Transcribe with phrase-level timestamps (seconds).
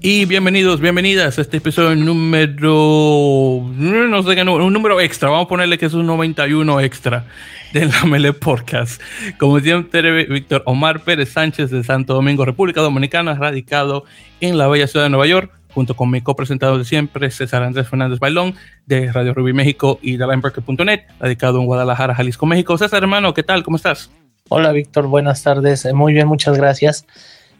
[0.00, 3.62] Y bienvenidos, bienvenidas a este episodio número.
[3.76, 5.28] No sé qué un número extra.
[5.28, 7.26] Vamos a ponerle que es un 91 extra
[7.72, 9.02] de la Mele Podcast.
[9.38, 14.04] Como siempre, Víctor Omar Pérez Sánchez de Santo Domingo, República Dominicana, radicado
[14.40, 17.88] en la bella ciudad de Nueva York, junto con mi copresentador de siempre, César Andrés
[17.88, 18.54] Fernández Bailón,
[18.86, 22.78] de Radio Rubí México y de Lineberger.net, radicado en Guadalajara, Jalisco, México.
[22.78, 23.64] César, hermano, ¿qué tal?
[23.64, 24.10] ¿Cómo estás?
[24.48, 25.06] Hola, Víctor.
[25.06, 25.86] Buenas tardes.
[25.92, 27.06] Muy bien, muchas gracias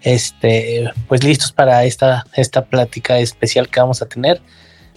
[0.03, 4.41] este, pues listos para esta, esta plática especial que vamos a tener.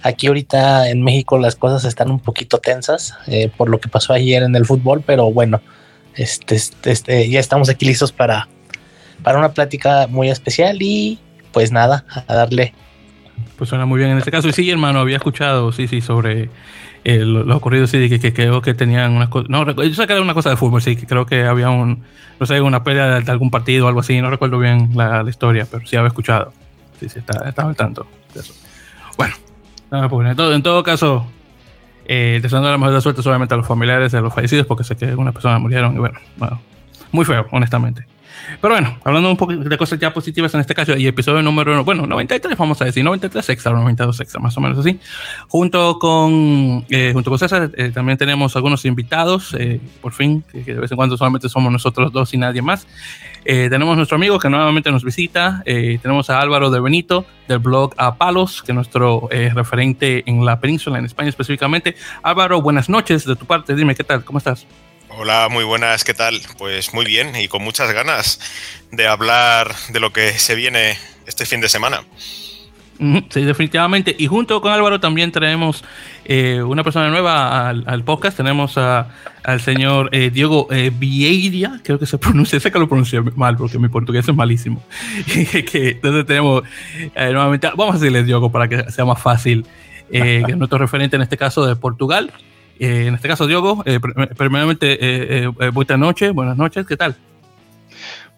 [0.04, 4.13] Aquí ahorita en México las cosas están un poquito tensas eh, por lo que pasó
[4.13, 5.62] ayer en el fútbol, pero bueno,
[6.16, 8.48] este, este, este, ya estamos aquí listos para,
[9.23, 11.20] para una plática muy especial y
[11.52, 12.73] pues nada, a darle.
[13.58, 14.52] Pues suena muy bien en este caso.
[14.52, 16.49] Sí, hermano, había escuchado, sí, sí, sobre
[17.04, 19.50] eh, los ocurridos, sí, que, creo que tenían unas cosas.
[19.50, 22.04] No, yo sé que era una cosa de fútbol, sí, que creo que había un,
[22.40, 25.68] no sé, una pelea de, algún partido o algo así, no recuerdo bien la, historia,
[25.70, 26.54] pero sí había escuchado.
[26.99, 28.54] Sí, sí, estaba, al tanto de eso.
[29.18, 29.34] Bueno,
[29.91, 31.26] en, todo, en todo caso,
[32.05, 34.96] eh, deseando la mejor de suerte solamente a los familiares de los fallecidos, porque sé
[34.96, 36.62] que algunas personas murieron y bueno, bueno
[37.12, 38.05] muy feo, honestamente.
[38.60, 41.84] Pero bueno, hablando un poco de cosas ya positivas en este caso, y episodio número,
[41.84, 45.00] bueno, 93, vamos a decir, 93 extra, 92 extra, más o menos así.
[45.48, 50.64] Junto con, eh, junto con César, eh, también tenemos algunos invitados, eh, por fin, que,
[50.64, 52.88] de vez en cuando solamente somos nosotros dos y nadie más.
[53.44, 58.16] tenemos nuestro amigo que nuevamente nos visita, tenemos a Álvaro de Benito, del blog A
[58.16, 61.96] Palos, que es nuestro referente en la península, en España específicamente.
[62.22, 64.24] Álvaro, buenas noches de tu parte, dime, ¿qué tal?
[64.24, 64.68] ¿Cómo estás?
[65.17, 66.41] Hola, muy buenas, ¿qué tal?
[66.57, 68.40] Pues muy bien y con muchas ganas
[68.91, 70.97] de hablar de lo que se viene
[71.28, 72.03] este fin de semana.
[73.29, 74.16] Sí, definitivamente.
[74.17, 75.84] Y junto con Álvaro también traemos
[76.23, 78.38] eh, una persona nueva al, podcast.
[78.38, 83.22] Tenemos al señor eh, Diego eh, Vieira, creo que se pronuncia, sé que lo pronuncié
[83.22, 84.84] mal porque mi portugués es malísimo.
[85.34, 86.63] entonces tenemos
[87.16, 89.66] nuevamente, vamos a decirle Diego para que sea más fácil,
[90.11, 92.31] que es nuestro referente en este caso de Portugal.
[92.81, 94.00] Eh, en este caso, Diogo, eh,
[94.36, 97.16] primeramente, eh, buenas noches, buenas noches, ¿qué tal?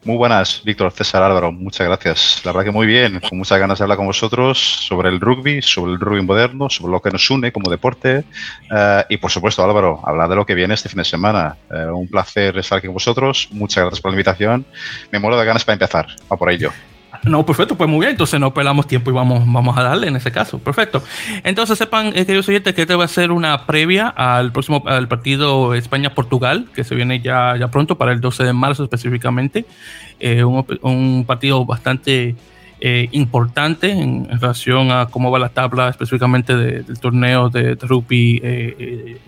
[0.03, 2.41] Muy buenas, Víctor César Álvaro, muchas gracias.
[2.43, 5.61] La verdad que muy bien, con muchas ganas de hablar con vosotros sobre el rugby,
[5.61, 8.25] sobre el rugby moderno, sobre lo que nos une como deporte
[9.07, 11.55] y por supuesto, Álvaro, hablar de lo que viene este fin de semana.
[11.93, 14.65] un placer estar aquí con vosotros, muchas gracias por la invitación.
[15.09, 16.73] Me muero de ganas para empezar, a por ello.
[17.25, 18.11] No, perfecto, pues muy bien.
[18.11, 20.59] Entonces no pelamos tiempo y vamos, vamos a darle en ese caso.
[20.59, 21.01] Perfecto.
[21.43, 25.07] Entonces sepan, eh, queridos oyentes, que este va a ser una previa al próximo al
[25.07, 29.65] partido España-Portugal, que se viene ya, ya pronto, para el 12 de marzo específicamente.
[30.19, 32.35] Eh, un, partido bastante
[32.81, 38.41] eh, importante en, relación a cómo va la tabla específicamente del torneo de, rugby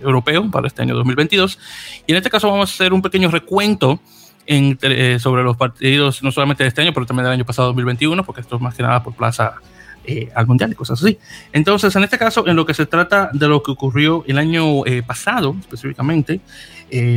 [0.01, 1.57] europeo para este año 2022.
[2.07, 4.01] Y en este caso vamos a hacer un pequeño recuento
[4.47, 8.23] eh, sobre los partidos, no solamente de este año, pero también del año pasado 2021,
[8.23, 9.55] porque esto es más que nada por plaza
[10.03, 11.17] eh, al mundial y cosas así.
[11.51, 14.85] Entonces, en este caso, en lo que se trata de lo que ocurrió el año
[14.85, 16.41] eh, pasado, específicamente,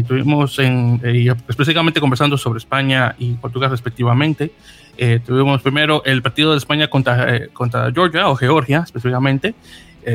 [0.09, 1.01] tuvimos en,
[1.47, 4.51] específicamente conversando sobre España y Portugal respectivamente.
[5.25, 9.55] tuvimos primero el partido de España contra, contra Georgia o Georgia específicamente,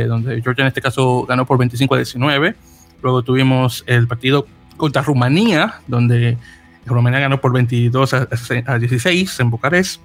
[0.08, 2.56] donde Georgia en este caso ganó por 25 a 19.
[3.04, 6.38] Luego tuvimos el partido contra Rumanía, donde
[6.86, 10.02] Rumanía ganó por 22 a, 16 en Bucarest.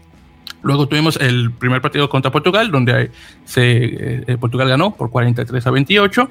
[0.62, 3.10] Luego tuvimos el primer partido contra Portugal, donde
[3.44, 6.30] se, eh, Portugal ganó por 43 a 28.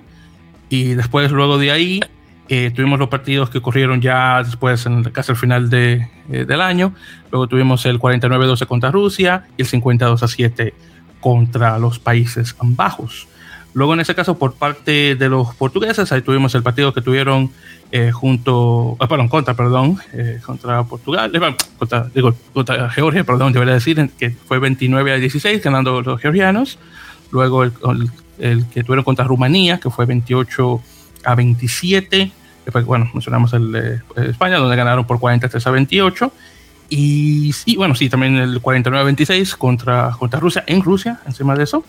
[0.69, 2.02] Y después, luego de ahí,
[2.50, 6.62] eh, tuvimos los partidos que ocurrieron ya después, en casi al final de, eh, del
[6.62, 6.94] año.
[7.31, 10.74] Luego tuvimos el 49-12 contra Rusia y el 52 a 7
[11.19, 13.28] contra los Países Bajos.
[13.77, 17.51] Luego, en ese caso, por parte de los portugueses, ahí tuvimos el partido que tuvieron
[17.91, 23.53] eh, junto, ah, perdón, contra, perdón, eh, contra Portugal, eh, contra, digo, contra Georgia, perdón,
[23.53, 26.79] debería decir, que fue 29 a 16, ganando los georgianos.
[27.29, 27.71] Luego el,
[28.39, 30.81] el, que tuvieron contra Rumanía, que fue 28
[31.25, 32.31] a 27.
[32.66, 36.31] Después, bueno, mencionamos el de España, donde ganaron por 43 a 28.
[36.90, 41.53] Y sí, bueno, sí, también el 49 a 26 contra, contra Rusia, en Rusia, encima
[41.55, 41.85] de eso.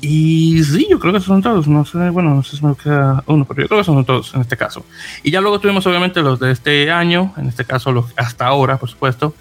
[0.00, 1.68] Y sí, yo creo que son todos.
[1.68, 4.34] No sé, bueno, no sé si me queda uno, pero yo creo que son todos
[4.34, 4.84] en este caso.
[5.22, 8.78] Y ya luego tuvimos, obviamente, los de este año, en este caso, los hasta ahora,
[8.78, 9.34] por supuesto.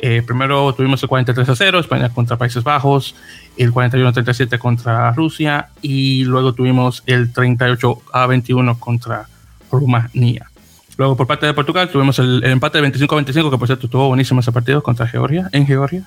[0.00, 3.16] Eh, primero tuvimos el 43 a 0, España contra Países Bajos,
[3.56, 9.28] el 41 a 37 contra Rusia, y luego tuvimos el 38 a 21 contra
[9.70, 10.50] Rumanía.
[10.96, 13.86] Luego, por parte de Portugal, tuvimos el, empate de 25 a 25, que por cierto
[13.86, 16.04] estuvo buenísimo ese partido contra Georgia, en Georgia.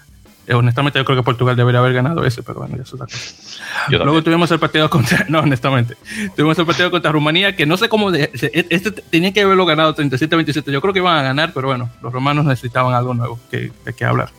[0.47, 3.45] Eh, honestamente, yo creo que Portugal debería haber ganado ese, pero bueno, ya es
[3.89, 5.25] Luego tuvimos el partido contra.
[5.29, 5.95] No, honestamente.
[6.35, 8.13] Tuvimos el partido contra Rumanía, que no sé cómo.
[8.13, 10.71] E, este tenía que haberlo ganado 37-27.
[10.71, 13.93] Yo creo que iban a ganar, pero bueno, los romanos necesitaban algo nuevo que, de
[13.93, 14.29] qué hablar.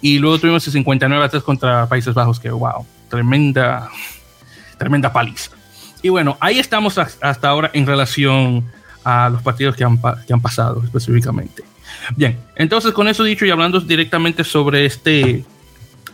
[0.00, 3.88] Y luego tuvimos el 59 3 contra Países Bajos, que wow, tremenda,
[4.78, 5.50] tremenda paliza.
[6.02, 8.64] Y bueno, ahí estamos hasta ahora en relación
[9.04, 11.62] a los partidos que han, que han pasado específicamente.
[12.16, 15.44] Bien, entonces con eso dicho y hablando directamente sobre este,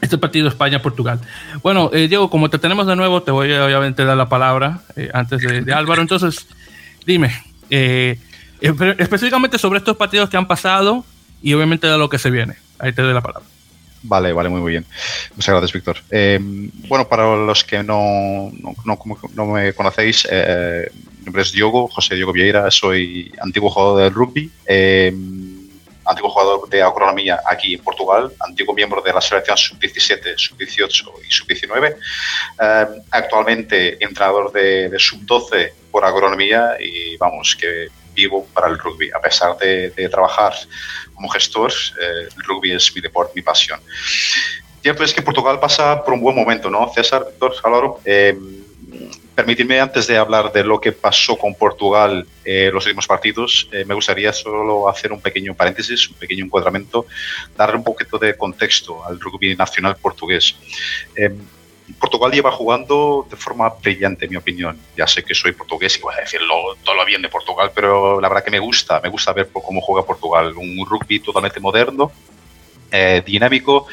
[0.01, 1.21] este partido España-Portugal.
[1.63, 4.81] Bueno, eh, Diego, como te tenemos de nuevo, te voy a obviamente dar la palabra
[4.97, 6.03] eh, antes de, Álvaro.
[6.03, 6.47] Entonces,
[7.07, 7.33] dime,
[7.71, 8.19] eh,
[8.61, 11.05] específicamente sobre estos partidos que han pasado
[11.43, 12.57] y obviamente de lo que se viene.
[12.79, 13.47] Ahí te doy la palabra.
[14.03, 14.87] Vale, vale, muy, muy bien.
[15.35, 15.99] Muchas gracias, Víctor.
[16.89, 18.77] bueno, para los que no, no,
[19.35, 24.51] no, me conocéis, mi nombre es Diogo, José Diogo Vieira, soy antiguo jugador del rugby
[26.09, 31.31] antiguo jugador de agronomía aquí en Portugal, antiguo miembro de la selección sub-17, sub-18 y
[31.31, 31.97] sub-19,
[32.61, 39.11] eh, actualmente entrenador de, sub-12 por agronomía y vamos, que vivo para el rugby.
[39.15, 40.55] A pesar de, trabajar
[41.15, 43.81] como gestor, eh, el rugby es mi deporte, mi pasión.
[44.83, 46.91] Cierto es que Portugal pasa por un buen momento, ¿no?
[46.95, 48.01] César, Víctor, Álvaro.
[48.05, 48.37] Eh,
[49.39, 53.85] Permíteme, antes de hablar de lo que pasó con Portugal eh, los últimos partidos, eh,
[53.85, 57.07] me gustaría solo hacer un pequeño paréntesis, un pequeño encuadramiento,
[57.57, 60.57] darle un poquito de contexto al rugby nacional portugués.
[61.15, 61.39] Em,
[62.01, 64.77] Portugal lleva jugando de forma brillante, en mi opinión.
[64.97, 68.21] Ya sé que soy portugués y voy a decirlo todo lo bien de Portugal, pero
[68.21, 70.53] la verdad que me gusta, me gusta ver cómo juega Portugal.
[70.57, 72.11] Un rugby totalmente moderno,
[72.91, 73.87] eh, dinámico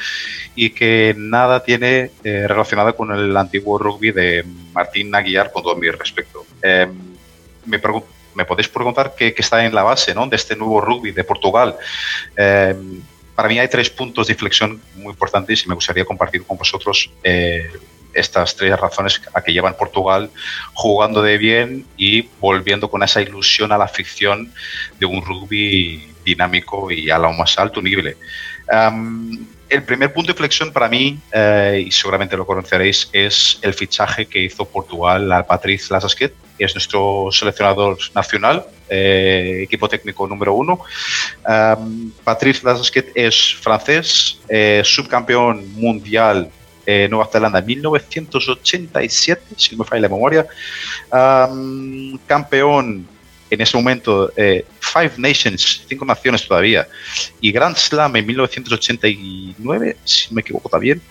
[0.56, 5.76] y que nada tiene eh, relacionado con el antiguo rugby de Martín Aguiar, con todo
[5.76, 6.46] mi respeto.
[6.62, 6.94] Em,
[7.66, 7.82] me,
[8.34, 10.26] me, podéis preguntar qué, está en la base ¿no?
[10.28, 11.76] de este nuevo rugby de Portugal.
[12.38, 13.02] Em,
[13.36, 17.12] para mí hay tres puntos de inflexión muy importantes y me gustaría compartir con vosotros
[17.22, 17.70] eh,
[18.14, 20.30] estas tres razones a que llevan Portugal
[20.74, 24.54] jugando de bien y volviendo con esa ilusión a la ficción
[24.98, 28.16] de un rugby dinámico y a lo más alto nivel
[29.70, 34.26] el primer punto de flexión para mí, eh, y seguramente lo conoceréis, es el fichaje
[34.26, 40.54] que hizo Portugal al Patrice Lasasquet, que es nuestro seleccionador nacional, eh, equipo técnico número
[40.54, 40.80] uno.
[42.24, 46.50] Patrice Lasasquet es francés, eh, subcampeón mundial
[46.86, 50.46] en Nueva Zelanda en 1987, si no me falla la memoria.
[52.28, 53.08] campeón
[53.56, 56.88] en ese momento eh, Five Nations, cinco naciones todavía,
[57.42, 61.02] y Grand Slam en 1989, si me equivoco también,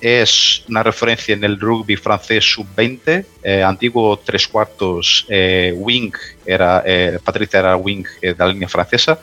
[0.00, 6.12] es una referencia en el rugby francés sub-20, eh, antiguo tres cuartos eh, wing,
[6.44, 6.84] era,
[7.22, 9.18] Patricia era wing de la línea francesa,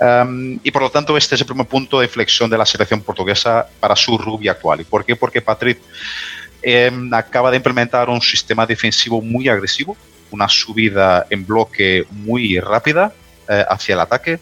[0.00, 3.00] um, y por lo tanto este es el primer punto de inflexión de la selección
[3.02, 4.80] portuguesa para su rugby actual.
[4.80, 5.16] ¿Y por qué?
[5.16, 5.78] Porque Patrick
[6.60, 9.96] em, acaba de implementar un sistema defensivo muy agresivo,
[10.34, 13.12] una subida en bloque muy rápida
[13.48, 14.40] eh, hacia el ataque,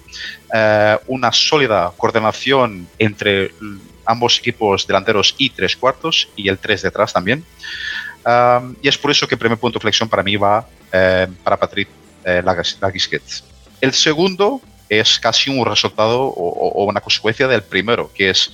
[0.55, 3.51] eh, una sólida coordinación entre
[4.07, 7.45] ambos equipos delanteros y tres cuartos y el tres detrás también.
[8.83, 11.57] y es por eso que el primer punto de flexión para mí va eh, para
[11.57, 11.89] Patrick
[12.81, 13.23] Lagisquet.
[13.81, 18.53] El segundo es casi un resultado o, una consecuencia del primero, que es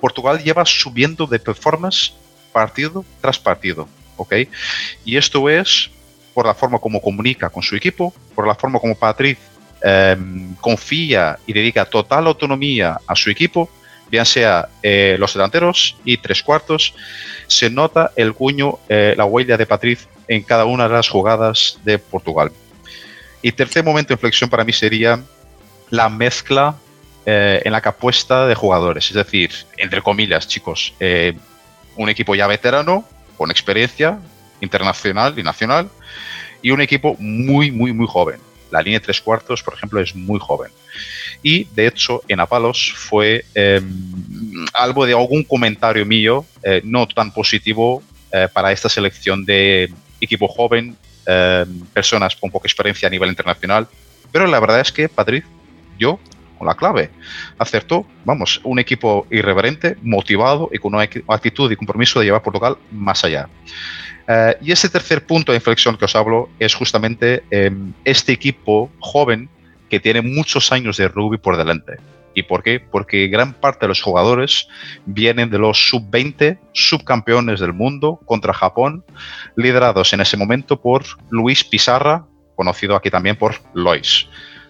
[0.00, 2.14] Portugal lleva subiendo de performance
[2.52, 3.88] partido tras partido.
[4.16, 4.32] ¿ok?
[5.04, 5.90] Y esto es
[6.36, 9.38] por la forma como comunica con su equipo, por la forma como Patrick
[9.82, 13.70] em, confía y dedica total autonomía a su equipo,
[14.10, 16.92] bien sea eh, los delanteros y tres cuartos,
[17.46, 21.78] se nota el cuño, eh, la huella de Patrick en cada una de las jugadas
[21.84, 22.52] de Portugal.
[23.40, 25.18] Y tercer momento de inflexión para mí sería
[25.88, 26.76] la mezcla
[27.24, 29.06] eh, en la que apuesta de jugadores.
[29.06, 30.92] Es decir, entre comillas, chicos,
[31.96, 33.06] un equipo ya veterano,
[33.38, 34.18] con experiencia
[34.60, 35.90] internacional y nacional,
[36.62, 38.40] y un equipo muy, muy, muy joven.
[38.70, 40.70] La línea de tres cuartos, por ejemplo, es muy joven.
[41.42, 47.32] Y de hecho, en Apalos fue em, algo de algún comentario mío, eh, no tan
[47.32, 50.96] positivo eh, para esta selección de equipo joven,
[51.26, 53.86] em, personas con poca experiencia a nivel internacional.
[54.32, 55.44] Pero la verdad es que Patrick,
[55.98, 56.18] yo,
[56.58, 57.10] con la clave,
[57.58, 62.76] acertó, vamos, un equipo irreverente, motivado y con una actitud y compromiso de llevar Portugal
[62.90, 63.48] más allá.
[64.28, 68.90] Eh, y ese tercer punto de inflexión que os hablo es justamente em, este equipo
[68.98, 69.48] joven
[69.88, 71.94] que tiene muchos años de rugby por delante.
[72.34, 72.80] ¿Y por qué?
[72.80, 74.68] Porque gran parte de los jugadores
[75.06, 79.04] vienen de los sub-20 subcampeones del mundo contra Japón,
[79.56, 84.28] liderados en ese momento por Luis Pizarra, conocido aquí también por Lois.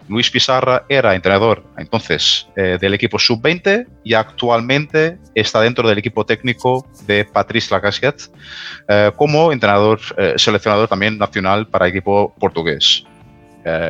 [0.09, 6.25] Luis Pizarra era entrenador entonces eh, del equipo sub-20 y actualmente está dentro del equipo
[6.25, 8.31] técnico de Patrice Lacasquet
[8.89, 13.05] eh, como entrenador, eh, seleccionador también nacional para el equipo portugués.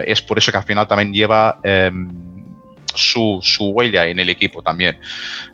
[0.06, 2.08] es por eso que al final también lleva em,
[2.94, 4.96] su, su, huella en el equipo también.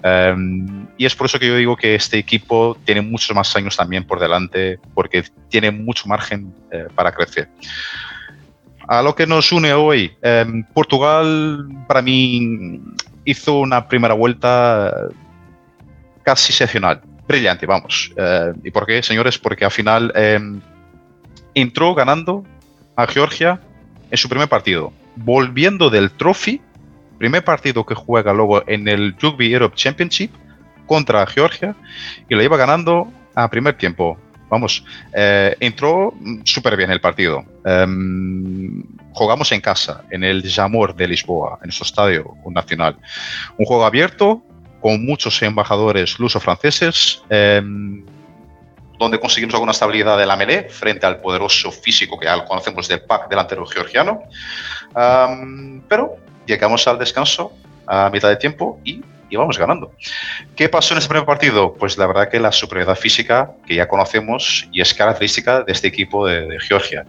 [0.00, 3.76] Em, y es por eso que yo digo que este equipo tiene muchos más años
[3.76, 6.54] también por delante porque tiene mucho margen
[6.94, 7.48] para crecer
[8.88, 10.12] a lo que nos une hoy.
[10.22, 12.80] Em, Portugal, para mí,
[13.24, 14.92] hizo una primera vuelta
[16.22, 17.00] casi excepcional.
[17.26, 18.12] Brillante, vamos.
[18.16, 19.38] Eh, ¿Y por qué, señores?
[19.38, 20.60] Porque al final em,
[21.54, 22.44] entró ganando
[22.96, 23.60] a Georgia
[24.10, 26.60] en su primer partido, volviendo del Trophy,
[27.18, 30.30] primer partido que juega luego en el Rugby Europe Championship
[30.86, 31.74] contra Georgia,
[32.28, 34.18] y lo iba ganando a primer tiempo
[34.52, 36.12] vamos, eh, entró
[36.44, 37.42] súper bien el partido.
[37.64, 42.98] Em, jugamos en casa, en el Jamor de Lisboa, en su estadio nacional.
[43.56, 44.42] Un juego abierto,
[44.82, 48.04] con muchos embajadores luso-franceses, em,
[48.98, 53.00] donde conseguimos alguna estabilidad de la melee frente al poderoso físico que ya conocemos del
[53.00, 54.20] pack delantero georgiano.
[55.88, 56.16] pero
[56.46, 57.52] llegamos al descanso
[57.86, 59.00] a mitad de tiempo y
[59.32, 59.90] y vamos ganando.
[60.54, 61.72] ¿Qué pasó en ese primer partido?
[61.72, 65.88] Pues la verdad que la superioridad física que ya conocemos y es característica de este
[65.88, 67.06] equipo de, Georgia.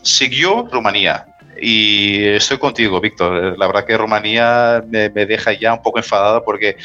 [0.00, 1.26] siguió Rumanía.
[1.60, 3.58] Y estoy contigo, Víctor.
[3.58, 6.78] La verdad que Rumanía me, deja ya un poco enfadada porque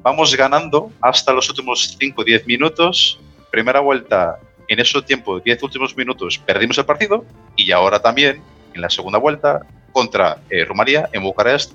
[0.00, 3.18] vamos ganando hasta los últimos 5 o 10 minutos.
[3.50, 4.38] Primera vuelta,
[4.68, 7.24] en ese tiempo, 10 últimos minutos, perdimos el partido
[7.56, 8.40] y ahora también,
[8.74, 11.72] en la segunda vuelta, contra eh, Rumanía en Bucarest.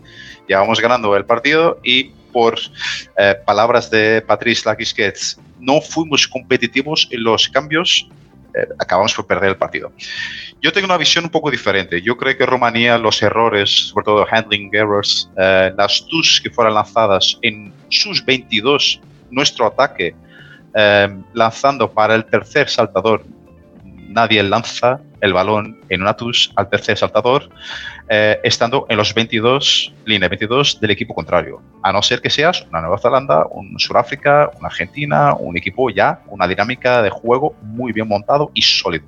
[0.47, 2.59] Ya vamos ganando el partido y por
[3.17, 8.07] eh, palabras de Patrice Laquisquets, no fuimos competitivos en los cambios,
[8.53, 9.91] eh, acabamos por perder el partido.
[10.61, 12.01] Yo tengo una visión un poco diferente.
[12.01, 17.39] Yo creo que Rumanía, los errores, sobre todo handling errors, las TUS que fueron lanzadas
[17.41, 18.99] en sus 22,
[19.31, 20.13] nuestro ataque,
[21.33, 23.23] lanzando para el tercer saltador,
[24.09, 27.49] nadie lanza el balón en una TUS al tercer saltador
[28.09, 31.61] eh, estando en los 22, línea 22 del equipo contrario.
[31.83, 36.21] A no ser que seas una Nueva Zelanda, un Sudáfrica, una Argentina, un equipo ya,
[36.27, 39.05] una dinámica de juego muy bien montado y sólido.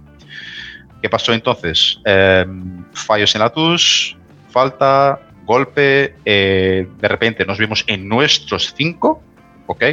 [1.02, 2.00] ¿Qué pasó entonces?
[2.06, 2.46] Eh,
[2.94, 4.16] fallos en la TUS,
[4.50, 9.22] falta, golpe, eh, de repente nos vimos en nuestros 5,
[9.66, 9.84] ¿ok?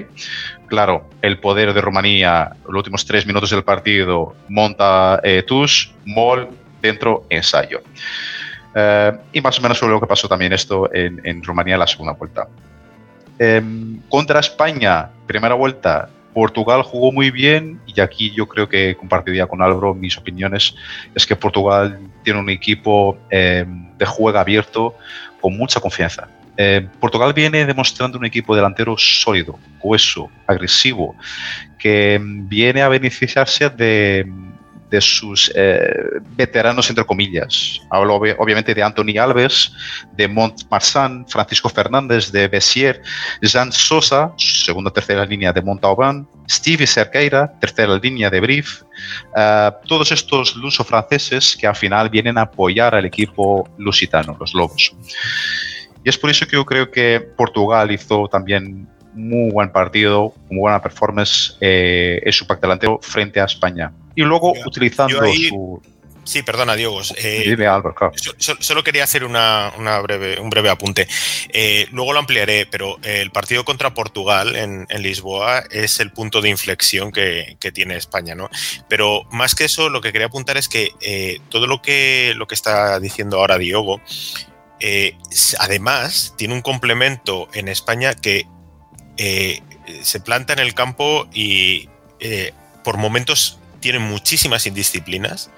[0.69, 6.49] Claro, el poder de Rumanía, los últimos tres minutos del partido, monta TUS, MOL,
[6.81, 7.81] dentro, ensayo.
[8.75, 11.81] Eh, y más o menos fue lo que pasó también esto en, en Rumanía en
[11.81, 12.49] la segunda vuelta.
[13.39, 19.47] Em, contra España, primera vuelta, Portugal jugó muy bien y aquí yo creo que compartiría
[19.47, 20.75] con Álvaro mis opiniones.
[21.15, 24.95] Es que Portugal tiene un equipo em, de juego abierto
[25.41, 26.29] con mucha confianza.
[26.61, 31.15] Em, Portugal viene demostrando un equipo delantero sólido, coeso, agresivo,
[31.79, 34.27] que viene a beneficiarse de,
[35.00, 37.81] sus eh, veteranos, entre comillas.
[37.91, 39.73] Hablo obviamente de Anthony Alves,
[40.17, 43.03] de Montmarsan, Francisco Fernández, de Bessier,
[43.41, 48.83] Jean Sosa, segunda tercera línea de Montauban, Steve Cerqueira, tercera línea de Brief,
[49.37, 54.93] eh, todos estos luso-franceses que al final vienen a apoyar al equipo lusitano, los Lobos.
[56.05, 58.88] Y es por eso que yo creo que Portugal hizo también
[59.19, 63.93] muy buen partido, muy buena performance eh, en su pack delantero frente a España.
[64.14, 65.83] Y luego utilizando su...
[66.25, 67.00] Sí, perdona, Diego.
[67.17, 67.57] Eh,
[68.37, 71.09] solo quería hacer una, breve, un breve apunte.
[71.49, 76.50] Eh, luego lo ampliaré, pero el partido contra Portugal en, Lisboa es el punto de
[76.50, 78.50] inflexión que, tiene España, ¿no?
[78.90, 82.55] Pero más que eso, lo que quería apuntar es que todo lo que, lo que
[82.55, 83.57] está diciendo ahora
[84.80, 85.18] Diogo,
[85.58, 88.47] además tiene un complemento en España que
[89.16, 89.62] eh,
[90.02, 91.88] se planta en el campo y
[92.20, 92.52] eh,
[92.85, 95.50] por momentos tiene muchísimas indisciplinas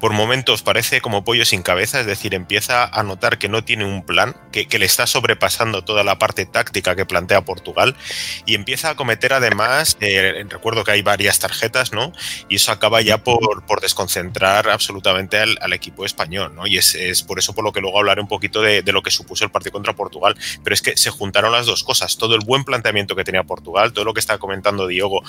[0.00, 3.84] por momentos parece como pollo sin cabeza, es decir, empieza a notar que no tiene
[3.84, 7.96] un plan, que, le está sobrepasando toda la parte táctica que plantea Portugal
[8.44, 12.12] y empieza a cometer además, eh, recuerdo que hay varias tarjetas, ¿no?
[12.50, 16.66] Y eso acaba ya por, desconcentrar absolutamente al, equipo español, ¿no?
[16.66, 19.10] Y es, por eso por lo que luego hablaré un poquito de, de lo que
[19.10, 22.44] supuso el partido contra Portugal, pero es que se juntaron las dos cosas, todo el
[22.44, 25.22] buen planteamiento que tenía Portugal, todo lo que está comentando Diogo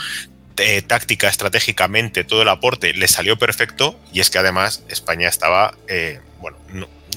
[0.58, 5.76] eh, táctica, estratégicamente, todo el aporte le salió perfecto y es que además España estaba,
[5.88, 6.58] eh, bueno,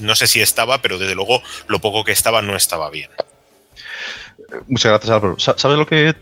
[0.01, 3.09] no, sé si estaba, pero desde luego lo poco que estaba no estaba bien.
[4.67, 5.39] Muchas gracias, Álvaro.
[5.39, 6.15] ¿Sabes lo que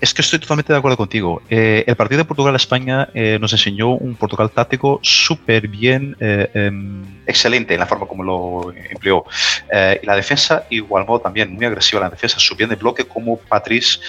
[0.00, 1.42] Es que estoy totalmente de acuerdo contigo.
[1.50, 7.04] Eh, el partido de Portugal-España eh, nos enseñó un Portugal táctico súper bien, eh, em,
[7.26, 9.24] excelente en la forma como lo empleó.
[10.02, 14.00] y la defensa, igual modo, también muy agresiva la defensa, subiendo de bloque como Patrice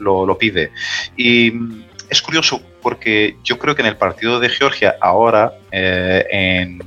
[0.00, 0.72] lo, lo, pide.
[1.16, 6.80] Y mm, es curioso porque yo creo que en el partido de Georgia ahora, en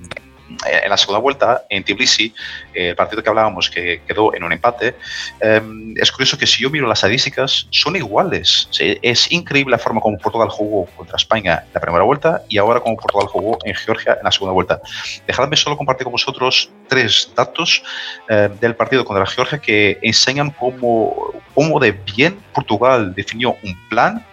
[0.65, 2.33] en la segunda vuelta, en Tbilisi,
[2.73, 4.95] el partido que hablábamos que quedó en un empate,
[5.39, 8.69] em, es curioso que si yo miro las estadísticas, son iguales.
[8.79, 12.79] es increíble la forma como Portugal jugó contra España en la primera vuelta y ahora
[12.79, 14.81] como Portugal jugó en Georgia en la segunda vuelta.
[15.25, 17.83] Dejadme solo compartir con vosotros tres datos
[18.29, 24.25] em, del partido contra Georgia que enseñan cómo, cómo de bien Portugal definió un plan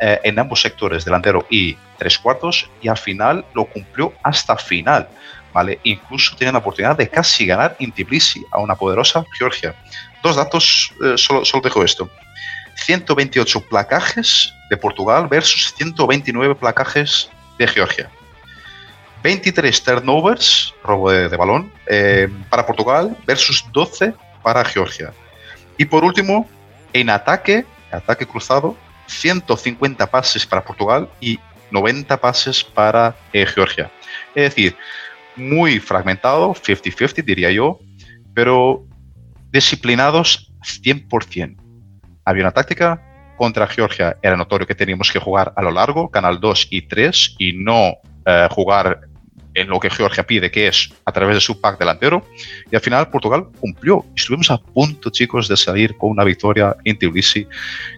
[0.00, 5.08] eh, en ambos sectores, delantero y tres cuartos, y al final lo cumplió hasta final.
[5.84, 9.74] Incluso tienen la oportunidad de casi ganar en Tbilisi a una poderosa Georgia.
[10.22, 12.10] Dos datos, eh, solo, solo dejo esto.
[12.76, 18.10] 128 placajes de Portugal versus 129 placajes de Georgia.
[19.22, 25.12] 23 turnovers, robo de, balón, eh, para Portugal versus 12 para Georgia.
[25.78, 26.48] Y por último,
[26.92, 31.38] en ataque, ataque cruzado, 150 pases para Portugal y
[31.70, 33.90] 90 pases para eh, Georgia.
[34.34, 34.76] Es decir,
[35.36, 37.78] muy fragmentado, 50-50 diría yo,
[38.34, 38.86] pero
[39.50, 41.56] disciplinados 100%.
[42.24, 43.00] Había una táctica
[43.36, 47.36] contra Georgia, era notorio que teníamos que jugar a lo largo, canal 2 y 3,
[47.38, 47.94] y no
[48.26, 49.00] eh, jugar
[49.54, 52.26] en lo que Georgia pide, que es a través de su pack delantero.
[52.70, 54.04] Y al final Portugal cumplió.
[54.16, 57.46] Estuvimos a punto, chicos, de salir con una victoria en Tbilisi.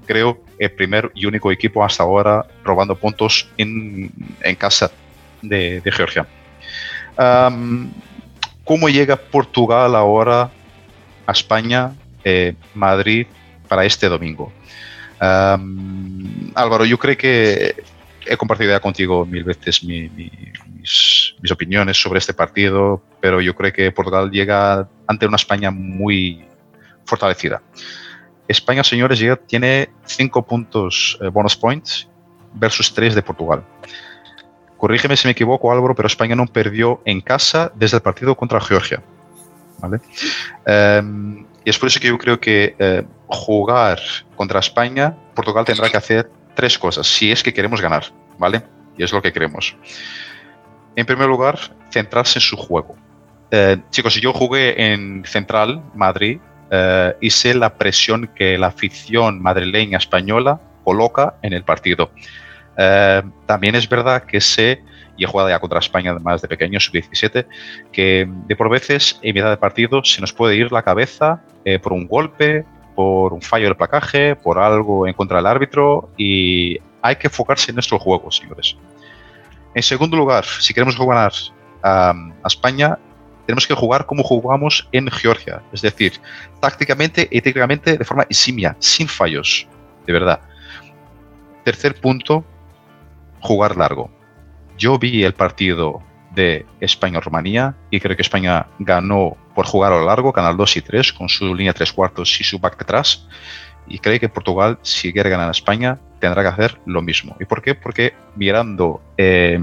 [0.05, 4.11] Creo el primer y único equipo hasta ahora robando puntos en,
[4.59, 4.91] casa
[5.41, 6.27] de Georgia.
[7.17, 10.51] ¿Cómo llega Portugal ahora
[11.27, 11.93] a España,
[12.25, 13.27] eh, Madrid,
[13.69, 14.53] para este domingo?
[15.19, 17.75] Álvaro, yo creo que
[18.27, 23.93] he compartido ya contigo mil veces mis, opiniones sobre este partido, pero yo creo que
[23.93, 26.45] Portugal llega ante una España muy
[27.05, 27.63] fortalecida.
[28.49, 32.09] España, señores, tiene cinco puntos eh, bonus points
[32.55, 33.65] versus tres de Portugal.
[34.79, 38.61] Corrígeme si me equivoco, Álvaro, pero España no perdió en casa desde el partido contra
[38.61, 39.03] Georgia.
[40.67, 44.01] Em, y es por eso que yo creo que eh, jugar
[44.37, 48.05] contra España, Portugal tendrá que hacer tres cosas, si es que queremos ganar,
[48.39, 48.63] ¿vale?
[48.97, 49.77] Y es lo que queremos.
[50.95, 51.59] En primer lugar,
[51.91, 52.97] centrarse en su juego.
[53.51, 56.39] Eh, chicos, yo jugué en Central, Madrid,
[56.71, 62.11] eh, y sé la presión que la afición madrileña española coloca en el partido.
[62.77, 64.83] Eh, también es verdad que sé,
[65.17, 67.47] y he jugado ya contra España además de pequeño, sub-17,
[67.93, 71.79] que de por veces en mitad de partido se nos puede ir la cabeza eh,
[71.79, 76.79] por un golpe, por un fallo del placaje, por algo en contra del árbitro y
[77.03, 78.77] hay que enfocarse en nuestro juego, señores.
[79.75, 81.31] En segundo lugar, si queremos jugar
[81.83, 82.99] a, España,
[83.47, 86.15] tenemos que jugar como jugamos en Georgia, es decir,
[86.61, 89.69] tácticamente y técnicamente de forma eximia, sin fallos,
[90.05, 90.41] de verdad.
[91.63, 92.45] Tercer punto,
[93.47, 94.11] jugar largo.
[94.77, 96.03] Yo vi el partido
[96.35, 100.83] de España-Rumanía y creo que España ganó por jugar a lo largo, canal 2 y
[100.83, 103.27] 3, con su línea 3 cuartos y su back detrás.
[103.87, 107.37] Y creo que Portugal, si quiere ganar a España, tendrá que hacer lo mismo.
[107.41, 107.75] ¿Y por qué?
[107.75, 109.59] Porque mirando eh,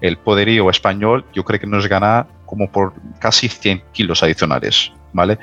[0.00, 4.92] el poderío español, yo creo que nos gana como por casi 100 kilos adicionales.
[5.12, 5.38] ¿vale?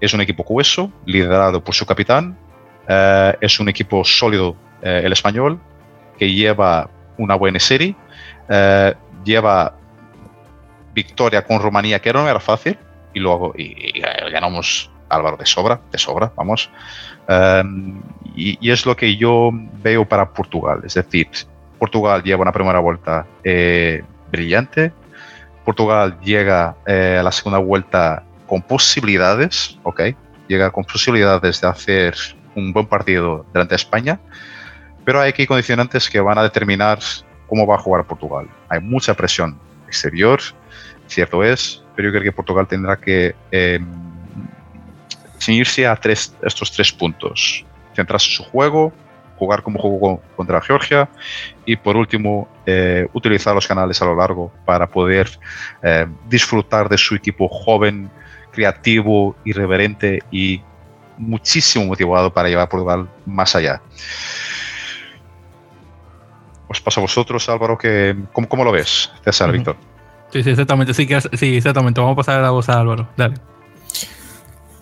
[0.00, 2.36] Es un equipo hueso, liderado por su capitán.
[2.88, 5.60] Eh, es un equipo sólido eh, el español,
[6.18, 7.94] que lleva una buena serie,
[8.48, 9.74] eh, lleva
[10.94, 12.78] victoria con Rumanía, que no era fácil,
[13.12, 14.00] y luego y,
[14.32, 16.70] ganamos Álvaro de sobra, de sobra, vamos.
[17.28, 18.00] Em,
[18.34, 19.50] y, es lo que yo
[19.82, 21.28] veo para Portugal, es decir,
[21.78, 24.92] Portugal lleva una primera vuelta eh, brillante,
[25.64, 30.02] Portugal llega eh, a la segunda vuelta con posibilidades, ¿ok?
[30.48, 32.14] Llega con posibilidades de hacer
[32.54, 34.20] un buen partido delante de España.
[35.04, 36.98] Pero hay aquí condicionantes que van a determinar
[37.46, 38.48] cómo va a jugar Portugal.
[38.68, 40.40] Hay mucha presión exterior,
[41.06, 43.80] cierto es, pero yo creo que Portugal tendrá que eh,
[45.86, 45.98] a
[46.46, 47.64] estos tres puntos.
[47.94, 48.92] Centrarse en su juego,
[49.36, 51.08] jugar como jugó contra Georgia
[51.66, 55.28] y por último eh, utilizar los canales a lo largo para poder
[55.82, 58.10] eh, disfrutar de su equipo joven,
[58.52, 60.62] creativo, irreverente y
[61.18, 63.80] muchísimo motivado para llevar a Portugal más allá
[66.68, 69.76] os paso a vosotros, Álvaro, que, ¿cómo, cómo lo ves, César, Víctor?
[70.32, 70.94] Sí, sí, exactamente.
[70.94, 72.00] Sí, sí, exactamente.
[72.00, 73.08] Vamos a pasar a la voz a Álvaro.
[73.16, 73.36] Dale.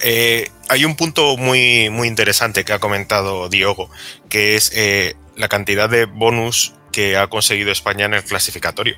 [0.00, 3.90] eh, hay un punto muy, muy interesante que ha comentado Diogo,
[4.28, 8.96] que es eh, la cantidad de bonus que ha conseguido España en el clasificatorio.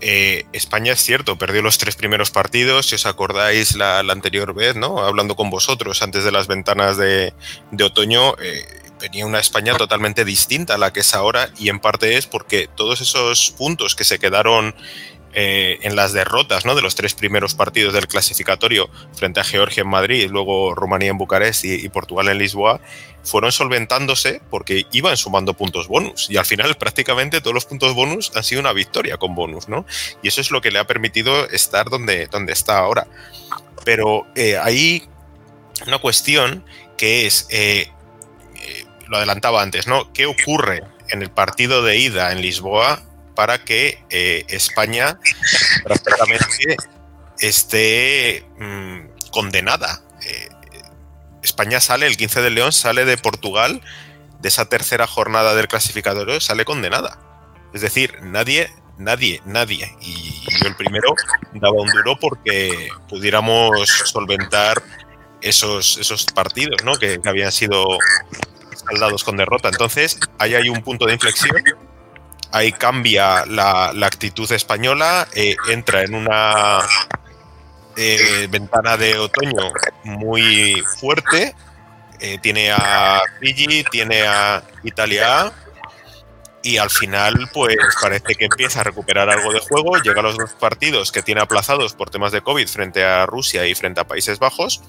[0.00, 4.76] Eh, España es cierto, perdió los tres primeros partidos, si os acordáis la, anterior vez,
[4.76, 4.98] ¿no?
[4.98, 7.32] Hablando con vosotros antes de las ventanas de,
[7.82, 8.66] otoño, eh,
[9.04, 12.70] venía una España totalmente distinta a la que es ahora y en parte es porque
[12.74, 14.74] todos esos puntos que se quedaron
[15.34, 16.74] eh, en las derrotas ¿no?
[16.74, 21.18] de los tres primeros partidos del clasificatorio frente a Georgia en Madrid, luego Rumanía en
[21.18, 22.80] Bucarest y, Portugal en Lisboa,
[23.22, 26.30] fueron solventándose porque iban sumando puntos bonus.
[26.30, 29.84] Y al final prácticamente todos los puntos bonus han sido una victoria con bonus, ¿no?
[30.22, 33.06] Y eso es lo que le ha permitido estar donde, donde está ahora.
[33.84, 35.06] Pero eh, hay
[35.86, 36.64] una cuestión
[36.96, 37.90] que es, eh,
[39.08, 40.12] lo adelantaba antes, ¿no?
[40.12, 43.02] ¿Qué ocurre en el partido de ida en Lisboa
[43.34, 45.18] para que eh, España
[45.82, 46.76] prácticamente
[47.38, 50.00] esté mm, condenada.
[50.22, 50.48] Eh,
[51.42, 53.82] España sale, el 15 de León sale de Portugal,
[54.40, 57.18] de esa tercera jornada del clasificador, sale condenada.
[57.72, 61.14] Es decir, nadie, nadie, nadie, y yo el primero,
[61.54, 64.82] daba un duro porque pudiéramos solventar
[65.40, 66.94] esos, esos partidos ¿no?
[66.94, 67.84] que habían sido
[68.90, 69.68] saldados con derrota.
[69.68, 71.62] Entonces, ahí hay un punto de inflexión
[72.54, 76.80] ahí cambia la, actitud española, eh, entra en una
[77.96, 79.72] eh, ventana de otoño
[80.04, 81.54] muy fuerte.
[82.20, 85.52] Eh, tiene a Fiji, tiene a Italia
[86.62, 90.38] y al final pues parece que empieza a recuperar algo de juego, llega a los
[90.38, 94.04] dos partidos que tiene aplazados por temas de COVID frente a Rusia y frente a
[94.04, 94.80] Países Bajos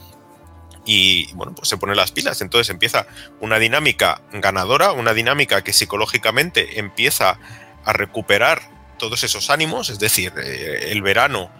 [0.85, 2.41] y bueno, pues se pone las pilas.
[2.41, 3.07] Entonces empieza
[3.39, 7.39] una dinámica ganadora, una dinámica que psicológicamente empieza
[7.83, 8.61] a recuperar
[8.97, 11.51] todos esos ánimos, es decir, eh, el verano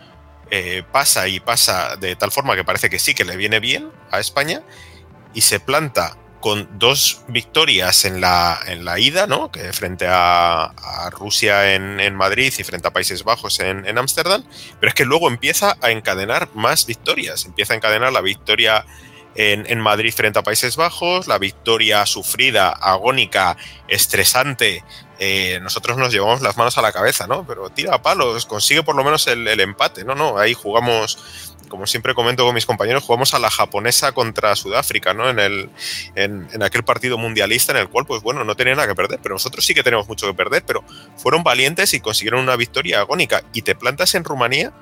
[0.52, 3.92] eh, pasa y pasa de tal forma que parece que sí que le viene bien
[4.12, 4.62] a España
[5.34, 9.52] y se planta con dos victorias en la, en la ida, ¿no?
[9.52, 14.44] Que frente a, Rusia en, Madrid y frente a Países Bajos en Ámsterdam,
[14.80, 18.86] pero es que luego empieza a encadenar más victorias, empieza a encadenar la victoria
[19.36, 24.84] en, Madrid frente a Países Bajos, la victoria sufrida, agónica, estresante.
[25.19, 27.45] Eh, nosotros nos llevamos las manos a la cabeza, ¿no?
[27.45, 30.15] Pero tira a palos, consigue por lo menos el, empate, ¿no?
[30.15, 31.17] No, ahí jugamos
[31.69, 35.30] como siempre comento con mis compañeros, jugamos a la japonesa contra Sudáfrica, ¿no?
[35.30, 35.69] En, el,
[36.13, 39.19] en, en, aquel partido mundialista en el cual, pues bueno, no tenía nada que perder,
[39.21, 40.84] pero nosotros sí que tenemos mucho que perder, pero
[41.17, 43.43] fueron valientes y consiguieron una victoria agónica.
[43.52, 44.74] Y te plantas en Rumanía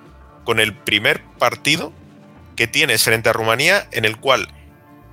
[0.44, 1.94] con el primer partido
[2.56, 4.48] que tienes frente a Rumanía en el cual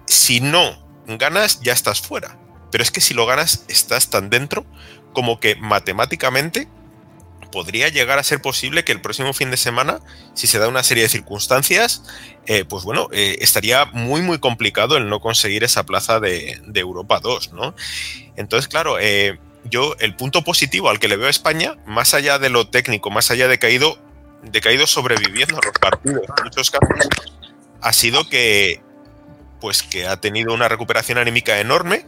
[0.06, 2.38] si no ganas ya estás fuera.
[2.70, 4.64] Pero es que si lo ganas estás tan dentro
[5.12, 6.68] como que matemáticamente
[7.50, 10.00] podría llegar a ser posible que el próximo fin de semana,
[10.34, 12.04] si se da una serie de circunstancias,
[12.46, 17.20] eh, pues bueno, eh, estaría muy, muy complicado el no conseguir esa plaza de, Europa
[17.20, 17.74] 2, ¿no?
[18.36, 22.38] Entonces, claro, eh, yo el punto positivo al que le veo a España, más allá
[22.38, 23.98] de lo técnico, más allá de que ha ido
[24.42, 27.08] de sobreviviendo los partidos en muchos casos,
[27.80, 28.82] ha sido que,
[29.60, 32.06] pues que ha tenido una recuperación anímica enorme,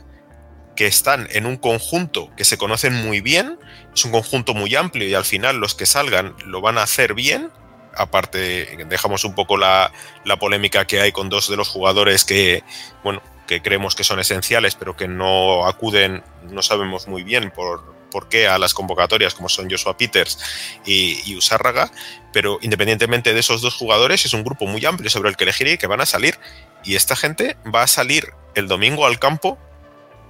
[0.76, 3.58] que están en un conjunto que se conocen muy bien,
[3.94, 7.14] es un conjunto muy amplio y al final los que salgan lo van a hacer
[7.14, 7.50] bien.
[7.94, 9.92] Aparte, dejamos un poco la,
[10.24, 12.64] la polémica que hay con dos de los jugadores que,
[13.04, 17.84] bueno, que creemos que son esenciales, pero que no acuden, no sabemos muy bien por,
[18.12, 20.38] por qué a las convocatorias como son Joshua Peters
[20.84, 21.90] y, y Usárraga,
[22.32, 25.66] pero independientemente de esos dos jugadores es un grupo muy amplio sobre el que elegir
[25.66, 26.38] y que van a salir
[26.84, 29.58] y esta gente va a salir el domingo al campo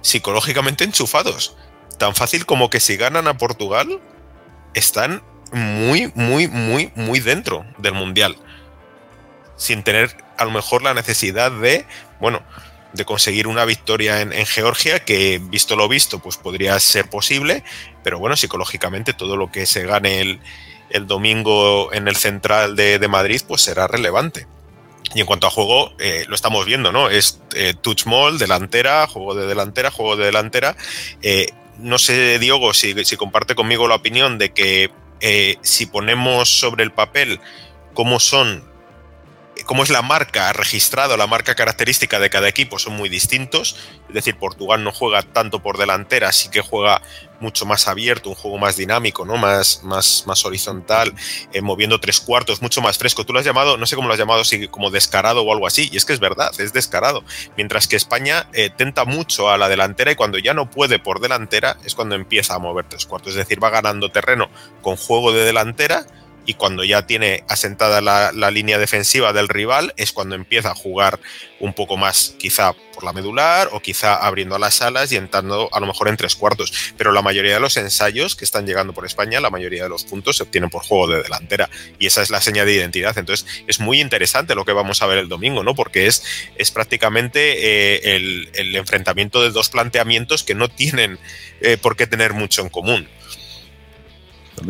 [0.01, 1.55] psicológicamente enchufados.
[1.97, 3.99] Tan fácil como que si ganan a Portugal
[4.73, 8.35] están muy, muy, muy, muy dentro del Mundial.
[9.55, 11.85] Sin tener a lo mejor la necesidad de,
[12.19, 12.41] bueno,
[12.93, 17.63] de conseguir una victoria en, Georgia, que visto lo visto, pues podría ser posible,
[18.03, 20.39] pero bueno, psicológicamente todo lo que se gane el,
[21.07, 24.45] domingo en el central de, Madrid, pues será relevante.
[25.15, 27.09] Y en cuanto a juego, eh, lo estamos viendo, ¿no?
[27.09, 30.75] Es eh, touch mall, delantera, juego de delantera, juego de delantera.
[31.21, 31.47] Eh,
[31.79, 34.91] no sé, Diogo, si, si, comparte conmigo la opinión de que
[35.61, 37.39] si ponemos sobre el papel
[37.93, 38.72] cómo son
[39.65, 43.75] cómo es la marca registrada, la marca característica de cada equipo son muy distintos.
[44.07, 47.01] Es decir, Portugal no juega tanto por delantera, sí que juega
[47.39, 49.37] mucho más abierto, un juego más dinámico, ¿no?
[49.37, 51.13] Más, más, más horizontal,
[51.51, 53.25] eh, moviendo tres cuartos, mucho más fresco.
[53.25, 55.67] Tú lo has llamado, no sé cómo lo has llamado, si como descarado o algo
[55.67, 57.23] así, y es que es verdad, es descarado.
[57.57, 61.19] Mientras que España eh, tenta mucho a la delantera y cuando ya no puede por
[61.19, 63.31] delantera es cuando empieza a mover tres cuartos.
[63.31, 64.49] Es decir, va ganando terreno
[64.81, 66.05] con juego de delantera
[66.45, 71.19] y cuando ya tiene asentada la, línea defensiva del rival es cuando empieza a jugar
[71.59, 75.79] un poco más quizá por la medular o quizá abriendo las alas y entrando a
[75.79, 76.93] lo mejor en tres cuartos.
[76.97, 80.03] Pero la mayoría de los ensayos que están llegando por España, la mayoría de los
[80.03, 83.17] puntos se obtienen por juego de delantera y esa es la seña de identidad.
[83.17, 85.73] Entonces es muy interesante lo que vamos a ver el domingo, ¿no?
[85.73, 86.23] Porque es,
[86.57, 91.19] es prácticamente eh, el, enfrentamiento de dos planteamientos que no tienen
[91.61, 93.07] eh, por qué tener mucho en común.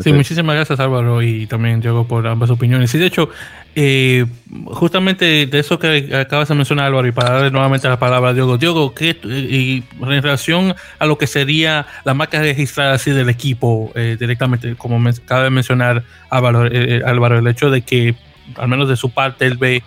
[0.02, 2.94] Sí, muchísimas gracias Álvaro y también Diego por ambas opiniones.
[2.94, 3.28] Y de hecho,
[3.74, 4.26] eh,
[4.66, 8.34] justamente de eso que acabas de mencionar Álvaro y para darle nuevamente la palabra a
[8.34, 13.28] Diego, Diego, ¿qué, y en relación a lo que sería la marca registrada así del
[13.28, 18.14] equipo eh, directamente, como me, acaba de mencionar Álvaro, eh, Álvaro, el hecho de que
[18.56, 19.82] al menos de su parte él ve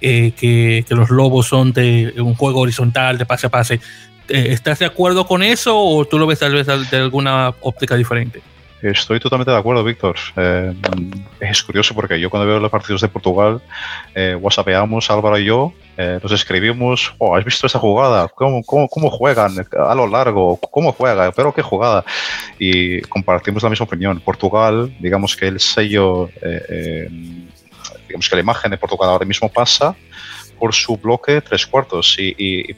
[0.00, 3.80] que, los lobos son de un juego horizontal, de pase a pase.
[4.28, 8.42] ¿Estás de acuerdo con eso o tú lo ves tal vez de alguna óptica diferente?
[8.90, 10.16] Estoy totalmente de acuerdo, Víctor.
[10.36, 10.72] Eh,
[11.40, 13.60] es curioso porque yo cuando veo los partidos de Portugal,
[14.14, 14.38] eh,
[15.08, 18.28] Álvaro y yo, eh, nos escribimos, oh, ¿has visto esa jugada?
[18.28, 20.56] ¿Cómo, cómo, juegan a lo largo?
[20.58, 21.32] ¿Cómo juega?
[21.32, 22.04] ¿Pero qué jugada?
[22.58, 24.20] Y compartimos la misma opinión.
[24.20, 27.08] Portugal, digamos que el sello, eh,
[28.06, 29.96] digamos que la imagen de Portugal ahora mismo pasa
[30.58, 32.16] por su bloque tres cuartos.
[32.18, 32.76] Y, y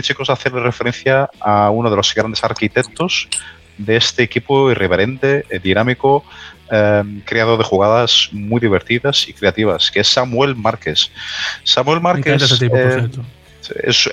[0.00, 3.28] chicos, hacerle referencia a uno de los grandes arquitectos
[3.78, 6.24] de este equipo irreverente, eh, dinámico,
[6.70, 11.10] em, creador de jugadas muy divertidas y creativas, que es Samuel Márquez.
[11.64, 13.08] Samuel Márquez eh,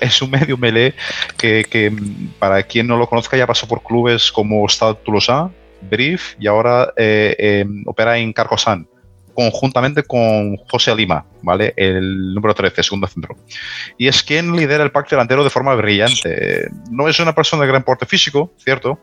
[0.00, 0.94] es, un medio melee
[1.36, 1.92] que,
[2.38, 5.50] para quien no lo conozca ya pasó por clubes como Stade Toulousain,
[5.82, 8.86] Brief y ahora eh, em, opera en Carcosan
[9.34, 11.74] conjuntamente con José Lima, ¿vale?
[11.76, 13.36] El número 13, segundo centro.
[13.98, 16.68] Y es quien lidera el pack delantero de forma brillante.
[16.90, 19.00] No es una persona de gran porte físico, cierto,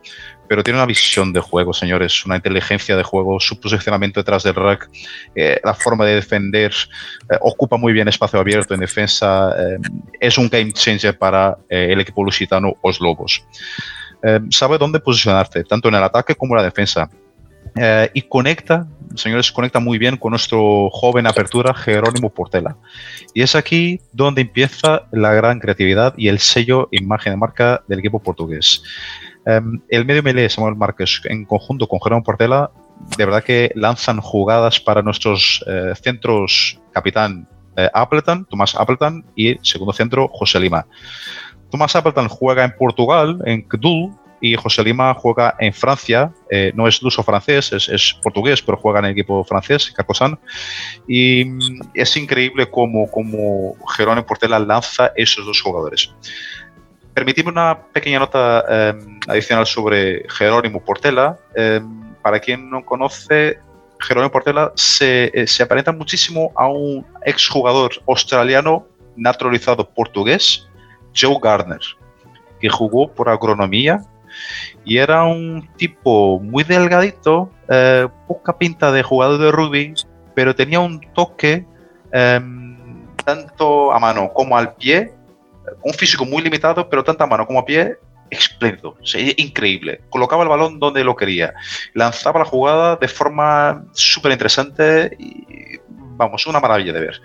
[0.51, 4.55] pero tiene una visión de juego, señores, una inteligencia de juego, su posicionamiento detrás del
[4.55, 4.89] rack,
[5.33, 6.73] eh, la forma de defender,
[7.29, 9.77] eh, ocupa muy bien espacio abierto en defensa, eh,
[10.19, 13.41] es un game changer para el equipo lusitano Os Lobos.
[14.49, 17.09] sabe dónde posicionarse, tanto en el ataque como en la defensa.
[18.13, 18.85] y conecta
[19.15, 22.75] señores, conecta muy bien con nuestro joven apertura Jerónimo Portela.
[23.33, 27.99] Y es aquí donde empieza la gran creatividad y el sello imagen de marca del
[27.99, 28.83] equipo portugués.
[29.45, 32.71] Em, el medio melee Samuel Márquez en conjunto con Jerónimo Portela,
[33.17, 39.57] de verdad que lanzan jugadas para nuestros eh, centros capitán eh, Appleton, Tomás Appleton y
[39.63, 40.85] segundo centro José Lima.
[41.71, 46.87] Tomás Appleton juega en Portugal, en Kdul, y José Lima juega en Francia, eh, no
[46.87, 50.39] es luso francés, es, portugués, pero juega en el equipo francés, Carcosan.
[51.07, 53.75] Y mm, es increíble cómo, cómo
[54.27, 56.11] Portela lanza esos dos jugadores.
[57.13, 61.37] Permitidme una pequeña nota em, adicional sobre Jerónimo Portela.
[61.55, 63.59] Em, para quien no conoce,
[63.99, 70.67] Jerónimo Portela se, eh, se aparenta muchísimo a un exjugador australiano naturalizado portugués,
[71.15, 71.81] Joe Gardner,
[72.59, 74.01] que jugó por agronomía
[74.85, 79.93] y era un tipo muy delgadito, eh, poca pinta de jugador de rugby,
[80.33, 81.65] pero tenía un toque
[82.11, 85.13] em, tanto a mano como al pie,
[85.83, 87.97] un físico muy limitado, pero tanto a mano como a pie,
[88.29, 88.95] espléndido,
[89.37, 90.01] increíble.
[90.09, 91.53] Colocaba el balón donde lo quería,
[91.93, 97.21] lanzaba la jugada de forma súper interesante y vamos, una maravilla de ver.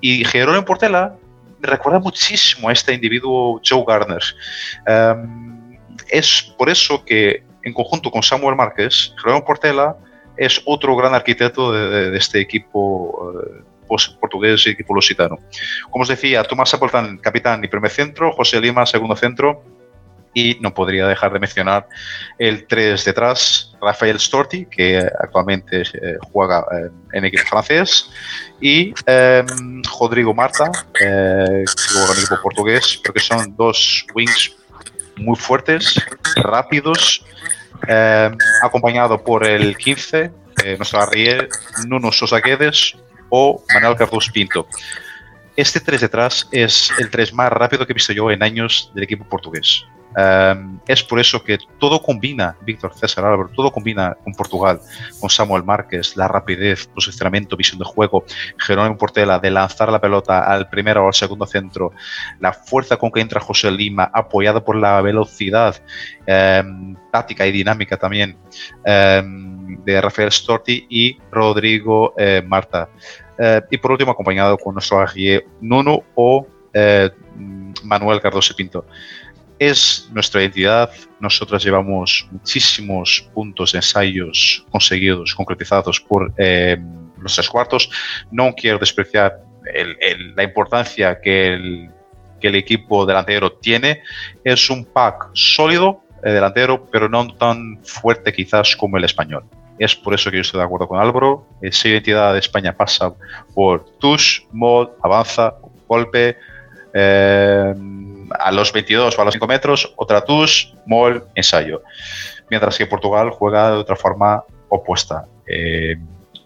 [0.00, 1.16] Y Jerónimo Portela
[1.60, 4.22] recuerda muchísimo a este individuo Joe Gardner.
[4.86, 9.96] Em, es por eso que, en conjunto con Samuel Márquez, Jerónimo Portela
[10.36, 13.32] es otro gran arquitecto de, este equipo
[13.96, 15.38] eh, portugués y equipo lusitano.
[15.90, 19.62] Como os decía, Tomás Appleton, capitán y primer centro, José Lima, segundo centro,
[20.36, 21.86] y no podría dejar de mencionar
[22.38, 26.64] el 3 detrás, Rafael Storti, que actualmente eh, juega
[27.12, 28.10] en equipo francés,
[28.60, 34.56] y em, Rodrigo Marta, eh, que juega en equipo portugués, porque son dos wings
[35.16, 36.00] muy fuertes,
[36.36, 37.24] rápidos,
[37.86, 38.30] eh,
[38.62, 40.30] acompañado por el 15,
[40.64, 41.48] eh, nuestro arrier
[41.86, 42.96] Nuno Sosa Guedes
[43.36, 44.68] o Manuel Carlos Pinto.
[45.56, 49.02] Este 3 detrás es el 3 más rápido que he visto yo en años del
[49.02, 49.84] equipo portugués.
[50.16, 54.78] Em, es por eso que todo combina, Víctor César Álvaro, todo combina con Portugal,
[55.20, 58.24] con Samuel Márquez, la rapidez, posicionamiento, visión de juego,
[58.58, 61.90] Jerónimo Portela de lanzar la pelota al primero o al segundo centro,
[62.38, 65.82] la fuerza con que entra José Lima, apoyado por la velocidad
[66.26, 68.36] em, táctica y dinámica también
[68.84, 72.88] em, de Rafael Storti y Rodrigo eh, Marta.
[73.38, 77.10] Eh, y por último, acompañado con nuestro Aguier Nuno o eh,
[77.82, 78.86] Manuel Cardoso Pinto
[79.58, 80.90] es nuestra identidad.
[81.20, 86.76] Nosotros llevamos muchísimos puntos de ensayos conseguidos, concretizados por eh,
[87.18, 87.88] los tres cuartos.
[88.30, 89.40] No quiero despreciar
[90.36, 91.90] la importancia que el,
[92.40, 94.02] que el, equipo delantero tiene.
[94.42, 99.44] Es un pack sólido delantero, pero no tan fuerte quizás como el español.
[99.78, 101.46] Es por eso que yo estoy de acuerdo con Álvaro.
[101.60, 103.12] Esa identidad de España pasa
[103.54, 105.54] por Tush, Mod, Avanza,
[105.88, 106.36] Golpe,
[106.92, 107.74] eh,
[108.38, 111.82] a los 22 o a los 5 metros, otra Tush, Mol, ensayo.
[112.50, 115.26] Mientras que Portugal juega de otra forma opuesta.
[115.46, 115.96] Eh,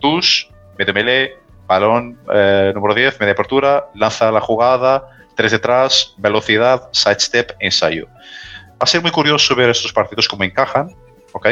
[0.00, 0.46] tush,
[0.78, 1.36] mete melee,
[1.66, 8.08] balón eh, número 10, media apertura, lanza la jugada, tres detrás, velocidad, sidestep, ensayo.
[8.72, 10.94] Va a ser muy curioso ver estos partidos cómo encajan,
[11.32, 11.46] ¿ok?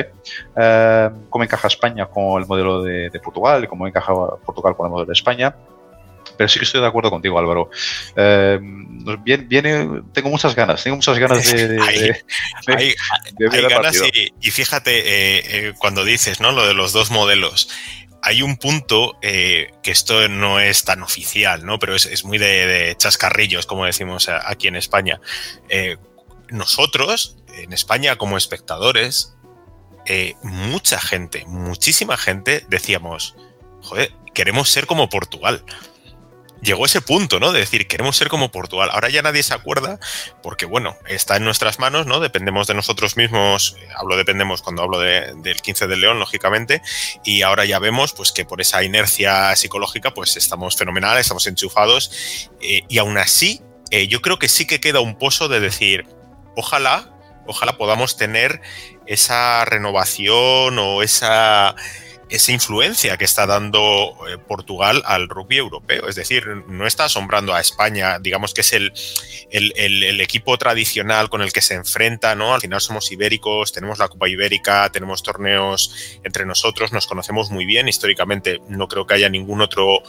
[0.56, 4.12] Eh, cómo encaja España con el modelo de, de, Portugal y cómo encaja
[4.44, 5.54] Portugal con el modelo de España.
[6.36, 7.70] Pero sí que estoy de acuerdo contigo, Álvaro.
[8.14, 8.58] Eh,
[9.22, 11.68] viene, tengo muchas ganas, tengo muchas ganas de.
[11.68, 11.98] de, hay,
[12.66, 12.94] hay,
[13.50, 16.52] hay ganas y, y, fíjate, eh, eh, cuando dices, ¿no?
[16.52, 17.68] Lo de los dos modelos
[18.22, 21.78] hay un punto eh, que esto no es tan oficial, ¿no?
[21.78, 25.20] Pero es, es muy de, chascarrillos, como decimos aquí en España.
[26.48, 29.35] Nosotros, en España, como espectadores,
[30.06, 33.36] eh, mucha gente, muchísima gente, decíamos,
[33.82, 35.64] joder, queremos ser como Portugal
[36.62, 37.52] llegó ese punto, ¿no?
[37.52, 38.90] De decir, queremos ser como Portugal.
[38.92, 39.98] Ahora ya nadie se acuerda
[40.42, 42.20] porque, bueno, está en nuestras manos, ¿no?
[42.20, 43.76] Dependemos de nosotros mismos.
[43.96, 46.82] Hablo dependemos cuando hablo de, del 15 del León, lógicamente.
[47.24, 52.50] Y ahora ya vemos, pues, que por esa inercia psicológica, pues, estamos fenomenales, estamos enchufados.
[52.60, 56.06] Eh, y aún así, eh, yo creo que sí que queda un pozo de decir,
[56.56, 57.12] ojalá,
[57.46, 58.60] ojalá podamos tener
[59.06, 61.74] esa renovación o esa
[62.28, 66.08] esa influencia que está dando eh, Portugal al rugby europeo.
[66.08, 68.92] Es decir, no está asombrando a España, digamos que es el,
[69.50, 72.52] el, equipo tradicional con el que se enfrenta, ¿no?
[72.52, 77.64] Al final somos ibéricos, tenemos la Copa Ibérica, tenemos torneos entre nosotros, nos conocemos muy
[77.64, 78.60] bien históricamente.
[78.68, 80.02] No creo que haya ningún otro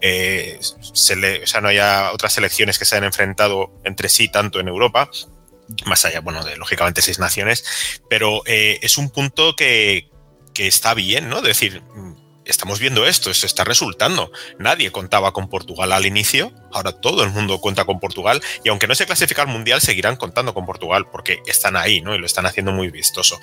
[0.00, 4.68] eh, o sea, no haya otras selecciones que se hayan enfrentado entre sí tanto en
[4.68, 5.08] Europa,
[5.86, 10.10] más allá, bueno, de lógicamente seis naciones, pero eh, es un punto que,
[10.52, 11.42] que está bien, ¿no?
[11.42, 11.82] decir,
[12.44, 14.30] estamos viendo esto, esto está resultando.
[14.58, 18.86] Nadie contaba con Portugal al inicio, ahora todo el mundo cuenta con Portugal y aunque
[18.86, 22.14] no se clasifica al Mundial, seguirán contando con Portugal porque están ahí, ¿no?
[22.14, 23.40] Y lo están haciendo muy vistoso.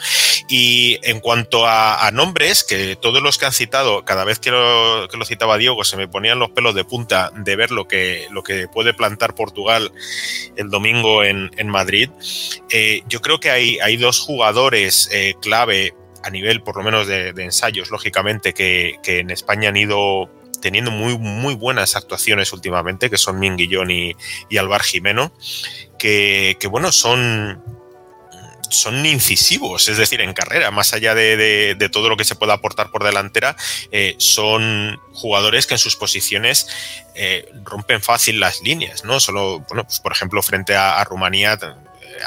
[0.48, 5.08] Y en cuanto a, nombres, que todos los que han citado, cada vez que lo,
[5.26, 8.28] citaba Diego, se me ponían los pelos de punta de ver lo que,
[8.74, 9.92] puede plantar Portugal
[10.56, 12.10] el domingo en, Madrid.
[12.70, 17.08] Eh, yo creo que hay, hay dos jugadores eh, clave a nivel por lo menos
[17.08, 20.30] de, ensayos, lógicamente, que, que, en España han ido
[20.62, 24.16] teniendo muy, muy buenas actuaciones últimamente, que son Minguillón y,
[24.50, 25.34] y Alvar Jimeno,
[25.98, 27.64] que, que, bueno, son,
[28.70, 32.36] son incisivos, es decir, en carrera, más allá de, de, de todo lo que se
[32.36, 33.56] pueda aportar por delantera,
[33.92, 36.68] eh, son jugadores que en sus posiciones
[37.16, 39.20] eh, rompen fácil las líneas, ¿no?
[39.20, 41.58] Solo, bueno, pues por ejemplo, frente a, a Rumanía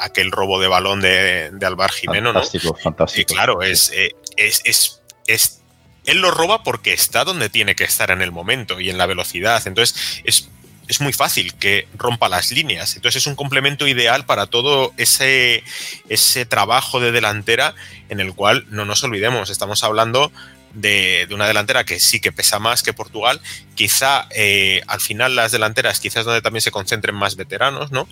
[0.00, 2.82] aquel robo de balón de, de Alvar Jimeno, fantástico, ¿no?
[2.82, 3.92] Fantástico, y claro, es,
[4.36, 5.62] es, es, es,
[6.04, 9.06] él lo roba porque está donde tiene que estar en el momento y en la
[9.06, 9.62] velocidad.
[9.66, 10.48] Entonces, es,
[10.88, 12.96] es muy fácil que rompa las líneas.
[12.96, 15.62] Entonces, es un complemento ideal para todo ese,
[16.08, 17.74] ese trabajo de delantera
[18.08, 20.30] en el cual no nos olvidemos, estamos hablando
[20.74, 23.40] de, de, una delantera que sí que pesa más que Portugal.
[23.74, 28.08] Quizá eh, al final las delanteras, quizás donde también se concentren más veteranos, ¿no?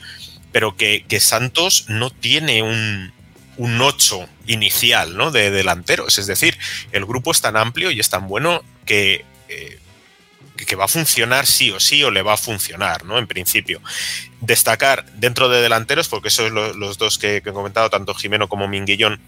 [0.53, 3.13] Pero que, que Santos no tiene un,
[3.57, 5.31] un 8 inicial, ¿no?
[5.31, 6.19] De delanteros.
[6.19, 6.59] Es decir,
[6.93, 9.79] el grupo es tan amplio y es tan bueno que, eh,
[10.67, 13.19] que va a funcionar sí o sí o le va a funcionar, ¿no?
[13.19, 13.81] En principio.
[14.41, 18.69] Destacar dentro de delanteros, porque esos son los, dos que, he comentado, tanto Jimeno como
[18.69, 19.21] Minguillón,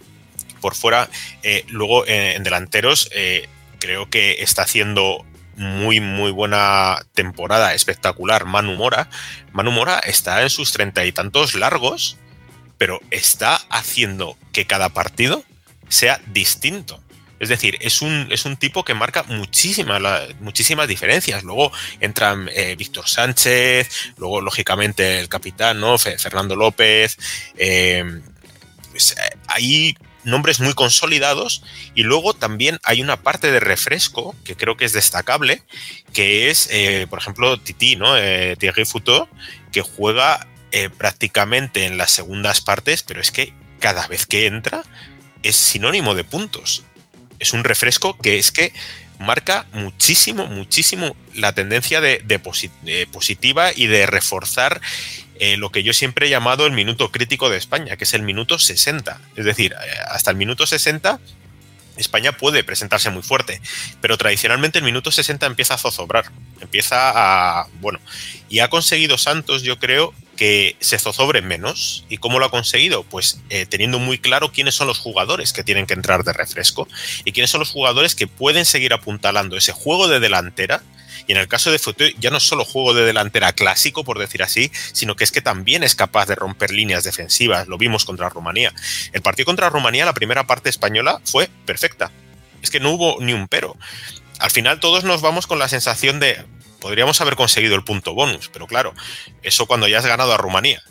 [0.60, 1.10] por fuera.
[1.42, 3.10] Eh, luego eh, en delanteros
[3.78, 5.26] creo que está haciendo
[5.57, 8.45] muy, muy buena temporada, espectacular.
[8.45, 9.09] Manu Mora.
[9.53, 12.17] Manu Mora está en sus treinta y tantos largos,
[12.79, 15.45] pero está haciendo que cada partido
[15.88, 17.01] sea distinto.
[17.40, 20.01] Es decir, es un, es un tipo que marca muchísimas,
[20.40, 21.43] muchísimas diferencias.
[21.43, 25.99] Luego entran eh, Víctor Sánchez, luego, lógicamente, el capitán, ¿no?
[25.99, 27.19] Fernando López.
[27.57, 28.23] Eh,
[28.90, 29.17] pues,
[29.49, 31.62] hay nombres muy consolidados
[31.94, 35.62] y luego también hay una parte de refresco que creo que es destacable,
[36.12, 38.16] que es, eh, por ejemplo, Titi, ¿no?
[38.16, 39.28] Eh, Thierry Futo,
[39.72, 44.82] que juega eh, prácticamente en las segundas partes, pero es que cada vez que entra
[45.42, 46.85] es sinónimo de puntos.
[47.38, 48.72] Es un refresco que es que
[49.18, 54.81] marca muchísimo, muchísimo la tendencia de, de positiva y de reforzar
[55.40, 58.22] eh, lo que yo siempre he llamado el minuto crítico de España, que es el
[58.22, 59.20] minuto 60.
[59.37, 61.20] Es decir, eh, hasta el minuto 60
[61.96, 63.60] España puede presentarse muy fuerte,
[64.00, 66.24] pero tradicionalmente el minuto 60 empieza a zozobrar,
[66.60, 67.68] empieza a...
[67.80, 68.00] Bueno,
[68.48, 72.04] y ha conseguido Santos, yo creo, que se zozobre menos.
[72.08, 73.04] ¿Y cómo lo ha conseguido?
[73.04, 76.88] Pues eh, teniendo muy claro quiénes son los jugadores que tienen que entrar de refresco
[77.24, 80.82] y quiénes son los jugadores que pueden seguir apuntalando ese juego de delantera
[81.27, 84.42] y en el caso de Fouté, ya no solo juego de delantera clásico, por decir
[84.42, 87.68] así, sino que es que también es capaz de romper líneas defensivas.
[87.68, 88.72] Lo vimos contra Rumanía.
[89.12, 92.10] El partido contra Rumanía, la primera parte española, fue perfecta.
[92.62, 93.77] Es que no hubo ni un pero.
[94.38, 96.44] Al final todos nos vamos con la sensación de
[96.81, 98.92] podríamos haber conseguido el punto bonus, pero claro,
[99.42, 100.83] eso cuando ya has ganado a Rumanía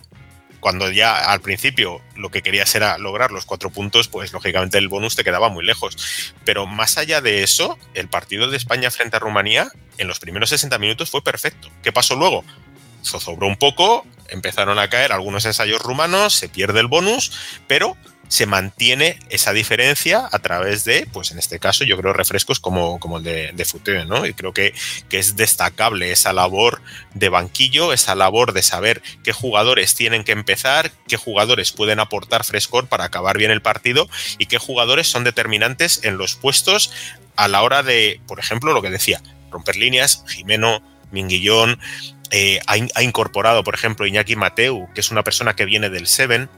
[0.63, 4.87] cuando ya al principio lo que querías era lograr los cuatro puntos, pues lógicamente el
[4.87, 5.97] bonus te quedaba muy lejos.
[6.45, 10.49] Pero más allá de eso, el partido de España frente a Rumanía en los primeros
[10.51, 11.69] 60 minutos fue perfecto.
[11.83, 12.45] ¿Qué pasó luego?
[13.03, 17.33] Zozobró un poco, empezaron a caer algunos ensayos rumanos, se pierde el bonus,
[17.67, 17.97] pero
[18.33, 22.99] se mantiene esa diferencia a través de, pues en este caso, yo creo refrescos como,
[22.99, 24.25] como el de, de ¿no?
[24.25, 24.73] Y creo que,
[25.07, 26.81] que, es destacable esa labor
[27.13, 32.43] de banquillo, esa labor de saber qué jugadores tienen que empezar, qué jugadores pueden aportar
[32.43, 34.09] frescor para acabar bien el partido
[34.39, 36.91] y qué jugadores son determinantes en los puestos
[37.35, 39.21] a la hora de, por ejemplo, lo que decía,
[39.51, 40.81] romper líneas, Jimeno,
[41.11, 41.77] Minguillón,
[42.31, 46.07] eh, ha, ha, incorporado, por ejemplo, Iñaki Mateu, que es una persona que viene del
[46.07, 46.49] Seven,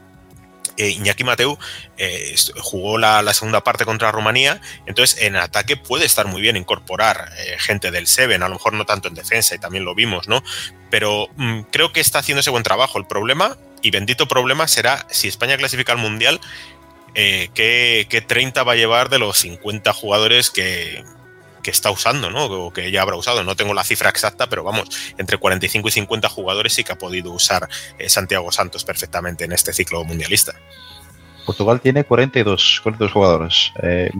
[0.76, 1.58] eh, Iñaki Mateu
[1.96, 7.30] eh, jugó la, segunda parte contra Rumanía, entonces en ataque puede estar muy bien incorporar
[7.38, 10.28] eh, gente del Seven, a lo mejor no tanto en defensa, y también lo vimos,
[10.28, 10.42] ¿no?
[10.90, 12.98] Pero mm, creo que está haciendo ese buen trabajo.
[12.98, 16.40] El problema, y bendito problema, será si España clasifica al Mundial,
[17.14, 21.02] ¿qué, ¿qué 30 va a llevar de los 50 jugadores que,
[21.66, 22.44] que está usando, ¿no?
[22.44, 23.42] O que ya habrá usado.
[23.42, 24.88] No tengo la cifra exacta, pero vamos,
[25.18, 29.50] entre 45 y 50 jugadores sí que ha podido usar eh, Santiago Santos perfectamente en
[29.50, 30.54] este ciclo mundialista.
[31.44, 33.72] Portugal tiene 42, 42 jugadores.
[33.82, 34.10] Eh,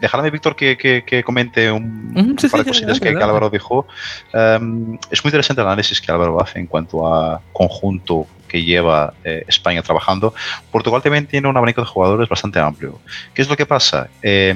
[0.00, 3.88] déjame, Víctor, que, comente un, par de cositas que, Álvaro dijo.
[4.32, 9.14] Em, es muy interesante el análisis que Álvaro hace en cuanto a conjunto que lleva
[9.24, 10.32] eh, España trabajando.
[10.70, 13.00] Portugal también tiene un abanico de jugadores bastante amplio.
[13.34, 14.08] ¿Qué es lo que pasa?
[14.22, 14.54] Eh,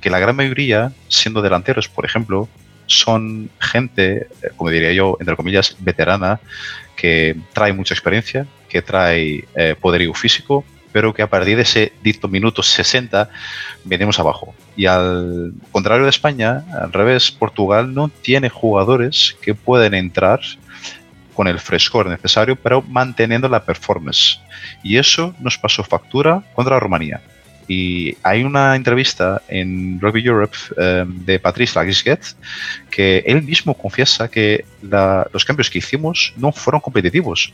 [0.00, 2.48] que la gran mayoría, siendo delanteros, por ejemplo,
[2.86, 6.40] son gente, eh, como diría yo, entre comillas, veterana,
[6.96, 11.92] que trae mucha experiencia, que trae eh, poderío físico, pero que a partir de ese
[12.02, 13.28] dicto minuto 60
[13.84, 14.54] venimos abajo.
[14.76, 20.40] Y al contrario de España, al revés, Portugal no tiene jugadores que pueden entrar
[21.34, 24.40] con el frescor necesario, pero manteniendo la performance.
[24.82, 27.20] Y eso nos pasó factura contra Rumanía.
[27.68, 32.20] Y hay una entrevista en Rugby Europe em, de Patrice Lagisguet
[32.90, 37.52] que él mismo confiesa que los cambios que hicimos no fueron competitivos.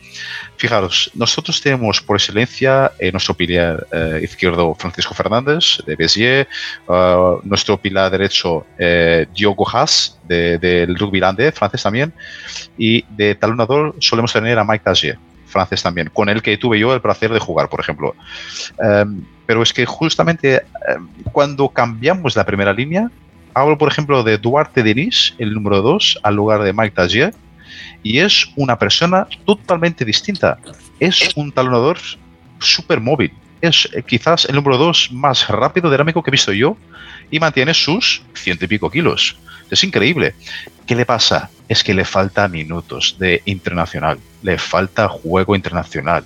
[0.57, 6.49] Fijaros, nosotros tenemos por excelencia eh, nuestro pilar eh, izquierdo Francisco Fernández de Béziers,
[6.87, 12.15] uh, nuestro pilar derecho eh, Diogo Haas del rugby irlandés, francés también,
[12.79, 16.93] y de talonador solemos tener a Mike Tagier francés también, con el que tuve yo
[16.93, 18.17] el placer de jugar, por ejemplo.
[18.79, 23.11] Em, pero es que justamente em, cuando cambiamos la primera línea,
[23.55, 27.35] hablo, por ejemplo, de Duarte Denis, el número 2, al lugar de Mike Tagier,
[28.03, 30.59] y es una persona totalmente distinta.
[31.01, 31.99] Es un talonador
[32.59, 33.33] súper móvil.
[33.61, 36.77] Es eh, quizás el número 2 más rápido, dinámico que he visto yo
[37.31, 39.37] y mantiene sus ciento y pico kilos.
[39.71, 40.35] Es increíble.
[40.87, 41.51] ¿Qué le pasa?
[41.69, 46.25] Es que le falta minutos de internacional, le falta juego internacional.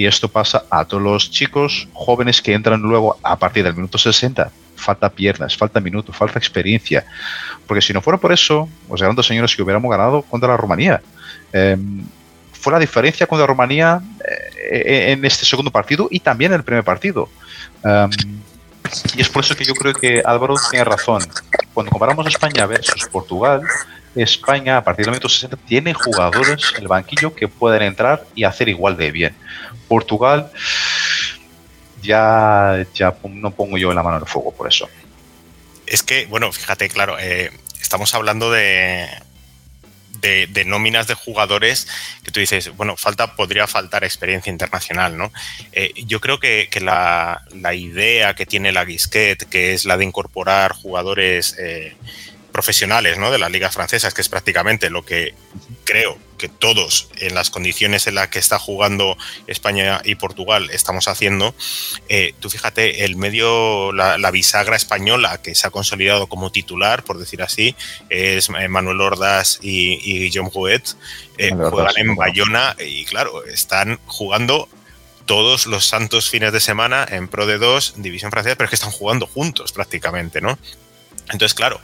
[0.00, 3.98] Y esto pasa a todos los chicos jóvenes que entran luego a partir del minuto
[3.98, 4.50] 60.
[4.74, 7.04] Falta piernas, falta minutos, falta experiencia.
[7.66, 11.02] Porque si no fuera por eso, os garanto, señores, que hubiéramos ganado contra la Rumanía.
[11.52, 12.02] Em,
[12.50, 14.00] fue la diferencia contra Rumanía
[14.72, 17.28] eh, en este segundo partido y también en el primer partido.
[17.84, 18.40] Em,
[19.16, 21.20] y es por eso que yo creo que Álvaro tiene razón.
[21.74, 23.60] Cuando comparamos España versus Portugal,
[24.14, 28.44] España a partir del momento 60 tiene jugadores en el banquillo que pueden entrar y
[28.44, 29.34] hacer igual de bien.
[29.88, 30.50] Portugal
[32.02, 34.88] ya, ya no pongo yo en la mano del fuego por eso.
[35.86, 37.50] Es que, bueno, fíjate, claro, eh,
[37.80, 39.08] estamos hablando de,
[40.20, 41.88] de, nóminas de jugadores
[42.22, 45.32] que tú dices, bueno, falta, podría faltar experiencia internacional, ¿no?
[45.72, 47.42] Eh, yo creo que, la,
[47.74, 51.96] idea que tiene la Guisquet, que es la de incorporar jugadores eh,
[52.52, 53.30] profesionales, ¿no?
[53.30, 55.34] De las ligas francesas, que es prácticamente lo que
[55.84, 61.06] creo que todos en las condiciones en las que está jugando España y Portugal estamos
[61.08, 61.54] haciendo,
[62.08, 67.18] eh, tú fíjate, el medio, la, bisagra española que se ha consolidado como titular, por
[67.18, 67.74] decir así,
[68.08, 70.50] es Manuel Ordaz y, y John
[71.36, 74.68] eh, juegan en Bayona y claro, están jugando
[75.26, 78.76] todos los santos fines de semana en Pro de 2, División Francesa, pero es que
[78.76, 80.58] están jugando juntos prácticamente, ¿no?
[81.32, 81.80] Entonces, claro,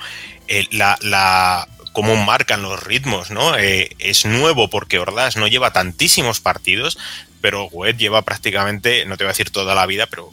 [0.48, 3.56] eh, la, la, cómo marcan los ritmos, ¿no?
[3.56, 6.98] Eh, es nuevo porque Ordaz no lleva tantísimos partidos,
[7.40, 10.32] pero Wet lleva prácticamente, no te voy a decir toda la vida, pero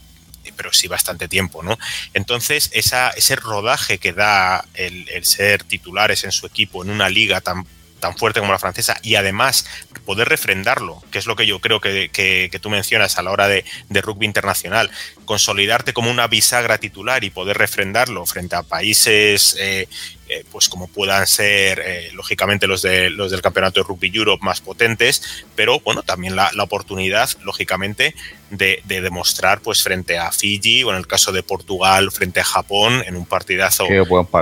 [0.55, 1.79] pero sí bastante tiempo, ¿no?
[2.13, 7.41] Entonces, ese rodaje que da el, el, ser titulares en su equipo en una liga
[7.41, 7.65] tan
[8.03, 9.65] tan fuerte como la francesa y además
[10.05, 13.63] poder refrendarlo, que es lo que yo creo que, tú mencionas a la hora de,
[14.01, 14.91] rugby internacional,
[15.23, 19.87] consolidarte como una bisagra titular y poder refrendarlo frente a países eh,
[20.33, 24.43] eh, pues como puedan ser eh, lógicamente los, de, los del campeonato de Rugby Europe
[24.43, 28.15] más potentes, pero bueno, también la, oportunidad lógicamente
[28.49, 33.03] de, demostrar pues frente a Fiji o en el caso de Portugal frente a Japón
[33.05, 33.85] en un partidazo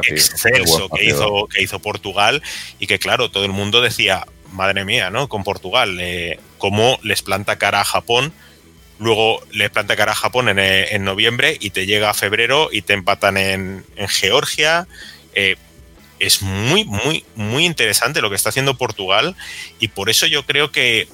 [0.07, 2.41] excelso que hizo, que hizo Portugal
[2.79, 5.27] y que claro, todo el mundo decía, madre mía, ¿no?
[5.27, 8.33] Con Portugal, eh, cómo les planta cara a Japón
[9.01, 12.93] luego les planta cara a Japón en, noviembre y te llega a febrero y te
[12.93, 14.87] empatan en, Georgia
[16.21, 19.35] es muy, muy, muy interesante lo que está haciendo Portugal
[19.79, 21.07] y por eso yo creo que,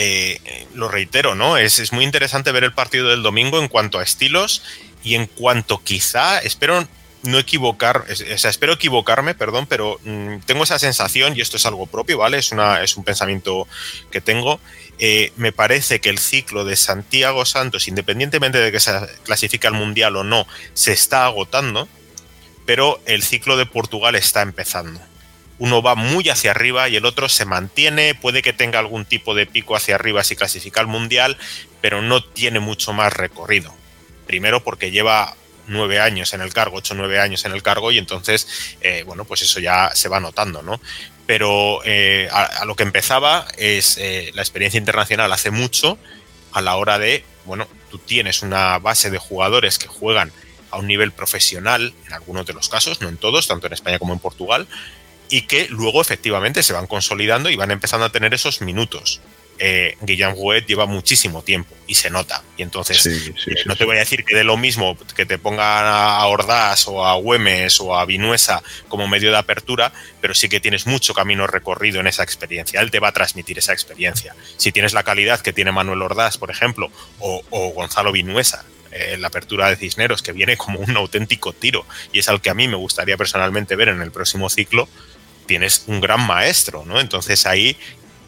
[0.00, 1.56] eh, lo reitero, ¿no?
[1.56, 4.62] Es, muy interesante ver el partido del domingo en cuanto a estilos
[5.02, 6.86] y en cuanto quizá, espero
[7.24, 11.66] no equivocar, o sea, espero equivocarme, perdón, pero mm, tengo esa sensación, y esto es
[11.66, 12.38] algo propio, ¿vale?
[12.38, 13.66] Es, una, es un pensamiento
[14.12, 14.60] que tengo.
[15.00, 18.92] Eh, me parece que el ciclo de Santiago Santos, independientemente de que se
[19.24, 21.88] clasifique al Mundial o no, se está agotando
[22.68, 25.00] pero el ciclo de Portugal está empezando.
[25.58, 29.34] Uno va muy hacia arriba y el otro se mantiene, puede que tenga algún tipo
[29.34, 31.38] de pico hacia arriba si clasifica al Mundial,
[31.80, 33.74] pero no tiene mucho más recorrido.
[34.26, 35.34] Primero porque lleva
[35.66, 38.46] nueve años en el cargo, ocho o nueve años en el cargo y entonces,
[38.82, 40.78] eh, bueno, pues eso ya se va notando, ¿no?
[41.24, 45.96] Pero eh, a, lo que empezaba es eh, la experiencia internacional hace mucho
[46.52, 50.32] a la hora de, bueno, tú tienes una base de jugadores que juegan
[50.70, 53.98] a un nivel profesional, en algunos de los casos, no en todos, tanto en España
[53.98, 54.66] como en Portugal,
[55.30, 59.20] y que luego efectivamente se van consolidando y van empezando a tener esos minutos.
[59.60, 62.44] Eh, Guillaume lleva muchísimo tiempo y se nota.
[62.56, 63.34] Y entonces, eh,
[63.66, 67.04] no te voy a decir que de lo mismo que te pongan a Ordaz o
[67.04, 71.46] a Güemes o a Vinuesa como medio de apertura, pero sí que tienes mucho camino
[71.48, 72.80] recorrido en esa experiencia.
[72.80, 74.36] Él te va a transmitir esa experiencia.
[74.56, 79.16] Si tienes la calidad que tiene Manuel Ordaz, por ejemplo, o, o Gonzalo Vinuesa, eh,
[79.18, 82.54] la apertura de Cisneros, que viene como un auténtico tiro y es al que a
[82.54, 84.88] mí me gustaría personalmente ver en el próximo ciclo,
[85.46, 87.00] tienes un gran maestro, ¿no?
[87.00, 87.76] Entonces ahí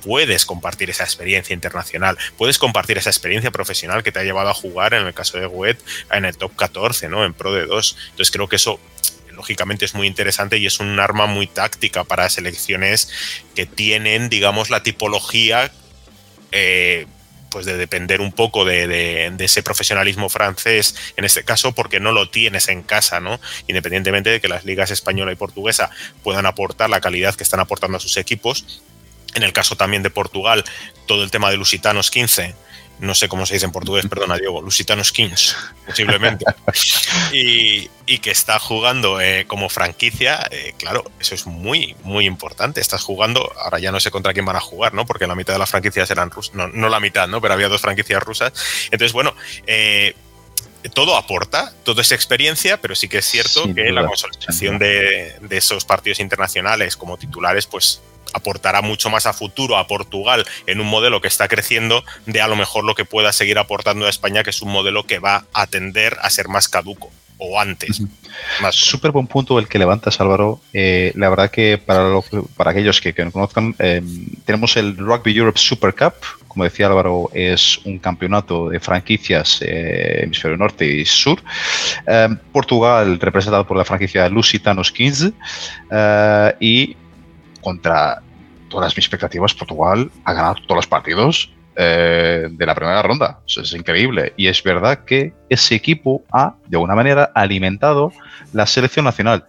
[0.03, 4.55] puedes compartir esa experiencia internacional, puedes compartir esa experiencia profesional que te ha llevado a
[4.55, 5.79] jugar, en el caso de Wet,
[6.11, 7.25] en el top 14, ¿no?
[7.25, 7.97] En Pro de 2.
[8.11, 8.81] Entonces creo que eso
[9.33, 13.11] lógicamente es muy interesante y es un arma muy táctica para selecciones
[13.55, 15.71] que tienen, digamos, la tipología
[16.53, 17.07] eh,
[17.51, 22.31] pues de depender un poco de, ese profesionalismo francés, en este caso, porque no lo
[22.31, 23.41] tienes en casa, ¿no?
[23.69, 25.91] Independientemente de que las ligas española y portuguesa
[26.23, 28.83] puedan aportar la calidad que están aportando a sus equipos.
[29.35, 30.65] En el caso también de Portugal,
[31.07, 32.55] todo el tema de Lusitanos 15
[33.01, 36.45] no sé cómo se dice en portugués, perdona Diego, Lusitanos Kings, posiblemente,
[37.33, 37.89] y,
[38.19, 42.81] que está jugando eh, como franquicia, eh, claro, eso es muy, muy importante.
[42.81, 45.07] Estás jugando, ahora ya no sé contra quién van a jugar, ¿no?
[45.07, 47.41] Porque la mitad de las franquicias eran rusas, no, no, la mitad, ¿no?
[47.41, 48.53] Pero había dos franquicias rusas.
[48.91, 49.35] Entonces, bueno,
[49.67, 50.15] eh,
[50.93, 55.57] todo aporta, toda esa experiencia, pero sí que es cierto que la consolidación de, de,
[55.57, 60.87] esos partidos internacionales como titulares, pues aportará mucho más a futuro a Portugal en un
[60.87, 64.43] modelo que está creciendo de a lo mejor lo que pueda seguir aportando a España,
[64.43, 67.11] que es un modelo que va a tender a ser más caduco
[67.41, 68.03] o antes.
[68.71, 70.61] Súper buen punto el que levantas, Álvaro.
[70.73, 72.21] Eh, la verdad que para,
[72.57, 74.03] para aquellos que, no conozcan, eh,
[74.45, 76.15] tenemos el Rugby Europe Super Cup.
[76.47, 81.43] Como decía Álvaro, es un campeonato de franquicias eh, hemisferio norte y sur.
[82.53, 85.33] Portugal, representado por la franquicia Lusitanos 15.
[86.61, 86.97] y
[87.61, 88.23] contra
[88.69, 91.53] todas mis expectativas, Portugal ha ganado todos los partidos
[91.83, 93.41] eh, de la primera ronda.
[93.47, 94.35] es increíble.
[94.37, 98.13] Y es verdad que ese equipo ha, de alguna manera, alimentado
[98.53, 99.47] la selección nacional.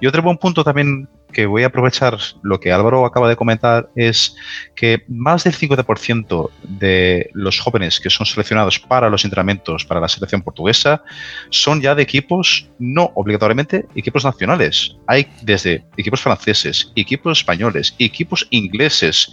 [0.00, 3.90] Y otro buen punto también que voy a aprovechar lo que Álvaro acaba de comentar
[3.96, 4.34] es
[4.74, 10.08] que más del 50% de los jóvenes que son seleccionados para los entrenamientos para la
[10.08, 11.02] selección portuguesa
[11.50, 14.96] son ya de equipos, no obligatoriamente equipos nacionales.
[15.06, 19.30] Hay desde equipos franceses, equipos españoles, equipos ingleses.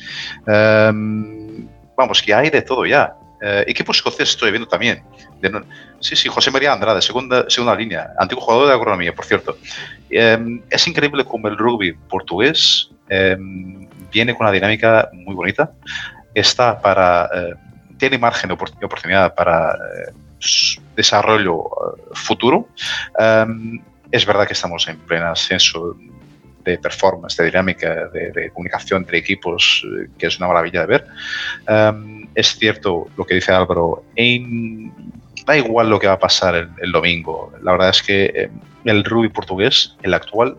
[0.47, 1.67] Em,
[2.01, 3.15] vamos, que hay de todo ya.
[3.41, 5.03] Eh, equipos escoceses estoy viendo también.
[5.99, 9.57] sí, sí, José María Andrade, segunda, segunda línea, antiguo jugador de agronomía, por cierto.
[10.09, 15.71] Em, es increíble como el rugby portugués em, viene con una dinámica muy bonita.
[16.35, 17.29] Está para.
[17.33, 17.53] Eh,
[17.97, 20.13] tiene margen de oportunidad para eh,
[20.95, 21.69] desarrollo
[22.13, 22.67] futuro.
[23.17, 23.81] Em,
[24.11, 25.95] es verdad que estamos en pleno ascenso
[26.63, 29.85] de performance, de dinámica, de, comunicación entre equipos,
[30.17, 31.05] que es una maravilla de ver
[32.35, 34.03] es cierto lo que dice Álvaro,
[35.45, 37.51] da igual lo que va a pasar el, domingo.
[37.61, 38.49] La verdad es que eh,
[38.85, 40.57] el rugby portugués, el actual,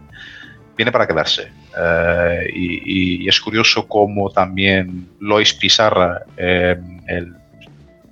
[0.76, 1.48] viene para quedarse.
[1.78, 6.76] Eh, y, es curioso cómo también Lois Pizarra, eh,
[7.06, 7.34] el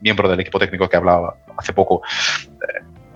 [0.01, 2.03] miembro del equipo técnico que hablaba hace poco,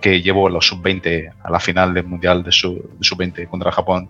[0.01, 4.09] que llevó los sub-20 a la final del Mundial de sub-20 contra Japón,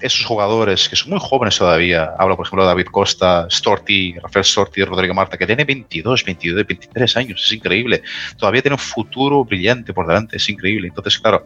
[0.00, 4.44] esos jugadores que son muy jóvenes todavía, hablo por ejemplo de David Costa, Storti, Rafael
[4.44, 8.02] Storti, Rodrigo Marta, que tiene 22, 22, 23 años, es increíble.
[8.36, 10.88] Todavía tiene un futuro brillante por delante, es increíble.
[10.88, 11.44] Entonces, claro,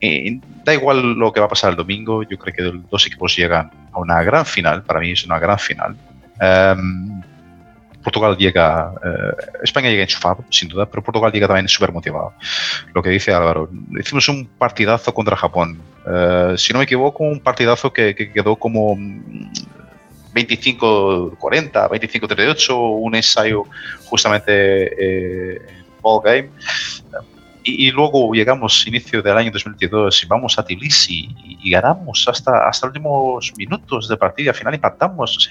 [0.00, 3.06] eh, da igual lo que va a pasar el domingo, yo creo que los dos
[3.06, 5.96] equipos llegan a una gran final, para mí es una gran final.
[6.40, 7.22] Em,
[8.02, 9.32] Portugal llega, eh,
[9.62, 12.32] España llega enchufado, sin duda, pero Portugal llega también súper motivado.
[12.94, 15.80] Lo que dice Álvaro, hicimos un partidazo contra Japón.
[16.06, 23.64] Eh, si no me equivoco, un partidazo que, quedó como 25-40, 25-38, un ensayo
[24.06, 25.60] justamente eh,
[26.02, 26.48] ball game
[27.78, 32.86] y, luego llegamos inicio del año 2022 y vamos a Tbilisi y, ganamos hasta, hasta
[32.86, 35.50] los últimos minutos de partida, al final impactamos.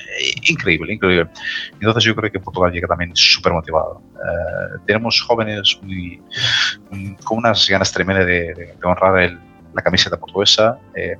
[0.49, 1.29] increíble, increíble.
[1.73, 4.01] Entonces yo creo que Portugal llega también súper motivado.
[4.15, 6.21] Eh, tenemos jóvenes muy,
[7.23, 9.37] con unas ganas tremendas de, honrar
[9.73, 10.77] la camiseta portuguesa.
[10.95, 11.15] Eh,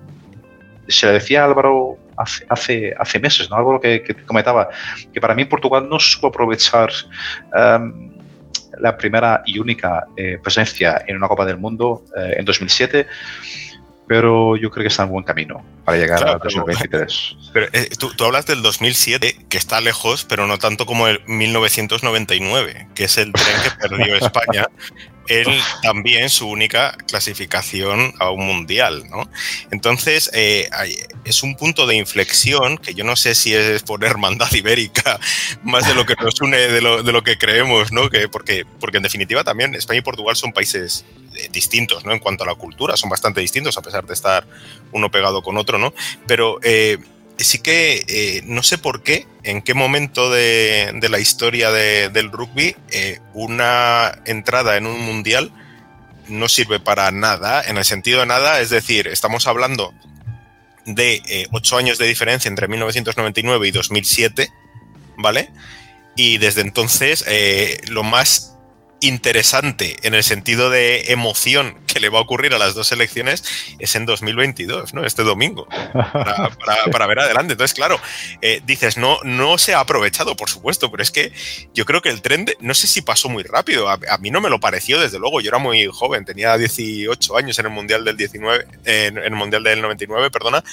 [0.87, 3.57] se le decía a Álvaro hace, hace, hace meses, ¿no?
[3.57, 4.69] algo que, que comentaba,
[5.13, 6.89] que para mí Portugal no supo aprovechar...
[7.53, 8.18] Um,
[8.79, 13.07] la primera y única eh, presencia en una Copa del Mundo eh, en 2007
[14.09, 17.35] pero yo creo que está en buen camino para llegar al 2023.
[17.53, 21.21] Pero, eh, tú, tú, hablas del 2007, que está lejos, pero no tanto como el
[21.27, 24.67] 1999, que es el tren que perdió España
[25.29, 25.47] él
[25.81, 29.29] también su única clasificación a un mundial, ¿no?
[29.71, 30.69] Entonces, eh,
[31.23, 35.19] es un punto de inflexión que yo no sé si es por hermandad ibérica,
[35.63, 38.09] más de lo que nos une de lo, que creemos, ¿no?
[38.09, 41.05] Que porque, porque en definitiva también España y Portugal son países
[41.35, 42.11] eh, distintos, ¿no?
[42.11, 44.45] En cuanto a la cultura, son bastante distintos, a pesar de estar
[44.91, 45.93] uno pegado con otro, ¿no?
[46.25, 46.97] Pero eh,
[47.39, 52.75] sí que eh, no sé por qué, en qué momento de, la historia del rugby,
[52.91, 55.51] eh, una entrada en un mundial
[56.27, 59.93] no sirve para nada, en el sentido de nada, es decir, estamos hablando
[60.85, 64.49] de eh, ocho años de diferencia entre 1999 y 2007,
[65.17, 65.49] ¿vale?
[66.15, 67.25] Y desde entonces
[67.87, 68.57] lo más
[69.01, 73.43] interesante en el sentido de emoción que le va a ocurrir a las dos elecciones
[73.79, 75.05] es en 2022, ¿no?
[75.05, 75.67] Este domingo,
[76.91, 77.53] para, ver adelante.
[77.53, 77.99] Entonces, claro,
[78.41, 81.31] eh, dices, no, no se ha aprovechado, por supuesto, pero es que
[81.73, 84.49] yo creo que el tren, no sé si pasó muy rápido, a, mí no me
[84.49, 88.17] lo pareció, desde luego, yo era muy joven, tenía 18 años en el Mundial del
[88.17, 90.63] 19, en, el Mundial del 99, perdona,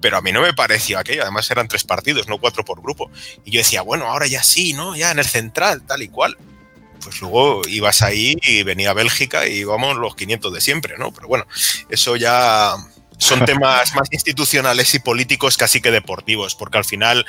[0.00, 3.10] pero a mí no me pareció aquello, además eran tres partidos, no cuatro por grupo.
[3.44, 4.96] Y yo decía, bueno, ahora ya sí, ¿no?
[4.96, 6.36] Ya en el central, tal y cual
[7.02, 11.12] pues luego ibas ahí y venía Bélgica y íbamos los 500 de siempre, ¿no?
[11.12, 11.46] Pero bueno,
[11.88, 12.74] eso ya
[13.18, 17.26] son temas más institucionales y políticos casi que deportivos, porque al final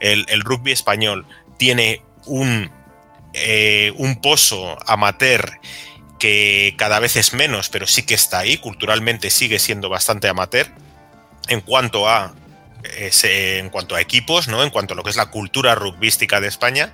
[0.00, 1.26] el, rugby español
[1.58, 2.70] tiene un,
[3.34, 5.60] eh, un pozo amateur
[6.18, 10.70] que cada vez es menos, pero sí que está ahí, culturalmente sigue siendo bastante amateur
[11.48, 12.34] en cuanto a
[13.22, 14.62] en cuanto a equipos, ¿no?
[14.62, 16.92] En cuanto a lo que es la cultura rugbística de España,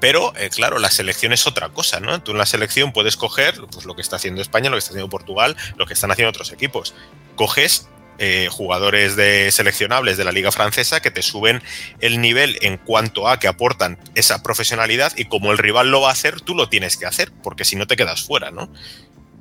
[0.00, 2.22] pero eh, claro, la selección es otra cosa, ¿no?
[2.22, 4.90] Tú en la selección puedes coger pues, lo que está haciendo España, lo que está
[4.90, 6.94] haciendo Portugal, lo que están haciendo otros equipos.
[7.36, 7.88] Coges
[8.18, 11.62] eh, jugadores de seleccionables de la liga francesa que te suben
[11.98, 16.10] el nivel en cuanto a que aportan esa profesionalidad y como el rival lo va
[16.10, 18.70] a hacer, tú lo tienes que hacer, porque si no te quedas fuera, ¿no?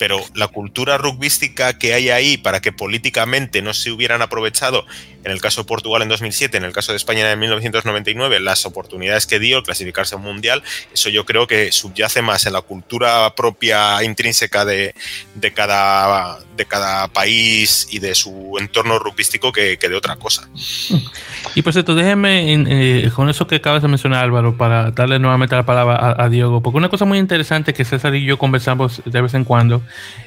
[0.02, 4.84] Pero la cultura rugbística que hay ahí para que políticamente no se hubieran aprovechado,
[5.24, 8.66] en el caso de Portugal en 2007, en el caso de España en 1999, las
[8.66, 14.04] oportunidades que dio clasificarse mundial, eso yo creo que subyace más en la cultura propia
[14.04, 14.96] intrínseca de,
[15.54, 20.48] cada, de cada país y de su entorno rugbístico que, de otra cosa.
[21.56, 25.56] Y por cierto, déjeme eh, con eso que acabas de mencionar, Álvaro, para darle nuevamente
[25.56, 29.22] la palabra a, Diego, porque una cosa muy interesante que César y yo conversamos de
[29.22, 29.82] vez en cuando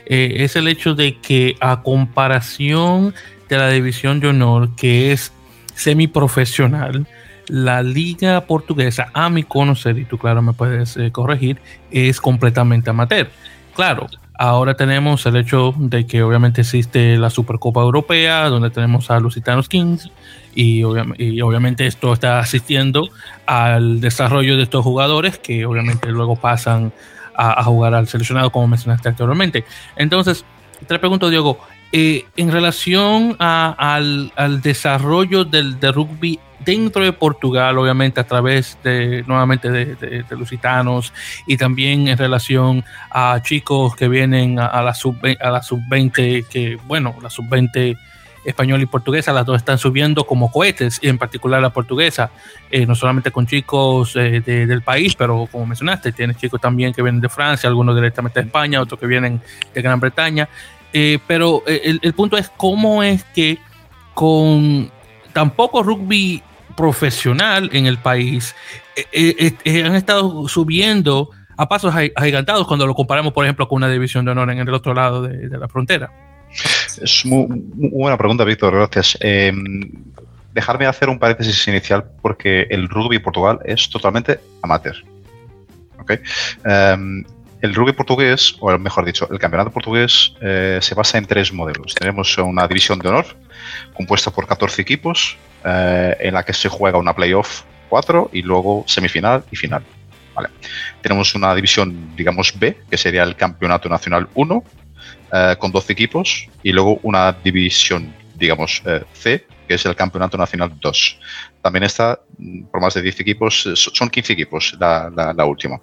[0.06, 3.14] eh, es el hecho de que a comparación
[3.48, 5.32] de la división de honor, que es
[5.76, 7.06] semiprofesional,
[7.46, 11.58] la liga portuguesa, a mi conocer, y tú claro me puedes eh, corregir,
[11.90, 13.30] es completamente amateur.
[13.74, 19.20] Claro, ahora tenemos el hecho de que obviamente existe la Supercopa Europea, donde tenemos a
[19.20, 20.10] Lusitanos Kings,
[20.54, 23.08] y, obviamente esto está asistiendo
[23.46, 26.92] al desarrollo de estos jugadores que obviamente luego pasan
[27.36, 29.64] a, jugar al seleccionado, como mencionaste anteriormente.
[29.96, 30.44] Entonces,
[30.86, 31.58] te pregunto, Diego,
[31.90, 39.24] eh, en relación al, desarrollo del de rugby dentro de Portugal, obviamente a través de
[39.26, 41.12] nuevamente de, Lusitanos
[41.46, 46.44] y también en relación a chicos que vienen a, la sub a la sub 20
[46.50, 47.96] que bueno la sub 20
[48.44, 52.30] española y portuguesa, las dos están subiendo como cohetes, y en particular la portuguesa,
[52.70, 57.02] eh, no solamente con chicos eh, del país, pero como mencionaste, tienes chicos también que
[57.02, 59.40] vienen de Francia, algunos directamente de España, otros que vienen
[59.72, 60.48] de Gran Bretaña.
[60.92, 63.58] Eh, pero el, punto es cómo es que
[64.12, 64.90] con
[65.32, 66.40] tan poco rugby
[66.76, 68.54] profesional en el país,
[69.66, 74.32] han estado subiendo a pasos agigantados cuando lo comparamos, por ejemplo, con una división de
[74.32, 76.10] honor en el otro lado de la frontera.
[77.02, 79.18] Es muy, buena pregunta, Víctor, gracias.
[79.20, 79.52] Eh,
[80.52, 84.96] dejarme hacer un paréntesis inicial porque el rugby Portugal es totalmente amateur.
[86.64, 87.24] Em,
[87.62, 91.94] el rugby portugués, o mejor dicho, el campeonato portugués eh, se basa en tres modelos.
[91.94, 93.26] Tenemos una división de honor
[93.94, 98.84] compuesta por 14 equipos eh, en la que se juega una playoff 4 y luego
[98.86, 99.82] semifinal y final.
[101.00, 104.64] Tenemos una división, digamos, B, que sería el campeonato nacional 1,
[105.32, 110.36] eh, con 12 equipos y luego una división, digamos, eh, C, que es el Campeonato
[110.36, 111.18] Nacional 2.
[111.62, 115.80] También está mm, por más de 10 equipos, son 15 equipos la, última.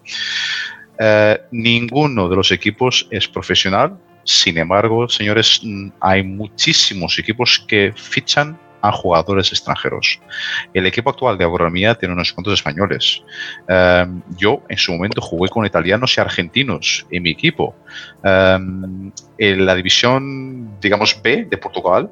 [1.50, 8.60] Ninguno de los equipos es profesional, sin embargo, señores, mm, hay muchísimos equipos que fichan
[8.82, 10.20] a jugadores extranjeros.
[10.74, 13.24] El equipo actual de agronomía tiene unos cuantos españoles.
[13.68, 17.76] Em, yo en su momento jugué con italianos y argentinos en mi equipo.
[18.24, 22.10] Em, en la división, digamos, B de Portugal,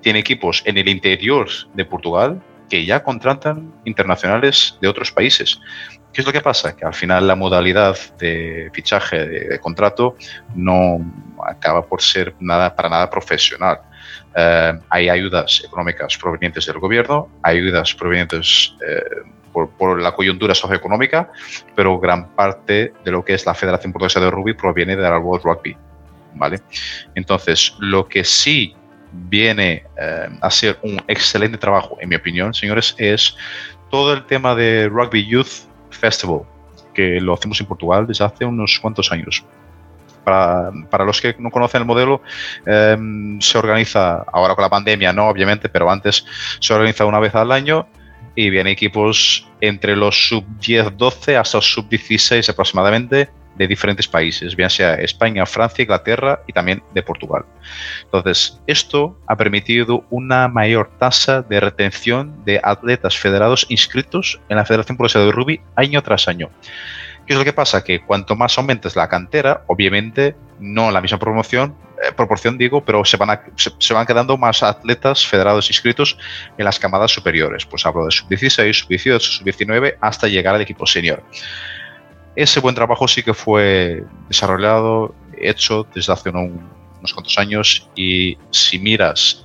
[0.00, 5.60] tiene equipos en el interior de Portugal que ya contratan internacionales de otros países.
[6.12, 6.76] ¿Qué es lo que pasa?
[6.76, 10.16] Que al final la modalidad de fichaje de, contrato
[10.54, 11.00] no
[11.46, 13.80] acaba por ser nada para nada profesional.
[14.34, 19.02] Eh, hay ayudas económicas provenientes del gobierno, ayudas provenientes eh,
[19.52, 21.30] por, la coyuntura socioeconómica,
[21.74, 25.18] pero gran parte de lo que es la Federación Portuguesa de Rugby proviene de la
[25.18, 25.76] World Rugby.
[26.34, 26.60] ¿vale?
[27.14, 28.74] Entonces, lo que sí
[29.12, 33.36] viene eh, a ser un excelente trabajo, en mi opinión, señores, es
[33.90, 36.42] todo el tema de Rugby Youth Festival,
[36.94, 39.44] que lo hacemos en Portugal desde hace unos cuantos años.
[40.24, 42.22] Para, los que no conocen el modelo,
[42.66, 46.24] em, se organiza, ahora con la pandemia no, obviamente, pero antes
[46.60, 47.86] se organiza una vez al año
[48.34, 54.56] y viene equipos entre los sub 10-12 hasta los sub 16 aproximadamente de diferentes países,
[54.56, 57.44] bien sea España, Francia, Inglaterra y también de Portugal.
[58.04, 64.64] Entonces, esto ha permitido una mayor tasa de retención de atletas federados inscritos en la
[64.64, 66.50] Federación Portuguesa de Rugby año tras año.
[67.32, 67.82] ¿Qué es lo que pasa?
[67.82, 71.74] Que cuanto más aumentes la cantera, obviamente no la misma promoción,
[72.06, 76.18] eh, proporción digo, pero se van, se, van quedando más atletas federados inscritos
[76.58, 77.64] en las camadas superiores.
[77.64, 81.22] Pues hablo de sub-16, sub-18, sub-19, hasta llegar al equipo senior.
[82.36, 88.78] Ese buen trabajo sí que fue desarrollado, hecho desde hace unos cuantos años y si
[88.78, 89.42] miras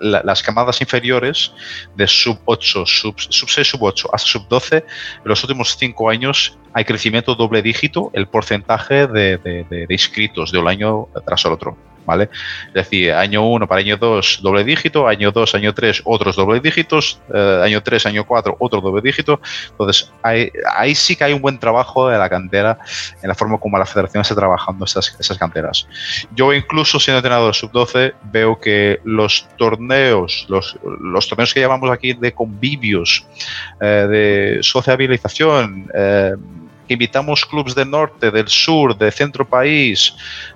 [0.00, 1.52] em, las camadas inferiores
[1.96, 4.84] de sub 8, sub, 6, sub 8 hasta sub 12, en
[5.24, 10.68] los últimos 5 años hay crecimiento doble dígito el porcentaje de, de inscritos de un
[10.68, 11.87] año tras el otro.
[12.08, 12.30] ¿Vale?
[12.68, 16.58] Es decir, año 1 para año 2 doble dígito, año 2, año 3 otros doble
[16.58, 19.40] dígitos, eh, año 3, año 4 otro doble dígito.
[19.70, 22.78] Entonces, ahí sí que hay un buen trabajo de la cantera
[23.22, 25.86] en la forma como la federación está trabajando esas, esas canteras.
[26.34, 32.14] Yo incluso siendo entrenador sub-12 veo que los torneos, los, los, torneos que llamamos aquí
[32.14, 33.26] de convivios,
[33.82, 36.36] eh, de sociabilización, eh,
[36.86, 40.14] que invitamos clubes del norte, del sur, del centro país,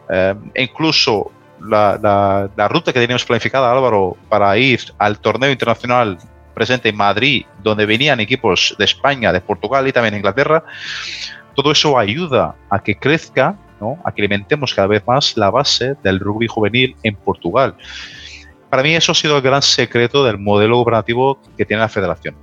[0.08, 1.30] e incluso
[1.68, 6.18] la, ruta que teníamos planificada, Álvaro, para ir al torneo internacional
[6.54, 10.64] presente en Madrid, donde venían equipos de España, de Portugal y también Inglaterra,
[11.54, 13.98] todo eso ayuda a que crezca, ¿no?
[14.04, 17.74] a que alimentemos cada vez más la base del rugby juvenil en Portugal.
[18.70, 22.34] Para mí eso ha sido el gran secreto del modelo gubernativo que tiene la federación.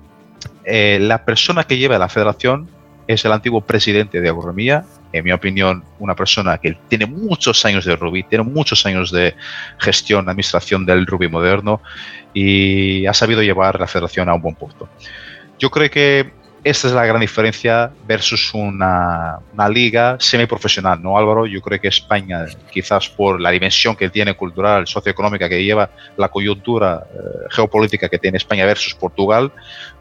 [0.63, 2.69] Eh, la persona que lleva la federación
[3.07, 7.85] es el antiguo presidente de Agronomía, en mi opinión, una persona que tiene muchos años
[7.85, 9.35] de rugby, tiene muchos años de
[9.79, 11.81] gestión, administración del rugby moderno
[12.33, 14.87] y ha sabido llevar la federación a un buen punto.
[15.57, 21.45] Yo creo que esta es la gran diferencia versus una, una, liga semiprofesional, ¿no, Álvaro?
[21.45, 26.27] Yo creo que España, quizás por la dimensión que tiene cultural, socioeconómica que lleva, la
[26.27, 27.17] coyuntura eh,
[27.51, 29.51] geopolítica que tiene España versus Portugal,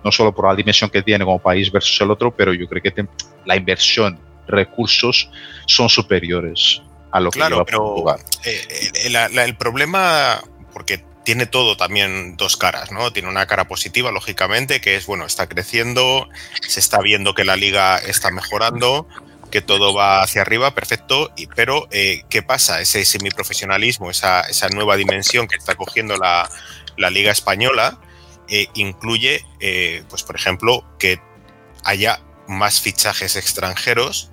[0.02, 2.82] no solo por la dimensión que tiene como país versus el otro, pero yo creo
[2.82, 3.06] que
[3.44, 4.18] la inversión,
[4.48, 5.30] recursos
[5.66, 8.20] son superiores a lo que lleva pero, Portugal.
[8.44, 10.40] Eh, eh, el problema,
[10.72, 13.12] porque tiene todo también dos caras, ¿no?
[13.12, 16.26] Tiene una cara positiva, lógicamente, que es, bueno, está creciendo,
[16.66, 19.06] se está viendo que la liga está mejorando,
[19.50, 22.80] que todo va hacia arriba, perfecto, y, pero eh, ¿qué pasa?
[22.80, 26.48] Ese semiprofesionalismo, esa, esa nueva dimensión que está cogiendo la,
[27.10, 28.00] liga española,
[28.48, 31.20] eh, incluye, eh, pues por ejemplo, que
[31.84, 34.30] haya más fichajes extranjeros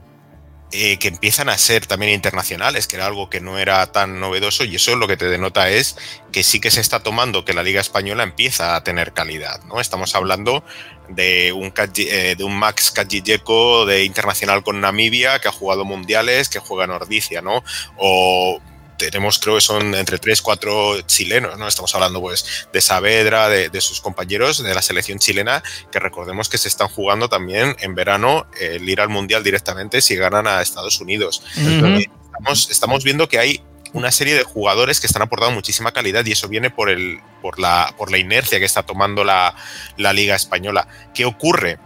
[0.78, 4.66] eh, que empiezan a ser también internacionales, que era algo que no era tan novedoso
[4.66, 5.96] y eso lo que te denota es
[6.34, 9.80] que sí que se está tomando que la Liga Española empieza a tener calidad, ¿no?
[9.80, 10.66] Estamos hablando
[11.08, 16.50] de un, eh, de un Max Kajijeko de internacional con Namibia que ha jugado mundiales,
[16.50, 17.64] que juega en Ordicia, ¿no?
[17.96, 18.60] O
[18.98, 21.68] tenemos, creo que son entre 3, 4 chilenos, ¿no?
[21.68, 26.58] Estamos hablando pues de Saavedra, de, sus compañeros de la selección chilena, que recordemos que
[26.58, 31.00] se están jugando también en verano el ir al Mundial directamente si ganan a Estados
[31.00, 31.44] Unidos.
[31.56, 33.62] estamos, estamos viendo que hay
[33.94, 37.60] una serie de jugadores que están aportando muchísima calidad y eso viene por, el, por,
[37.60, 39.56] la, por la inercia que está tomando la,
[39.98, 40.88] la Liga Española.
[41.14, 41.80] ¿Qué ocurre?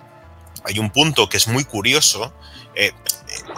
[0.63, 2.33] Hay un punto que es muy curioso
[2.75, 2.93] eh,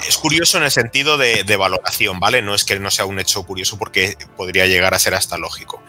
[0.08, 2.42] es curioso en el sentido de, valoración, ¿vale?
[2.42, 5.82] No es que no sea un hecho curioso porque podría llegar a ser hasta lógico.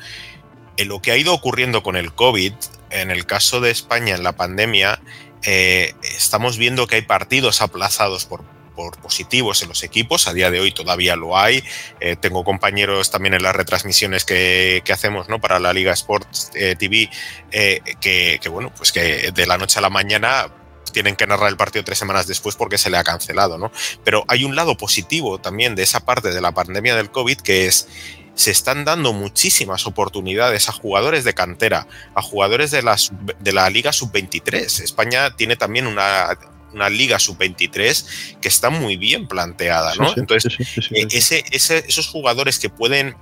[0.76, 2.52] En lo que ha ido ocurriendo con el COVID,
[2.90, 5.00] en el caso de España en la pandemia,
[5.44, 8.44] eh, estamos viendo que hay partidos aplazados por,
[9.00, 11.62] positivos en los equipos, a día de hoy todavía lo hay.
[12.00, 15.40] Eh, tengo compañeros también en las retransmisiones que, hacemos ¿no?
[15.40, 17.08] para la Liga Sports TV,
[18.00, 20.50] que, bueno, pues que de la noche a la mañana
[20.92, 23.72] tienen que narrar el partido tres semanas después porque se le ha cancelado, ¿no?
[24.04, 27.66] Pero hay un lado positivo también de esa parte de la pandemia del COVID que
[27.66, 27.88] es
[28.34, 32.96] se están dando muchísimas oportunidades a jugadores de cantera, a jugadores de la,
[33.40, 34.82] de la Liga Sub-23.
[34.82, 36.38] España tiene también una,
[36.72, 40.12] una Liga Sub-23 que está muy bien planteada, ¿no?
[40.16, 40.56] Entonces,
[40.90, 43.16] ese, esos jugadores que pueden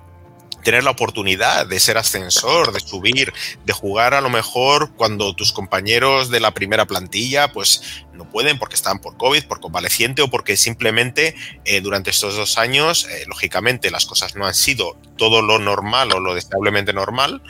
[0.62, 3.32] tener la oportunidad de ser ascensor, de subir,
[3.64, 8.58] de jugar a lo mejor cuando tus compañeros de la primera plantilla pues no pueden
[8.58, 11.34] porque están por COVID, por convaleciente o porque simplemente
[11.64, 16.12] eh, durante estos dos años, eh, lógicamente las cosas no han sido todo lo normal
[16.12, 17.42] o lo deseablemente normal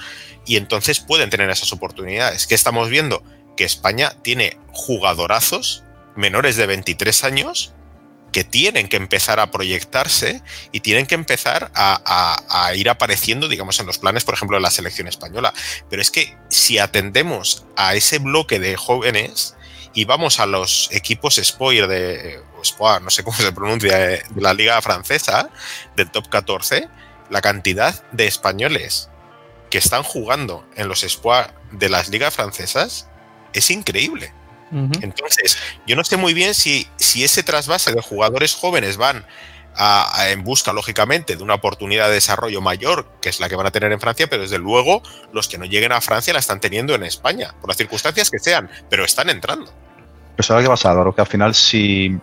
[0.47, 2.47] y entonces pueden tener esas oportunidades.
[2.47, 3.23] ¿Qué estamos viendo?
[3.57, 5.85] Que España tiene jugadorazos
[6.17, 7.75] menores de 23 años
[8.33, 13.87] que tienen que empezar a proyectarse y tienen que empezar a, ir apareciendo, digamos, en
[13.87, 15.53] los planes, por ejemplo, de la selección española.
[15.89, 19.57] Pero es que si atendemos a ese bloque de jóvenes
[19.95, 22.41] y vamos a los equipos spoiler de,
[23.03, 25.51] no sé cómo se pronuncia, de la liga francesa,
[25.97, 26.89] del top 14,
[27.31, 29.09] la cantidad de españoles
[29.71, 33.09] que están jugando en los Espoir de las ligas francesas
[33.53, 34.33] es increíble.
[34.73, 39.27] Entonces, yo no sé muy bien si, si ese trasvase de jugadores jóvenes van
[39.77, 43.67] a, en busca, lógicamente, de una oportunidad de desarrollo mayor, que es la que van
[43.67, 45.03] a tener en Francia, pero desde luego
[45.33, 48.39] los que no lleguen a Francia la están teniendo en España, por las circunstancias que
[48.39, 49.73] sean, pero están entrando.
[50.37, 51.15] Pero ¿sabes qué pasa, Álvaro?
[51.15, 52.19] Que al final, si,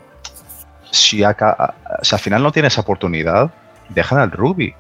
[0.92, 3.52] si, acá, si al final no tienes esa oportunidad,
[3.90, 4.74] dejan al rugby.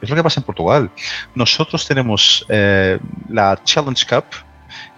[0.00, 0.90] Es lo que pasa en Portugal.
[1.34, 2.98] Nosotros tenemos eh,
[3.28, 4.24] la Challenge Cup,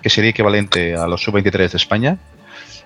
[0.03, 2.19] que sería equivalente a los sub-23 de España.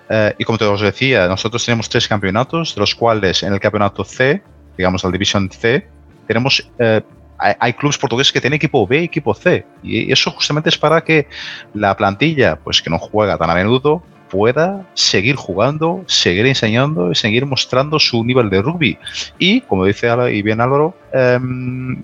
[0.09, 3.59] Eh, y como te os decía, nosotros tenemos tres campeonatos, de los cuales en el
[3.59, 4.41] campeonato C,
[4.77, 5.87] digamos la división C,
[6.27, 7.01] tenemos eh,
[7.37, 9.65] hay, clubes portugueses que tienen equipo B y equipo C.
[9.83, 11.27] Y eso justamente es para que
[11.73, 17.15] la plantilla, pues que no juega tan a menudo, pueda seguir jugando, seguir enseñando y
[17.15, 18.97] seguir mostrando su nivel de rugby.
[19.37, 22.01] Y, como dice y bien Álvaro, em,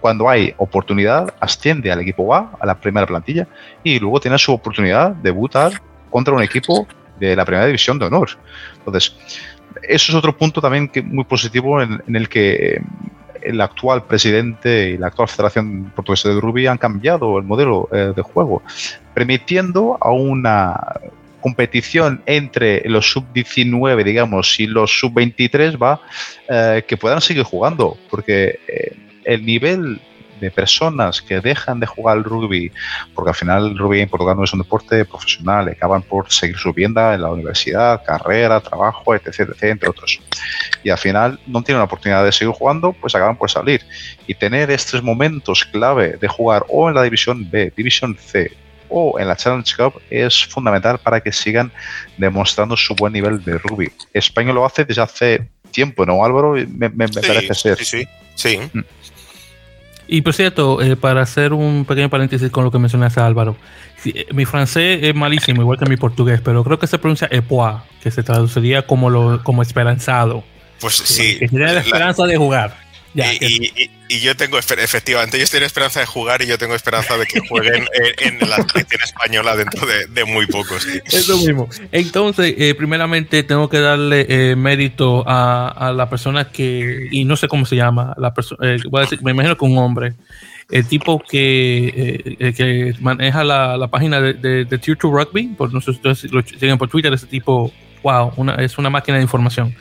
[0.00, 3.46] cuando hay oportunidad, asciende al equipo A, a la primera plantilla,
[3.82, 5.80] y luego tiene su oportunidad de debutar
[6.10, 6.86] contra un equipo
[7.18, 8.30] de la primera división de honor.
[8.78, 9.16] Entonces,
[9.82, 12.80] eso es otro punto también que muy positivo en, el que
[13.42, 18.12] el actual presidente y la actual Federación Portuguesa de Rugby han cambiado el modelo eh,
[18.14, 18.62] de juego,
[19.14, 20.74] permitiendo a una
[21.40, 26.00] competición entre los sub-19, digamos, y los sub-23 va
[26.48, 28.96] eh, que puedan seguir jugando, porque eh,
[29.26, 30.00] el nivel
[30.40, 32.70] de personas que dejan de jugar al rugby,
[33.14, 36.56] porque al final el rugby en Portugal no es un deporte profesional, acaban por seguir
[36.56, 40.20] su en la universidad, carrera, trabajo, etc, etc, entre otros.
[40.82, 43.82] Y al final no tienen la oportunidad de seguir jugando, pues acaban por salir.
[44.26, 48.52] Y tener estos momentos clave de jugar o en la división B, división C,
[48.88, 51.72] o en la Challenge Cup es fundamental para que sigan
[52.16, 53.90] demostrando su buen nivel de rugby.
[54.12, 56.54] España lo hace desde hace tiempo, ¿no, Álvaro?
[56.68, 57.78] Me, parece ser.
[57.78, 58.60] Sí, sí, sí.
[58.72, 58.80] Mm.
[60.08, 63.56] Y por cierto, eh, para hacer un pequeño paréntesis con lo que mencionaste Álvaro,
[64.04, 67.84] eh, mi francés es malísimo, igual que mi portugués, pero creo que se pronuncia epoa,
[68.02, 70.44] que se traduciría como, lo, como esperanzado.
[70.80, 71.38] Pues sí.
[71.38, 72.85] Que tiene la esperanza de jugar
[74.08, 77.40] y, yo tengo, efectivamente, ellos tienen esperanza de jugar y yo tengo esperanza de que
[77.40, 77.86] jueguen
[78.18, 80.86] en, la selección española dentro de, muy pocos.
[81.06, 81.68] Eso mismo.
[81.92, 87.48] Entonces, eh, primeramente tengo que darle eh, mérito a, la persona que, y no sé
[87.48, 90.14] cómo se llama, la persona, eh, voy a decir, me imagino que un hombre,
[90.70, 95.92] el tipo que, que maneja la, página de, de, Tier 2 Rugby, por, no sé
[95.92, 99.74] si ustedes lo siguen por Twitter, ese tipo, wow, una, es una máquina de información.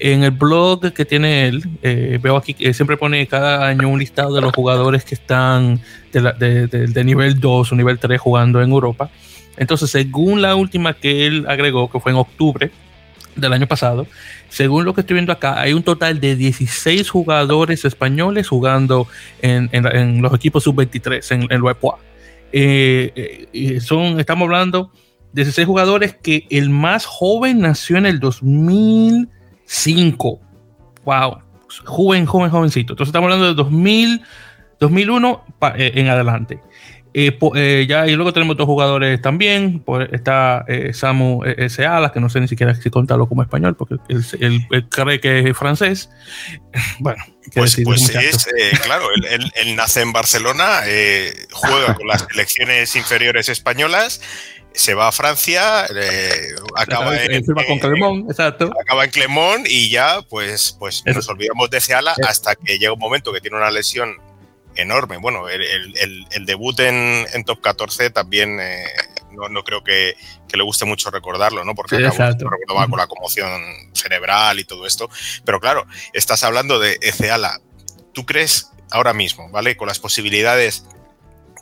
[0.00, 3.98] En el blog que tiene él, eh, veo aquí que siempre pone cada año un
[3.98, 5.80] listado de los jugadores que están
[6.12, 9.10] de, nivel 2 o nivel 3 jugando en Europa.
[9.56, 12.70] Entonces, según la última que él agregó, que fue en octubre
[13.34, 14.06] del año pasado,
[14.48, 19.08] según lo que estoy viendo acá, hay un total de 16 jugadores españoles jugando
[19.42, 19.68] en,
[20.22, 21.98] los equipos sub-23 en, WebPoa.
[22.52, 24.92] Eh, eh, son, estamos hablando
[25.32, 29.28] de 16 jugadores que el más joven nació en el 2000.
[29.68, 30.40] 5.
[31.04, 31.38] Wow.
[31.84, 32.94] Joven, joven, jovencito.
[32.94, 34.22] Entonces estamos hablando de 2000,
[34.80, 35.44] 2001
[35.76, 36.60] eh, en adelante.
[37.14, 39.80] Eh, eh, ya, y luego tenemos dos jugadores también.
[39.80, 41.84] Pues, está Samu S.
[41.84, 45.56] Alas, que no sé ni siquiera si contarlo como español, porque él, cree que es
[45.56, 46.10] francés.
[47.00, 47.22] Bueno,
[47.54, 48.46] pues, pues es,
[48.82, 50.80] claro, él, nace en Barcelona,
[51.52, 54.20] juega con las selecciones inferiores españolas
[54.78, 55.86] se va a Francia,
[56.76, 57.44] acaba, en,
[57.80, 58.70] Clermont, exacto.
[58.80, 62.98] acaba en Clermont y ya pues, pues nos olvidamos de Seala hasta que llega un
[63.00, 64.14] momento que tiene una lesión
[64.76, 65.16] enorme.
[65.16, 68.84] Bueno, el, debut en, Top 14 también eh,
[69.32, 70.14] no, creo que,
[70.54, 71.74] le guste mucho recordarlo, ¿no?
[71.74, 71.96] Porque
[72.88, 73.60] con la conmoción
[73.94, 75.10] cerebral y todo esto.
[75.44, 77.60] Pero claro, estás hablando de Eceala.
[78.12, 79.76] ¿Tú crees ahora mismo, ¿vale?
[79.76, 80.84] Con las posibilidades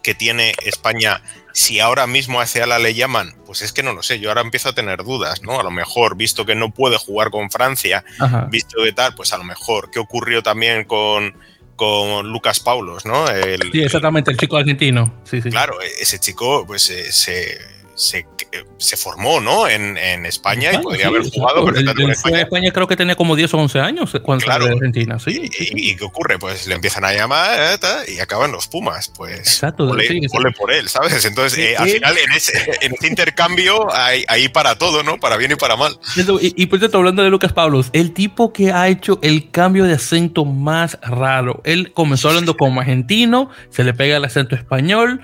[0.06, 1.20] que tiene España
[1.52, 4.42] si ahora mismo a Ceala le llaman, pues es que no lo sé, yo ahora
[4.42, 5.58] empiezo a tener dudas, ¿no?
[5.58, 8.04] A lo mejor, visto que no puede jugar con Francia,
[8.48, 11.36] visto de tal, pues a lo mejor, ¿qué ocurrió también con,
[11.74, 13.26] con Lucas Paulos, ¿no?
[13.72, 15.12] sí, exactamente, el chico argentino.
[15.24, 15.50] Sí, sí.
[15.50, 17.58] Claro, ese chico, pues eh, se
[17.96, 18.26] se,
[18.76, 19.66] se formó ¿no?
[19.66, 21.64] en, en España y podría haber jugado.
[21.64, 22.70] Pero en España.
[22.72, 24.66] creo que tenía como 10 o 11 años cuando claro.
[24.66, 25.18] de Argentina.
[25.18, 25.50] ¿sí?
[25.58, 26.38] ¿Y, qué ocurre?
[26.38, 29.08] Pues le empiezan a llamar eh, y acaban los Pumas.
[29.08, 31.24] Pues exacto, ole, por él, ¿sabes?
[31.24, 35.18] Entonces, eh, al final, en ese, en ese intercambio hay, para todo, ¿no?
[35.18, 35.98] Para bien y para mal.
[36.40, 39.84] Y, y por cierto, hablando de Lucas Pablos, el tipo que ha hecho el cambio
[39.84, 41.62] de acento más raro.
[41.64, 45.22] Él comenzó hablando como argentino, se le pega el acento español,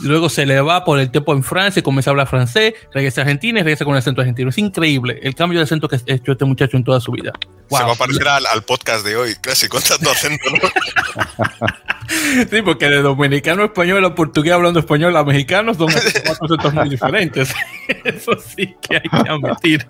[0.00, 3.24] luego se le va por el tiempo en Francia y comienza habla francés, regresa a
[3.24, 4.50] Argentina y regresa con un acento argentino.
[4.50, 7.32] Es increíble el cambio de acento que ha hecho este muchacho en toda su vida.
[7.68, 10.44] Se va a parecer al, podcast de hoy, casi con tanto acento.
[12.50, 16.88] sí, porque de dominicano a español a portugués hablando español a mexicano son acentos muy
[16.88, 17.52] diferentes.
[18.04, 19.86] eso sí que hay que admitir.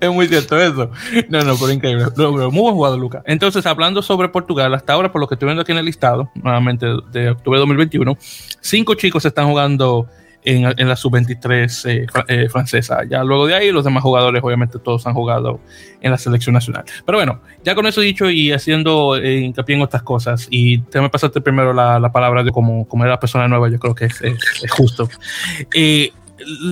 [0.00, 0.90] es muy cierto eso.
[1.28, 2.06] No, no, pero increíble.
[2.16, 3.22] Muy buen jugador, Lucas.
[3.26, 6.30] Entonces, hablando sobre Portugal, hasta ahora, por lo que estoy viendo aquí en el listado,
[6.34, 8.16] nuevamente de octubre de 2021,
[8.60, 10.08] cinco chicos están jugando
[10.44, 13.04] en, la sub-23 eh, eh, francesa.
[13.08, 15.60] Ya luego de ahí, los demás jugadores, obviamente, todos han jugado
[16.00, 16.84] en la selección nacional.
[17.06, 21.00] Pero bueno, ya con eso dicho y haciendo eh, hincapié en otras cosas, y te
[21.00, 24.22] me pasaste primero la, palabra de como, como era persona nueva, yo creo que es,
[24.70, 25.08] justo.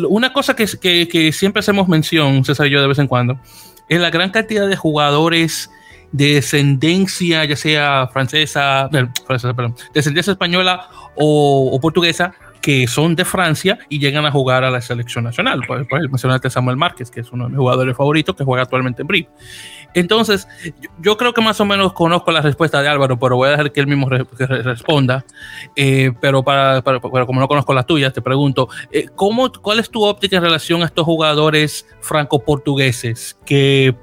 [0.08, 0.66] una cosa que,
[1.08, 3.40] que, siempre hacemos mención, César y yo, de vez en cuando,
[3.88, 5.70] es la gran cantidad de jugadores
[6.12, 8.90] de descendencia, ya sea francesa,
[9.26, 14.64] francesa perdón, descendencia española o, o portuguesa, que son de Francia y llegan a jugar
[14.64, 15.62] a la selección nacional.
[15.66, 19.02] Pues, pues mencionaste Samuel Márquez, que es uno de mis jugadores favoritos, que juega actualmente
[19.02, 19.28] en BRIP.
[19.94, 20.48] Entonces,
[20.98, 23.72] yo, creo que más o menos conozco la respuesta de Álvaro, pero voy a dejar
[23.72, 25.24] que él mismo responda.
[25.76, 30.04] Eh, pero para, como no conozco las tuyas, te pregunto, eh, ¿cómo, ¿cuál es tu
[30.04, 33.94] óptica en relación a estos jugadores franco-portugueses que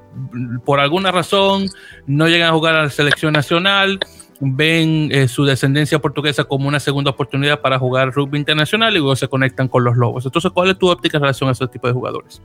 [0.66, 1.68] por alguna razón
[2.06, 4.00] no llegan a jugar a la selección nacional?
[4.40, 9.16] Ven eh, su descendencia portuguesa como una segunda oportunidad para jugar rugby internacional y luego
[9.16, 10.26] se conectan con los lobos.
[10.26, 12.42] Entonces, ¿cuál es tu óptica en relación a ese tipo de jugadores?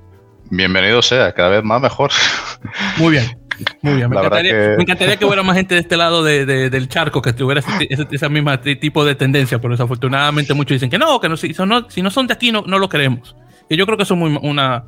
[0.50, 2.10] Bienvenido sea, cada vez más mejor.
[2.98, 3.38] Muy bien.
[3.82, 5.24] Muy bien, me encantaría, que...
[5.24, 9.60] hubiera más gente de este lado del charco que tuviera ese, mismo tipo de tendencia,
[9.60, 12.50] pero desafortunadamente muchos dicen que no, que no, si, no, si no son de aquí
[12.50, 13.36] no, no lo queremos.
[13.68, 14.86] Y yo creo que eso es muy, una,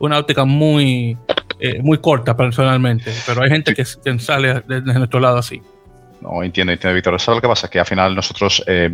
[0.00, 1.16] una óptica muy,
[1.60, 3.84] eh, muy corta personalmente, pero hay gente que,
[4.18, 5.62] sale de nuestro lado así.
[6.20, 7.20] No, entiendo, entiendo, Víctor.
[7.20, 7.68] ¿Sabes lo que pasa?
[7.68, 8.90] Que al final nosotros, eh,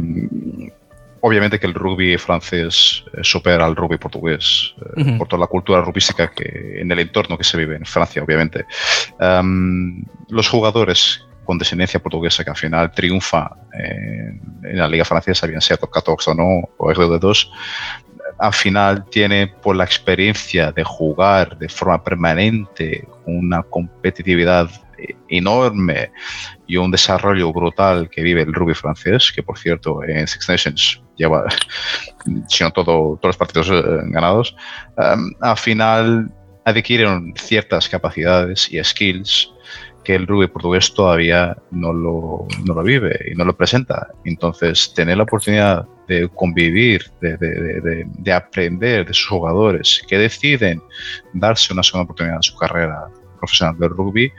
[1.21, 5.81] obviamente que el rugby francés eh, supera al rugby portugués eh, por toda la cultura
[5.81, 8.67] rugbyística que en el entorno que se vive en Francia, obviamente.
[9.19, 15.61] Em, los jugadores con descendencia portuguesa que al final triunfa en, la liga francesa, bien
[15.61, 17.51] sea top 14 o no, o RD2,
[18.39, 24.71] al final tiene por la experiencia de jugar de forma permanente una competitividad
[25.29, 26.11] enorme
[26.67, 31.03] y un desarrollo brutal que vive el rugby francés, que por cierto en Six Nations
[31.17, 31.45] lleva,
[32.49, 34.57] si no todo, todos los partidos eh, ganados,
[34.97, 36.31] um, al final
[36.65, 39.51] adquieren ciertas capacidades y skills
[40.05, 44.09] que el rugby portugués todavía no lo, no lo vive y no lo presenta.
[44.25, 50.83] Entonces, tener la oportunidad de convivir, de, de, de, aprender de sus jugadores que deciden
[51.33, 53.07] darse una segunda oportunidad en su carrera
[53.39, 54.33] profesional del rugby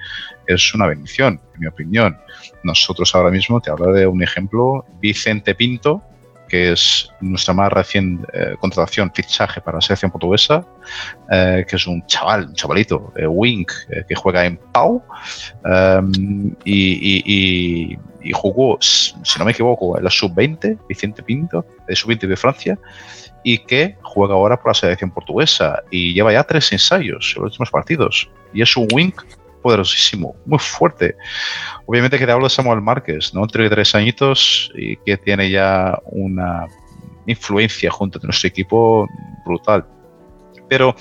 [0.47, 2.17] es una bendición, en mi opinión.
[2.63, 6.03] Nosotros ahora mismo, te hablo de un ejemplo, Vicente Pinto,
[6.47, 10.65] que es nuestra más reciente eh, contratación, fichaje para la selección portuguesa,
[11.31, 13.71] eh, que es un chaval, un chavalito, eh, Wink,
[14.07, 15.03] que juega en Pau
[15.65, 17.97] em, y,
[18.33, 22.79] jugó, si no me equivoco, en la sub-20, Vicente Pinto, de sub-20 de Francia,
[23.43, 27.51] y que juega ahora por la selección portuguesa y lleva ya tres ensayos en los
[27.51, 28.29] últimos partidos.
[28.51, 29.21] Y es un Wink
[29.65, 31.15] poderosísimo, muy fuerte.
[31.87, 33.47] Obviamente que te hablo de Samuel Márquez, ¿no?
[33.47, 36.67] tres añitos y que tiene ya una
[37.25, 39.07] influencia junto a nuestro equipo
[39.43, 39.83] brutal.
[40.67, 40.95] Pero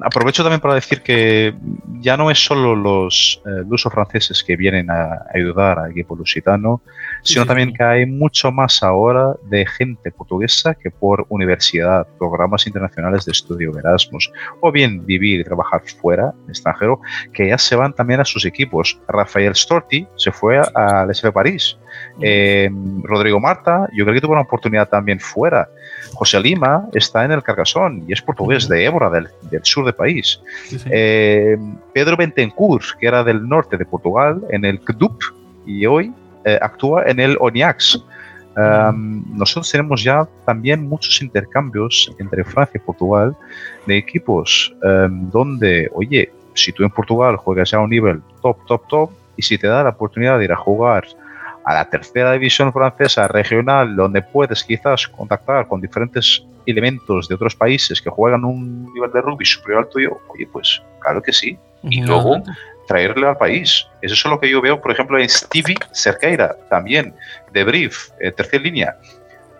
[0.00, 1.54] aprovecho también para decir que
[2.00, 6.82] ya no es solo los eh, lusos franceses que vienen a ayudar al equipo lusitano,
[7.22, 13.24] sino también que hay mucho más ahora de gente portuguesa que por universidad, programas internacionales
[13.24, 17.00] de estudio Erasmus, o bien vivir y trabajar fuera, extranjero,
[17.32, 18.98] que ya se van también a sus equipos.
[19.08, 21.78] Rafael Storti se fue al SV París.
[22.20, 22.70] Eh,
[23.02, 25.68] Rodrigo Marta, yo creo que tuvo una oportunidad también fuera.
[26.14, 29.28] José Lima está en el Cargasón y es portugués de Évora, del,
[29.62, 30.40] sur del país.
[30.86, 31.56] Eh,
[31.92, 35.22] Pedro Bentencourt, que era del norte de Portugal, en el CDUP
[35.66, 36.12] y hoy
[36.44, 38.04] eh, actúa en el ONIAX.
[38.54, 43.34] nosotros tenemos ya también muchos intercambios entre Francia y Portugal
[43.86, 44.74] de equipos
[45.32, 49.42] donde, oye, si tú en Portugal juegas ya a un nivel top, top, top, y
[49.42, 51.06] si te da la oportunidad de ir a jugar
[51.64, 57.54] a la tercera división francesa regional, donde puedes quizás contactar con diferentes elementos de otros
[57.54, 61.58] países que juegan un nivel de rugby superior al tuyo, oye, pues claro que sí.
[61.84, 62.42] Y luego
[62.86, 63.86] traerle al país.
[64.00, 67.14] Eso es lo que yo veo, por ejemplo, en Stevie Cerqueira, también,
[67.52, 68.96] de Brief, eh, tercera línea.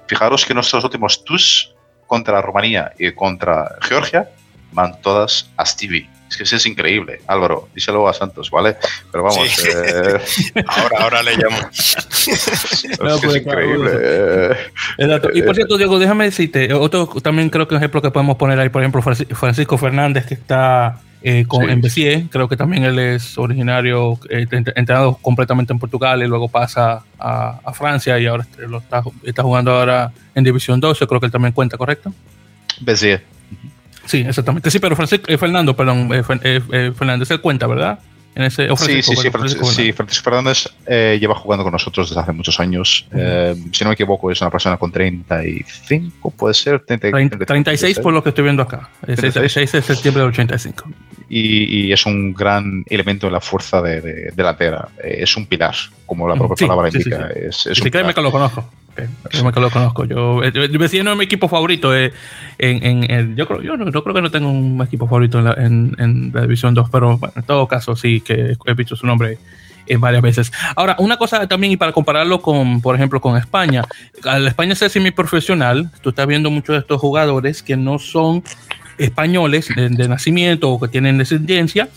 [0.07, 1.75] Fijaros que nuestros últimos TUS
[2.07, 4.29] contra Rumanía y contra Georgia
[4.73, 6.09] van todas a Stevie.
[6.33, 7.21] Es que eso es increíble.
[7.27, 8.77] Álvaro, díselo a Santos, ¿vale?
[9.11, 9.67] Pero vamos.
[9.67, 10.19] Eh,
[10.67, 11.59] ahora, ahora le llamo.
[13.03, 14.57] no, es increíble.
[15.35, 18.59] Y por cierto, Diego, déjame decirte, otro también creo que un ejemplo que podemos poner
[18.59, 22.99] ahí, por ejemplo, Francisco Fernández, que está eh, con, en Bessier, creo que también él
[22.99, 28.79] es originario, eh, entrenado completamente en Portugal y luego pasa a, Francia y ahora lo
[28.79, 32.15] está, está, jugando ahora en División 12, creo que él también cuenta, ¿correcto?
[32.81, 33.32] Bessier.
[34.07, 34.71] Sí, exactamente.
[34.71, 36.23] Sí, pero Francisco, eh, Fernando, perdón, eh,
[36.73, 37.99] eh, Fernández, él cuenta, ¿verdad?
[38.35, 42.33] En ese, sí, sí, sí, Francisco, sí, Francisco Fernández lleva jugando con nosotros desde hace
[42.33, 43.07] muchos años.
[43.13, 46.81] si no me equivoco, es una persona con 35, puede ser.
[46.81, 48.89] 36 por lo que estoy viendo acá.
[49.07, 49.21] Es
[49.53, 50.85] 6 de septiembre del 85.
[51.29, 54.89] Y, y, es un gran elemento en la fuerza de, delantera.
[55.05, 55.75] es un pilar,
[56.07, 57.29] como la propia palabra indica.
[57.37, 58.67] Es, es créeme que lo conozco.
[59.33, 60.05] Yo me lo conozco.
[60.05, 61.95] Yo, eh, yo, yo no es mi equipo favorito.
[61.97, 62.13] Eh,
[62.59, 65.55] en, en, yo, creo, yo, no, creo que no tengo un equipo favorito en la,
[65.55, 69.39] en, la División 2, pero bueno, en todo caso sí que he visto su nombre
[69.87, 70.53] eh, varias veces.
[70.77, 73.85] Ahora, una cosa también, y para compararlo con, por ejemplo, con España,
[74.25, 78.45] al España ser semiprofesional, tú estás viendo muchos de estos jugadores que no son
[78.99, 81.89] españoles de, nacimiento o que tienen descendencia,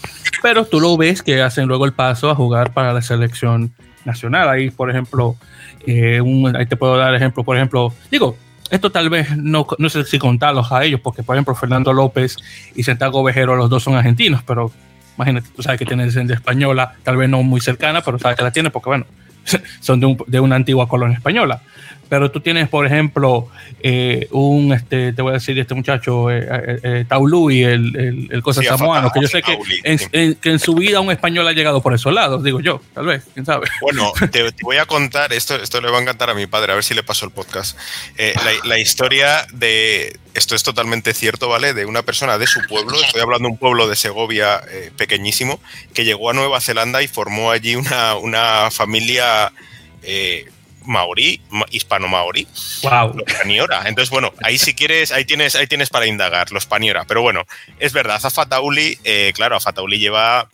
[0.41, 3.71] pero tú lo ves que hacen luego el paso a jugar para la selección
[4.05, 4.49] nacional.
[4.49, 5.35] Ahí, por ejemplo,
[5.85, 8.37] eh, un, ahí te puedo dar ejemplo, por ejemplo, digo,
[8.69, 12.37] esto tal vez no, no sé si contarlos a ellos, porque por ejemplo Fernando López
[12.75, 14.71] y Santiago Vejero, los dos son argentinos, pero
[15.15, 18.43] imagínate, tú sabes que tienen descendencia española, tal vez no muy cercana, pero sabes que
[18.43, 19.05] la tiene porque bueno,
[19.79, 21.61] son de, un, de una antigua colonia española
[22.09, 23.47] pero tú tienes, por ejemplo,
[23.81, 28.27] eh, un, este, te voy a decir, este muchacho, eh, eh, eh Taului, el, el,
[28.31, 31.11] el cosa sí, samoano, que yo sé que en, en, que en, su vida un
[31.11, 33.67] español ha llegado por esos lados, digo yo, tal vez, quién sabe.
[33.81, 36.71] Bueno, te, te voy a contar, esto, esto le va a encantar a mi padre,
[36.71, 37.77] a ver si le paso el podcast,
[38.17, 41.73] eh, la, la, historia de, esto es totalmente cierto, ¿vale?
[41.73, 45.59] De una persona de su pueblo, estoy hablando de un pueblo de Segovia eh, pequeñísimo,
[45.93, 49.51] que llegó a Nueva Zelanda y formó allí una, una familia...
[50.03, 50.45] Eh,
[50.85, 51.41] maorí,
[51.71, 52.47] hispano-maorí.
[52.83, 53.13] Wow.
[53.15, 53.83] Los Paniora.
[53.87, 57.05] Entonces, bueno, ahí si quieres, ahí tienes, ahí tienes para indagar, los Paniora.
[57.05, 57.45] Pero bueno,
[57.79, 60.49] es verdad, Zafatauli, eh, claro, Zafatauli lleva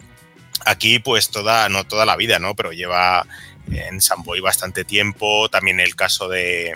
[0.66, 2.56] aquí pues toda, no toda la vida, ¿no?
[2.56, 3.26] Pero lleva
[3.72, 5.50] en Samboy bastante tiempo.
[5.50, 6.76] También el caso de,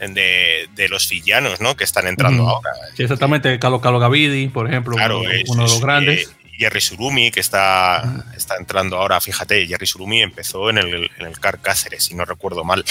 [0.00, 1.76] de, de, los villanos, ¿no?
[1.76, 2.48] Que están entrando mm.
[2.48, 2.70] ahora.
[2.96, 6.36] Sí, exactamente, Calo Calo Gavidi, por ejemplo, claro, uno, es, uno, de los es, grandes.
[6.58, 11.26] Eh, Jerry Surumi, que está, está entrando ahora, fíjate, Jerry Surumi empezó en el, en
[11.26, 12.84] el CAR Cáceres, si no recuerdo mal.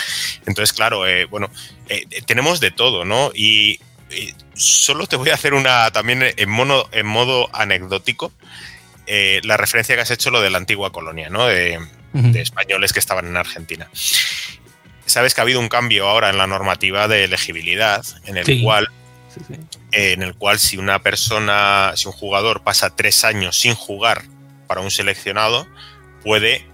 [0.45, 1.49] Entonces, claro, eh, bueno,
[1.89, 3.31] eh, tenemos de todo, ¿no?
[3.33, 3.79] Y
[4.09, 8.31] eh, solo te voy a hacer una también en, mono, en modo anecdótico.
[9.05, 11.45] Eh, la referencia que has hecho lo de la antigua colonia, ¿no?
[11.45, 12.31] De, uh -huh.
[12.31, 13.89] de españoles que estaban en Argentina.
[15.05, 18.61] Sabes que ha habido un cambio ahora en la normativa de elegibilidad, en el sí.
[18.61, 18.89] cual
[19.47, 19.59] Sí, sí.
[19.91, 24.23] en el cual si una persona, si un jugador pasa tres años sin jugar
[24.67, 25.67] para un seleccionado,
[26.23, 26.65] puede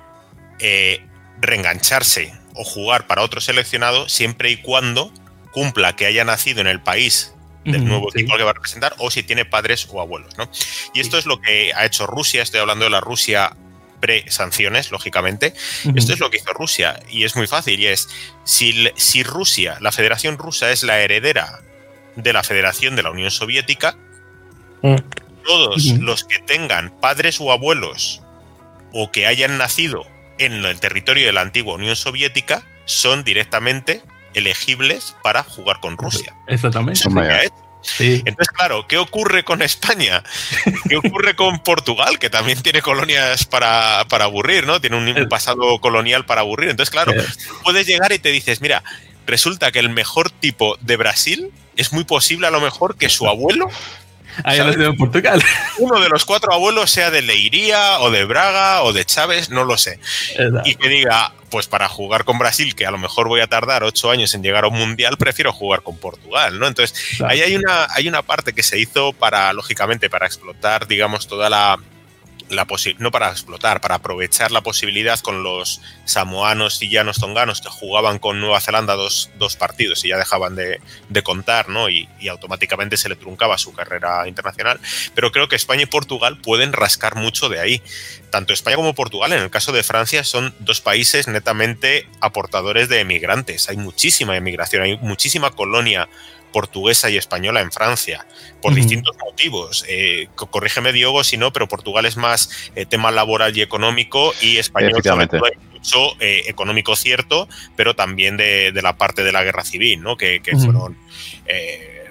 [0.59, 1.05] eh,
[1.41, 5.11] reengancharse o jugar para otro seleccionado siempre y cuando
[5.51, 7.33] cumpla que haya nacido en el país
[7.63, 8.19] del nuevo sí.
[8.19, 10.37] equipo que va a representar o si tiene padres o abuelos.
[10.37, 10.49] ¿no?
[10.93, 11.19] Y esto sí.
[11.21, 13.55] es lo que ha hecho Rusia, estoy hablando de la Rusia
[14.01, 15.53] pre-sanciones, lógicamente.
[15.85, 15.97] Uh -huh.
[15.97, 18.09] Esto es lo que hizo Rusia y es muy fácil y es,
[18.43, 21.61] si, si Rusia, la Federación Rusa es la heredera
[22.15, 23.95] de la Federación de la Unión Soviética,
[24.81, 24.95] mm.
[25.45, 26.01] todos mm.
[26.01, 28.21] los que tengan padres o abuelos
[28.91, 30.05] o que hayan nacido
[30.37, 34.01] en el territorio de la antigua Unión Soviética son directamente
[34.33, 36.35] elegibles para jugar con Rusia.
[36.47, 37.03] Exactamente.
[37.83, 38.23] Sí.
[38.25, 40.23] Entonces, claro, ¿qué ocurre con España?
[40.89, 44.79] ¿Qué ocurre con Portugal, que también tiene colonias para, para aburrir, ¿no?
[44.79, 46.69] Tiene un, un, pasado colonial para aburrir.
[46.69, 47.13] Entonces, claro,
[47.63, 48.83] puedes llegar y te dices, mira,
[49.25, 53.27] resulta que el mejor tipo de Brasil es muy posible a lo mejor que su
[53.27, 53.69] abuelo
[54.43, 55.41] Ahí en Portugal.
[55.77, 59.63] Uno de los cuatro abuelos sea de Leiría o de Braga o de Chávez, no
[59.63, 59.99] lo sé.
[60.31, 60.61] Exacto.
[60.65, 63.83] Y que diga, pues para jugar con Brasil, que a lo mejor voy a tardar
[63.83, 66.67] ocho años en llegar a un mundial, prefiero jugar con Portugal, ¿no?
[66.67, 67.27] Entonces, Exacto.
[67.31, 71.49] ahí hay una, hay una parte que se hizo para, lógicamente, para explotar, digamos, toda
[71.49, 71.77] la,
[72.49, 72.67] la
[72.97, 78.19] no para explotar, para aprovechar la posibilidad con los samoanos y llanos tonganos que jugaban
[78.19, 81.89] con Nueva Zelanda dos, dos partidos y ya dejaban de, de contar, ¿no?
[81.89, 84.79] Y, y, automáticamente se le truncaba su carrera internacional.
[85.13, 87.81] Pero creo que España y Portugal pueden rascar mucho de ahí.
[88.29, 92.99] Tanto España como Portugal, en el caso de Francia, son dos países netamente aportadores de
[92.99, 93.69] emigrantes.
[93.69, 96.09] Hay muchísima emigración, hay muchísima colonia
[96.53, 98.25] portuguesa y española en Francia,
[98.61, 98.77] por uh -huh.
[98.77, 99.83] distintos motivos.
[99.89, 104.57] Eh, corrígeme, Diogo, si no, pero Portugal es más eh, tema laboral y económico y
[104.57, 105.01] español
[105.73, 110.15] mucho eh, económico cierto, pero también de, de, la parte de la guerra civil, ¿no?
[110.15, 110.63] que, que uh -huh.
[110.63, 110.97] fueron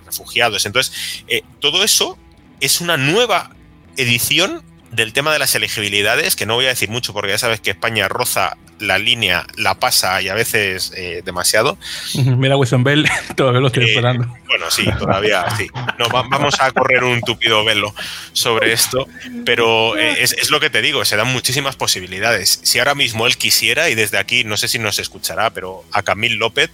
[0.04, 0.66] refugiados.
[0.66, 1.24] Entonces,
[1.58, 2.18] todo eso
[2.60, 3.50] es una nueva
[3.96, 4.62] edición
[4.92, 7.70] del tema de las elegibilidades, que no voy a decir mucho porque ya sabes que
[7.70, 11.78] España roza la línea, la pasa y a veces eh, demasiado.
[12.14, 14.26] Mira, Wilson Bell, todavía lo estoy eh, esperando.
[14.46, 15.68] Bueno, sí, todavía sí.
[15.98, 17.94] No, va, vamos a correr un tupido velo
[18.32, 19.08] sobre esto,
[19.46, 22.60] pero eh, es, es, lo que te digo, se dan muchísimas posibilidades.
[22.62, 26.02] Si ahora mismo él quisiera, y desde aquí no sé si nos escuchará, pero a
[26.02, 26.70] Camil López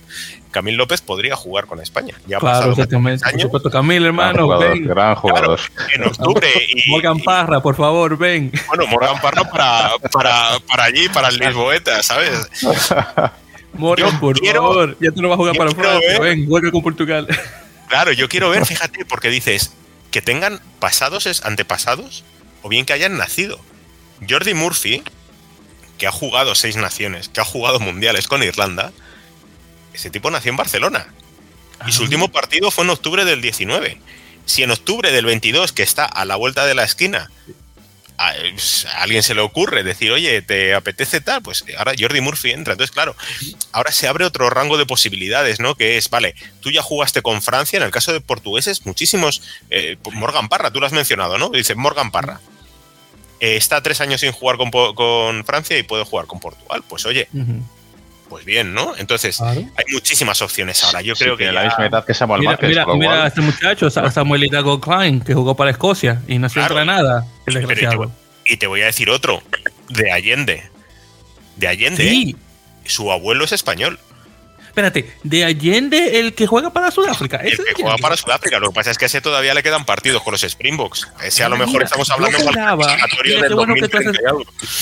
[0.51, 2.15] Camil López podría jugar con España.
[2.27, 3.25] Ya claro, exactamente.
[3.31, 4.87] Por supuesto, Camil, hermano, gran jugador, ven.
[4.87, 5.61] Gran jugador.
[5.75, 6.49] Claro, en octubre.
[6.69, 8.53] Y, Morgan Parra, por favor, ven.
[8.69, 12.49] Bueno, Morgan Parra para, para, para allí, para el Lisboeta, ¿sabes?
[13.75, 16.71] Morgan, yo por quiero, favor, ya tú no vas a jugar para Francia, ven, juega
[16.71, 17.27] con Portugal.
[17.89, 19.73] Claro, yo quiero ver, fíjate, porque dices
[20.11, 22.25] que tengan pasados, antepasados,
[22.63, 23.61] o bien que hayan nacido.
[24.29, 25.03] Jordi Murphy,
[25.97, 28.93] que ha jugado seis naciones, que ha jugado mundiales con Irlanda,
[29.93, 31.09] ese tipo nació en Barcelona.
[31.87, 32.05] Y su ah.
[32.05, 34.01] último partido fue en octubre del 19.
[34.47, 37.31] Si en octubre del 22, que está a la vuelta de la esquina,
[38.19, 38.35] a,
[38.97, 41.43] alguien se le ocurre decir, oye, ¿te apetece tal?
[41.43, 42.73] Pues ahora Jordi Murphy entra.
[42.73, 43.17] Entonces, claro,
[43.73, 45.77] ahora se abre otro rango de posibilidades, ¿no?
[45.77, 49.43] Que es, vale, tú ya jugaste con Francia, en el caso de portugueses, muchísimos.
[49.71, 51.49] Eh, Morgan Parra, tú lo has mencionado, ¿no?
[51.49, 52.41] Dice Morgan Parra.
[53.41, 56.83] Eh, está tres años sin jugar con, Francia y puede jugar con Portugal.
[56.89, 57.29] Pues oye,
[58.29, 58.95] pues bien, ¿no?
[58.97, 61.01] Entonces, hay muchísimas opciones ahora.
[61.01, 61.51] Yo creo que.
[61.51, 62.69] la misma edad que Samuel mira, Márquez.
[62.69, 66.55] Mira, mira a este muchacho, Samuel Hidalgo Klein, que jugó para Escocia y no se
[66.55, 66.85] claro.
[66.85, 67.27] nada.
[67.47, 68.13] El desgraciado.
[68.47, 69.43] Y te voy a decir otro,
[69.89, 70.71] de Allende.
[71.57, 72.09] De Allende.
[72.09, 72.37] Sí.
[72.85, 73.99] Su abuelo es español.
[74.79, 77.39] Espérate, de Allende el que juega para Sudáfrica.
[77.39, 78.61] El que juega para Sudáfrica.
[78.61, 81.09] Lo que pasa es que ese todavía le quedan partidos con los Springboks.
[81.23, 84.17] Ese a lo mejor estamos hablando juraba, mira, qué, bueno que haces,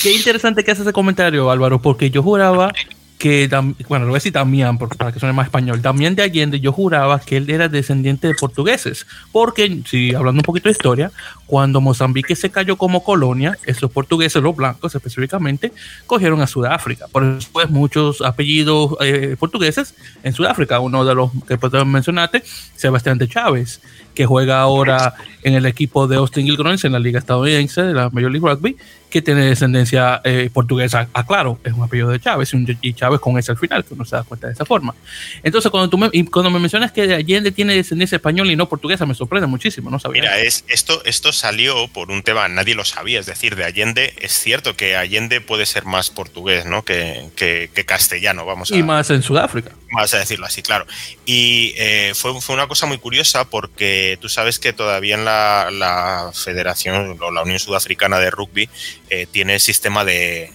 [0.02, 2.72] qué interesante que haces ese comentario, Álvaro, porque yo juraba
[3.18, 3.48] que,
[3.88, 6.72] bueno, lo voy a decir también para que suene más español, también de Allende yo
[6.72, 11.10] juraba que él era descendiente de portugueses, porque, si hablando un poquito de historia,
[11.46, 15.72] cuando Mozambique se cayó como colonia, esos portugueses, los blancos específicamente,
[16.06, 17.06] cogieron a Sudáfrica.
[17.08, 20.80] Por eso, pues, muchos apellidos eh, portugueses en Sudáfrica.
[20.80, 22.42] Uno de los que mencionaste,
[22.74, 23.80] Sebastián de Chávez,
[24.14, 28.10] que juega ahora en el equipo de Austin Gilgroins en la liga estadounidense de la
[28.10, 28.76] Major League Rugby,
[29.10, 31.08] que tiene descendencia eh, portuguesa.
[31.12, 34.16] Aclaro, es un apellido de Chávez y Chávez con ese al final, que uno se
[34.16, 34.94] da cuenta de esa forma.
[35.42, 39.06] Entonces, cuando tú me, cuando me mencionas que Allende tiene descendencia española y no portuguesa,
[39.06, 40.22] me sorprende muchísimo, no sabía.
[40.22, 44.14] Mira, es, esto, esto salió por un tema, nadie lo sabía, es decir, de Allende,
[44.20, 46.84] es cierto que Allende puede ser más portugués ¿no?
[46.84, 49.72] que, que, castellano, vamos a Y más en Sudáfrica.
[49.90, 50.86] Más a decirlo así, claro.
[51.24, 55.70] Y eh, fue, fue una cosa muy curiosa porque tú sabes que todavía en la,
[55.70, 58.68] la Federación o la Unión Sudafricana de Rugby
[59.10, 60.52] eh, tiene sistema de,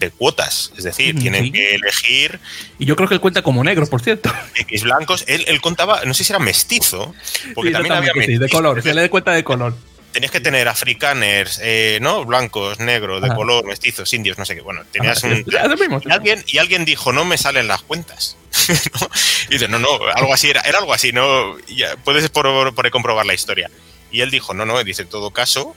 [0.00, 2.40] de cuotas, es decir, tienen que elegir.
[2.78, 4.32] Y yo creo que él cuenta como negro, por cierto.
[4.54, 5.24] X blancos.
[5.28, 7.14] Él, él contaba, no sé si era mestizo,
[7.54, 9.76] porque también había de color, se le da cuenta de color.
[10.12, 12.24] Tenías que tener africaners, eh, ¿no?
[12.24, 14.60] Blancos, negros, de color, mestizos, indios, no sé qué.
[14.60, 15.44] Bueno, tenías un.
[15.46, 18.36] y, alguien, y alguien dijo, no me salen las cuentas.
[19.48, 21.58] Y dice, no, no, algo así era, era algo así, ¿no?
[21.66, 23.68] Ya, puedes por, por comprobar la historia.
[24.12, 25.74] Y él dijo, no, no, dice, en todo caso,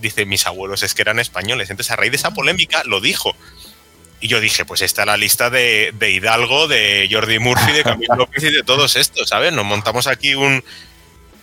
[0.00, 1.70] dice, mis abuelos es que eran españoles.
[1.70, 3.34] Entonces, a raíz de esa polémica, lo dijo.
[4.20, 8.14] Y yo dije, pues está la lista de, de Hidalgo, de Jordi Murphy, de Camilo
[8.18, 9.52] López y de todos estos, ¿sabes?
[9.52, 10.62] Nos montamos aquí un,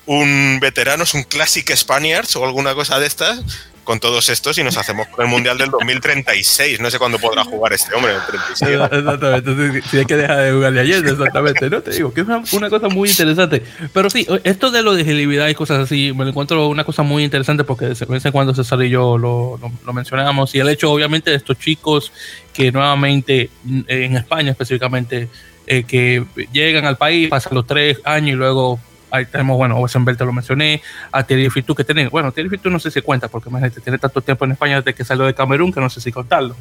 [0.05, 3.41] un veteranos, un Classic Spaniards o alguna cosa de estas,
[3.88, 6.81] con todos estos y nos hacemos con el Mundial del 2036.
[6.81, 8.69] No sé cuándo podrá jugar este hombre, el 36.
[8.69, 11.81] Exactamente, si hay que dejar de jugar de ayer, exactamente, ¿no?
[11.81, 13.64] Te digo que es una, cosa muy interesante.
[13.93, 17.03] Pero sí, esto de lo de agilidad y cosas así, me lo encuentro una cosa
[17.03, 20.53] muy interesante porque de vez en cuando César y yo lo, lo, mencionamos.
[20.53, 22.11] Y el hecho, obviamente, de estos chicos
[22.51, 23.49] que nuevamente
[23.88, 25.30] en España específicamente,
[25.65, 28.81] eh, que llegan al país, pasan los tres años y luego
[29.11, 30.81] ahí tenemos, bueno, Osenbel te lo mencioné,
[31.11, 33.97] a Thierry Fitu que tiene, bueno, Thierry Fitu no sé si cuenta, porque imagínate, tiene
[33.97, 36.55] tanto tiempo en España desde que salió de Camerún que no sé si contarlo.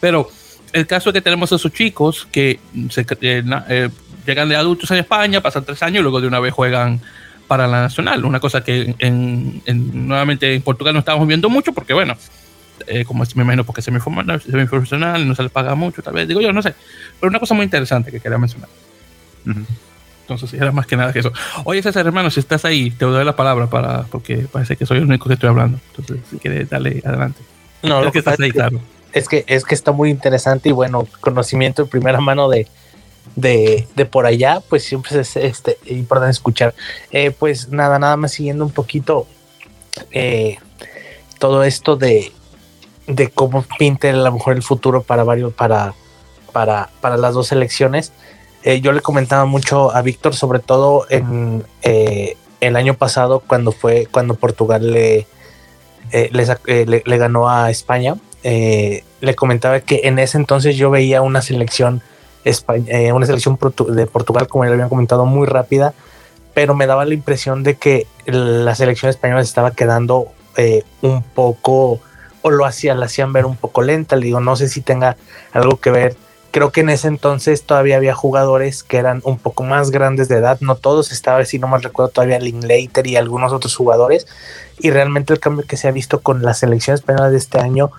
[0.00, 0.28] Pero
[0.72, 2.58] el caso es que tenemos a esos chicos que
[2.90, 3.88] se, eh, eh,
[4.26, 7.00] llegan de adultos en España, pasan tres años y luego de una vez juegan
[7.46, 8.24] para la nacional.
[8.24, 9.62] Una cosa que en,
[10.06, 12.16] nuevamente en Portugal no estamos viendo mucho porque, bueno,
[12.86, 16.40] eh, como me imagino porque es profesional no se les paga mucho, tal vez, digo
[16.40, 16.74] yo, no sé.
[17.20, 18.68] Pero una cosa muy interesante que quería mencionar.
[20.22, 21.32] Entonces, era más que nada que eso.
[21.64, 24.98] Oye, César, hermano, si estás ahí, te doy la palabra para, porque parece que soy
[24.98, 25.78] el único que estoy hablando.
[25.90, 27.40] Entonces, si quieres, dale adelante.
[27.82, 28.80] No, es que estás ahí, claro.
[29.12, 32.66] Es que, es que está muy interesante y bueno, conocimiento de primera mano de,
[33.36, 36.74] de, de por allá, pues siempre es este, importante escuchar.
[37.10, 39.26] Eh, pues nada, nada más siguiendo un poquito
[40.12, 40.56] eh,
[41.38, 42.32] todo esto de,
[43.06, 45.92] de cómo pinte a lo mejor el futuro para varios, para,
[46.52, 48.12] para, para las dos elecciones.
[48.64, 53.72] Eh, yo le comentaba mucho a Víctor, sobre todo en eh, el año pasado, cuando
[53.72, 55.26] fue cuando Portugal le,
[56.12, 56.30] eh,
[56.86, 58.16] le, ganó a España.
[58.42, 62.02] le comentaba que en ese entonces yo veía una selección,
[62.44, 63.58] una selección
[63.88, 65.92] de Portugal, como ya habían comentado, muy rápida,
[66.54, 70.28] pero me daba la impresión de que la selección española se estaba quedando
[71.02, 72.00] un poco,
[72.42, 74.14] o lo la hacían ver un poco lenta.
[74.14, 75.16] Le digo, no sé si tenga
[75.52, 76.16] algo que ver
[76.52, 80.36] creo que en ese entonces todavía había jugadores que eran un poco más grandes de
[80.36, 84.26] edad, no todos, estaba, si no mal recuerdo, todavía Linklater y algunos otros jugadores,
[84.78, 87.90] y realmente el cambio que se ha visto con la selección española de este año,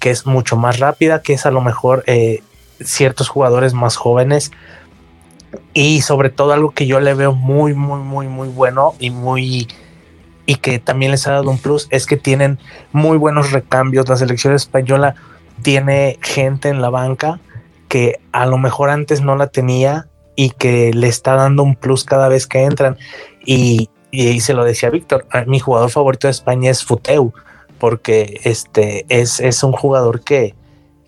[0.00, 2.42] que es mucho más rápida, que es a lo mejor eh,
[2.82, 4.50] ciertos jugadores más jóvenes,
[5.72, 9.68] y sobre todo algo que yo le veo muy, muy, muy, muy bueno y muy
[10.44, 12.58] y que también les ha dado un plus es que tienen
[12.90, 14.08] muy buenos recambios.
[14.08, 15.14] La selección española
[15.62, 17.38] tiene gente en la banca
[17.92, 22.04] que a lo mejor antes no la tenía y que le está dando un plus
[22.04, 22.96] cada vez que entran.
[23.44, 27.34] Y, y se lo decía Víctor, mi jugador favorito de España es Futeu,
[27.78, 30.54] porque este es, es un jugador que,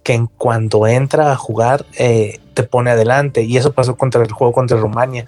[0.02, 4.31] que en cuanto entra a jugar eh, te pone adelante y eso pasó contra el
[4.31, 5.24] juego contra Rumania.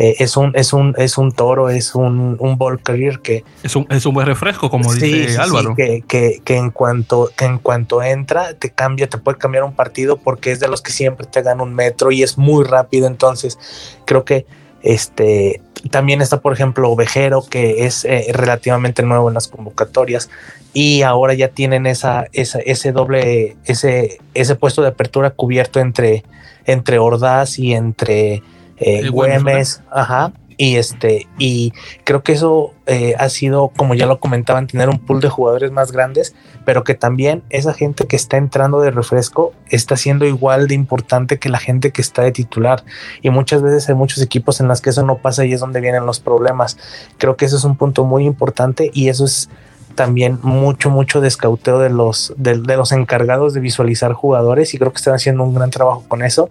[0.00, 3.74] Eh, es un es un es un toro, es un, un ball career que es
[3.74, 5.74] un, es un buen refresco como dice Álvaro.
[5.74, 9.74] que, que, que, en cuanto que en cuanto entra te cambia, te puede cambiar un
[9.74, 13.08] partido porque es de los que siempre te dan un metro y es muy rápido,
[13.08, 13.58] entonces
[14.04, 14.46] creo que
[14.82, 15.60] este
[15.90, 20.30] también está, por ejemplo, Ovejero, que es eh, relativamente nuevo en las convocatorias
[20.72, 26.24] y ahora ya tienen esa, esa, ese doble, ese, ese puesto de apertura cubierto entre,
[26.66, 28.42] entre Ordaz y entre
[28.80, 30.32] eh, Güemes, ajá.
[30.60, 31.72] Y este, y
[32.02, 35.70] creo que eso eh, ha sido, como ya lo comentaban, tener un pool de jugadores
[35.70, 36.34] más grandes,
[36.64, 41.38] pero que también esa gente que está entrando de refresco está siendo igual de importante
[41.38, 42.82] que la gente que está de titular.
[43.22, 45.80] Y muchas veces hay muchos equipos en las que eso no pasa y es donde
[45.80, 46.76] vienen los problemas.
[47.18, 49.48] Creo que eso es un punto muy importante y eso es
[49.94, 54.98] también mucho, mucho descauteo de los, de, los encargados de visualizar jugadores y creo que
[54.98, 56.50] están haciendo un gran trabajo con eso.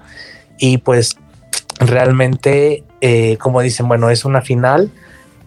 [0.57, 1.17] Y pues
[1.79, 4.91] realmente, eh, como dicen, bueno, es una final,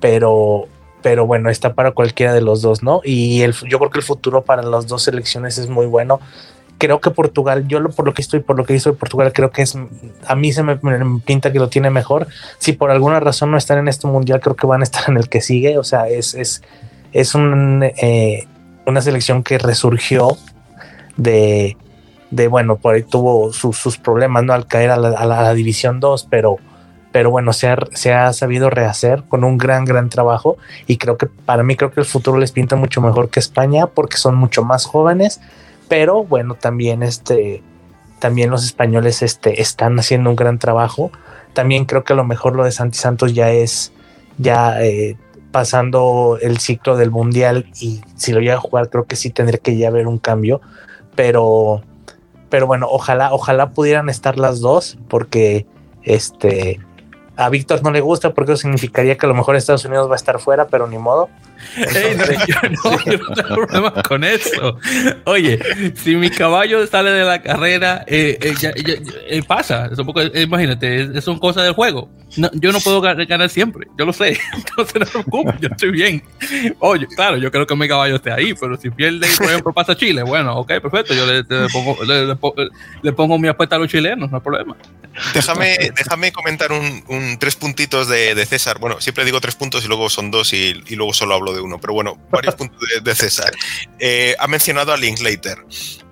[0.01, 0.67] pero,
[1.03, 3.01] pero bueno, está para cualquiera de los dos, ¿no?
[3.05, 6.21] Y el, yo creo que el futuro para las dos selecciones es muy bueno.
[6.79, 9.51] Creo que Portugal, yo lo, por lo que estoy, por lo que hizo Portugal, creo
[9.51, 9.77] que es,
[10.27, 10.79] a mí se me,
[11.25, 12.27] pinta que lo tiene mejor.
[12.59, 15.19] Si por alguna razón no están en este mundial, creo que van a estar en
[15.19, 15.77] el que sigue.
[15.77, 16.63] O sea, es, es,
[17.13, 18.47] es un, eh,
[18.87, 20.39] una selección que resurgió
[21.19, 21.77] de,
[22.31, 24.53] de, bueno, por ahí tuvo sus problemas, ¿no?
[24.53, 26.57] Al caer a la, División 2, pero,
[27.13, 31.17] pero bueno, se ha, se ha, sabido rehacer con un gran, gran trabajo y creo
[31.17, 34.37] que para mí creo que el futuro les pinta mucho mejor que España porque son
[34.37, 35.41] mucho más jóvenes,
[35.89, 37.63] pero bueno, también este,
[38.21, 41.11] también los españoles este, están haciendo un gran trabajo.
[41.53, 43.93] También creo que a lo mejor lo de Santi Santos ya es,
[44.39, 45.17] ya eh,
[45.51, 49.59] pasando el ciclo del mundial y si lo llega a jugar creo que sí tendría
[49.59, 50.61] que ya haber un cambio,
[51.17, 51.83] pero
[52.51, 55.67] pero bueno, ojalá ojalá pudieran estar las dos porque
[56.03, 56.81] este
[57.37, 60.13] a Víctor no le gusta porque eso significaría que a lo mejor Estados Unidos va
[60.13, 61.31] a estar fuera, pero ni modo.
[61.77, 64.79] no, yo, no, tengo problema con eso.
[65.25, 65.59] Oye,
[65.95, 69.91] si mi caballo sale de la carrera, eh, eh, eh pasa.
[70.35, 72.11] imagínate, son cosas del juego
[72.53, 74.39] yo no puedo ganar siempre, yo lo sé.
[74.55, 76.23] Entonces no te preocupes, yo estoy bien.
[76.79, 79.73] Oye, claro, yo creo que mi caballo esté ahí, pero si pierde y por ejemplo
[79.73, 81.99] pasa Chile, bueno, ok, perfecto, yo le, pongo,
[83.03, 84.77] le, pongo, mi apuesta a los chilenos, no hay problema.
[85.35, 88.79] Déjame, déjame comentar un, tres puntitos de, César.
[88.79, 91.81] Bueno, siempre digo tres puntos y luego son dos y, luego solo hablo de uno,
[91.81, 93.53] pero bueno, varios puntos de, César.
[93.99, 95.59] Eh, ha mencionado a Linklater.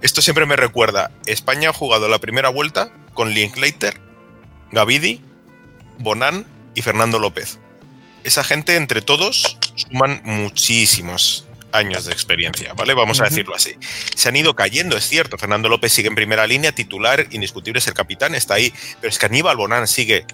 [0.01, 4.01] Esto siempre me recuerda, España ha jugado la primera vuelta con Linklater,
[4.73, 5.20] Gavidi,
[5.98, 7.59] Bonan y Fernando López.
[8.24, 12.94] Esa gente, entre todos, suman muchísimos años de experiencia, ¿vale?
[12.94, 13.74] Vamos a decirlo así.
[14.15, 15.39] Se han ido cayendo, es cierto.
[15.39, 18.73] Fernando López sigue en primera línea, titular, indiscutible es el capitán, está ahí.
[19.01, 20.24] Pero es que Aníbal Bonan sigue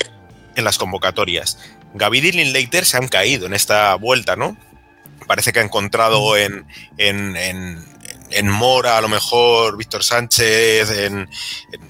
[0.55, 1.59] en las convocatorias.
[1.95, 4.57] Gavid y Linklater se han caído en esta vuelta, ¿no?
[5.27, 6.67] Parece que ha encontrado en,
[6.99, 7.37] en,
[8.35, 11.29] en Mora, a lo mejor Víctor Sánchez, en,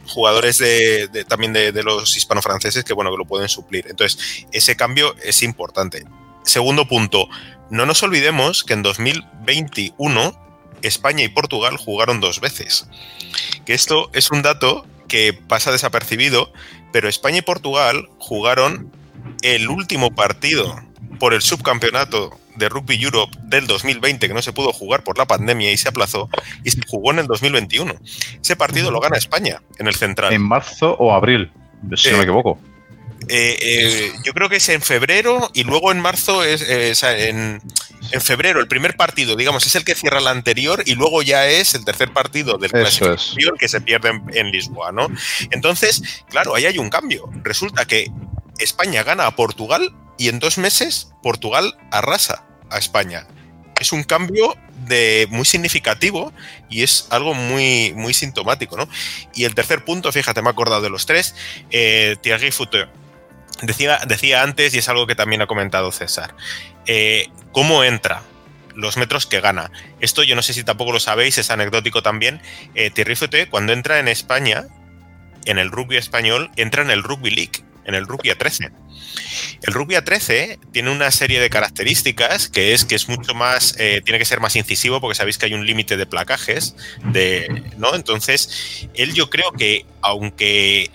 [0.07, 3.87] jugadores de, también de, los hispano-franceses que, bueno, que lo pueden suplir.
[3.89, 6.05] Entonces, ese cambio es importante.
[6.45, 7.29] Segundo punto,
[7.71, 10.41] no nos olvidemos que en 2021
[10.83, 12.87] España y Portugal jugaron dos veces.
[13.65, 16.53] Que esto es un dato que pasa desapercibido,
[16.93, 18.93] pero España y Portugal jugaron
[19.41, 20.83] el último partido
[21.19, 25.27] por el subcampeonato de Rugby Europe del 2020 que no se pudo jugar por la
[25.27, 26.29] pandemia y se aplazó
[26.63, 27.95] y se jugó en el 2021.
[28.41, 30.33] Ese partido lo gana España en el Central.
[30.33, 31.51] ¿En marzo o abril?
[31.97, 32.59] Si no me eh, equivoco.
[33.29, 36.63] Eh, eh, yo creo que es en febrero y luego en marzo es,
[37.03, 37.61] en,
[38.21, 41.75] febrero el primer partido, digamos, es el que cierra el anterior y luego ya es
[41.75, 42.71] el tercer partido del
[43.59, 45.09] que se pierde en, en, Lisboa, ¿no?
[45.51, 47.31] Entonces, claro, ahí hay un cambio.
[47.43, 48.11] Resulta que
[48.59, 53.27] España gana a Portugal y en dos meses Portugal arrasa a España.
[53.81, 56.33] Es un cambio de muy significativo
[56.71, 58.89] y es algo muy, muy sintomático, ¿no?
[59.35, 61.35] Y el tercer punto, fíjate, me he acordado de los tres,
[61.71, 62.89] eh, Thierry Fouteur.
[63.63, 66.35] Decía, decía antes, y es algo que también ha comentado César,
[66.87, 68.23] eh, ¿cómo entra?
[68.75, 69.71] Los metros que gana.
[70.01, 72.43] Esto yo no sé si tampoco lo sabéis, es anecdótico también.
[72.75, 74.67] Eh, Thierry Fouteur, cuando entra en España,
[75.45, 78.71] en el rugby español, entra en el Rugby League, en el Rugby a 13
[79.63, 84.03] el Rugby A13 tiene una serie de características que es que es mucho más, eh,
[84.05, 87.95] tiene que ser más incisivo porque sabéis que hay un límite de placajes, de, ¿no?
[87.95, 90.91] Entonces, él yo creo que, aunque eh,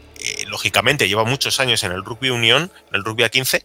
[0.47, 3.63] lógicamente lleva muchos años en el Rugby Unión, en el Rugby A15,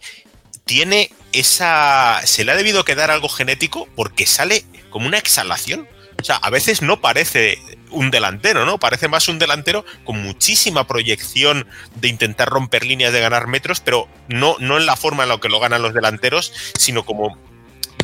[0.64, 2.22] tiene esa.
[2.24, 5.86] Se le ha debido quedar algo genético porque sale como una exhalación.
[6.24, 7.58] O sea, a veces no parece
[7.90, 8.78] un delantero, ¿no?
[8.78, 14.08] Parece más un delantero con muchísima proyección de intentar romper líneas de ganar metros, pero
[14.28, 17.36] no, no en la forma en la que lo ganan los delanteros, sino como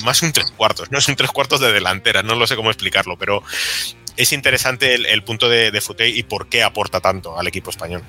[0.04, 2.68] más un tres cuartos, no es un tres cuartos de delantera, no lo sé cómo
[2.68, 3.42] explicarlo, pero
[4.18, 8.02] es interesante el, punto de, de y por qué aporta tanto al equipo español.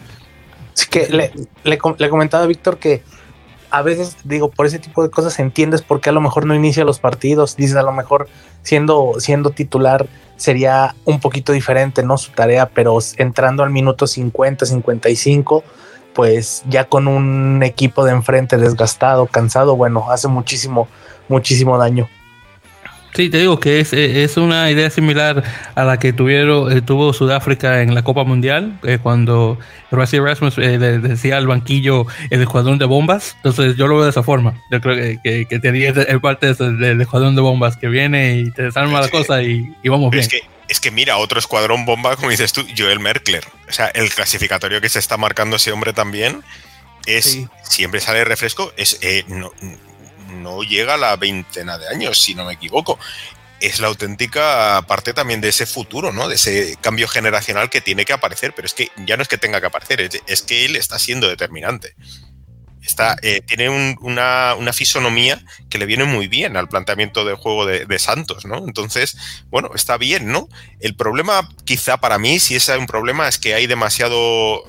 [0.73, 1.31] Sí que le,
[1.63, 3.01] le, le comentaba a Víctor que
[3.72, 6.53] a veces digo, por ese tipo de cosas entiendes por qué a lo mejor no
[6.53, 8.27] inicia los partidos, dices a lo mejor
[8.61, 12.18] siendo, siendo titular sería un poquito diferente, ¿no?
[12.18, 15.64] Su tarea, pero entrando al minuto 50, 55,
[16.14, 20.88] pues ya con un equipo de enfrente desgastado, cansado, bueno, hace muchísimo,
[21.30, 22.10] muchísimo daño.
[23.13, 25.43] Sí, te digo que es, es una idea similar
[25.75, 29.59] a la que tuvieron, eh, tuvo Sudáfrica en la Copa Mundial, eh, cuando
[29.91, 33.35] Rassi Rasmus eh, decía al banquillo el escuadrón de bombas.
[33.38, 34.61] Entonces yo lo veo de esa forma.
[34.71, 38.63] Yo creo que, que, tenía el parte del escuadrón de bombas que viene y te
[38.63, 40.23] desarma la cosa y, vamos bien.
[40.23, 43.43] Es que, es que mira, otro escuadrón bomba, como dices tú, Joel Merkler.
[43.67, 46.41] O sea, el clasificatorio que se está marcando ese hombre también
[47.05, 49.51] es, siempre sale refresco, es, no,
[50.41, 52.99] no llega a la veintena de años, si no me equivoco.
[53.59, 56.27] Es la auténtica parte también de ese futuro, ¿no?
[56.27, 59.38] De ese cambio generacional que tiene que aparecer, pero es que ya no es que
[59.38, 61.93] tenga que aparecer, es, que él está siendo determinante.
[62.81, 65.39] Está, eh, tiene una, fisonomía
[65.69, 68.57] que le viene muy bien al planteamiento del juego de, de, Santos, ¿no?
[68.57, 69.15] Entonces,
[69.51, 70.49] bueno, está bien, ¿no?
[70.80, 74.63] El problema, quizá para mí, si es un problema, es que hay demasiado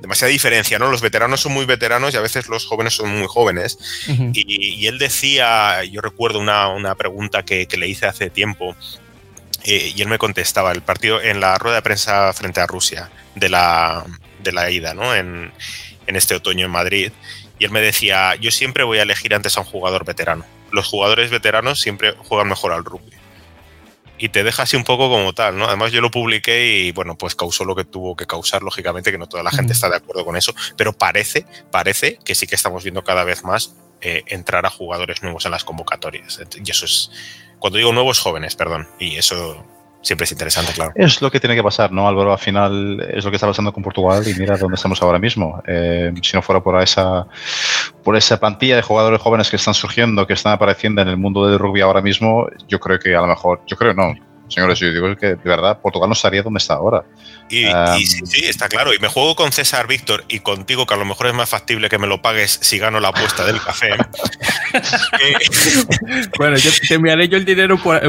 [0.00, 0.90] demasiada diferencia, ¿no?
[0.90, 3.78] Los veteranos son muy veteranos y a veces los jóvenes son muy jóvenes.
[4.32, 8.76] y, él decía, yo recuerdo una, pregunta que, le hice hace tiempo,
[9.64, 13.10] eh, y él me contestaba, el partido en la rueda de prensa frente a Rusia,
[13.34, 14.04] de la,
[14.42, 15.14] de la ida, ¿no?
[15.14, 15.52] En,
[16.06, 17.12] en este otoño en Madrid,
[17.58, 20.44] y él me decía, yo siempre voy a elegir antes a un jugador veterano.
[20.70, 23.18] Los jugadores veteranos siempre juegan mejor al rugby
[24.18, 25.66] y te deja así un poco como tal, ¿no?
[25.66, 29.18] Además yo lo publiqué y bueno, pues causó lo que tuvo que causar, lógicamente, que
[29.18, 32.54] no toda la gente está de acuerdo con eso, pero parece, parece que sí que
[32.54, 36.40] estamos viendo cada vez más eh, entrar a jugadores nuevos en las convocatorias.
[36.64, 37.10] Y eso es,
[37.58, 39.64] cuando digo nuevos, jóvenes, perdón, y eso
[40.02, 40.92] siempre es interesante, claro.
[40.94, 42.32] Es lo que tiene que pasar, ¿no, Álvaro?
[42.32, 45.62] Al final es lo que está pasando con Portugal y mira dónde estamos ahora mismo.
[45.66, 47.26] Eh, si no fuera por esa,
[48.02, 51.46] por esa plantilla de jugadores jóvenes que están surgiendo, que están apareciendo en el mundo
[51.46, 54.14] del rugby ahora mismo, yo creo que a lo mejor, yo creo no,
[54.48, 57.04] señores, yo digo que de verdad Portugal no estaría donde está ahora.
[57.48, 57.66] Y,
[58.06, 58.94] sí, está claro.
[58.94, 61.88] Y me juego con César Víctor y contigo, que a lo mejor es más factible
[61.88, 63.88] que me lo pagues si gano la apuesta del café.
[66.38, 68.00] bueno, yo te enviaré yo el dinero por,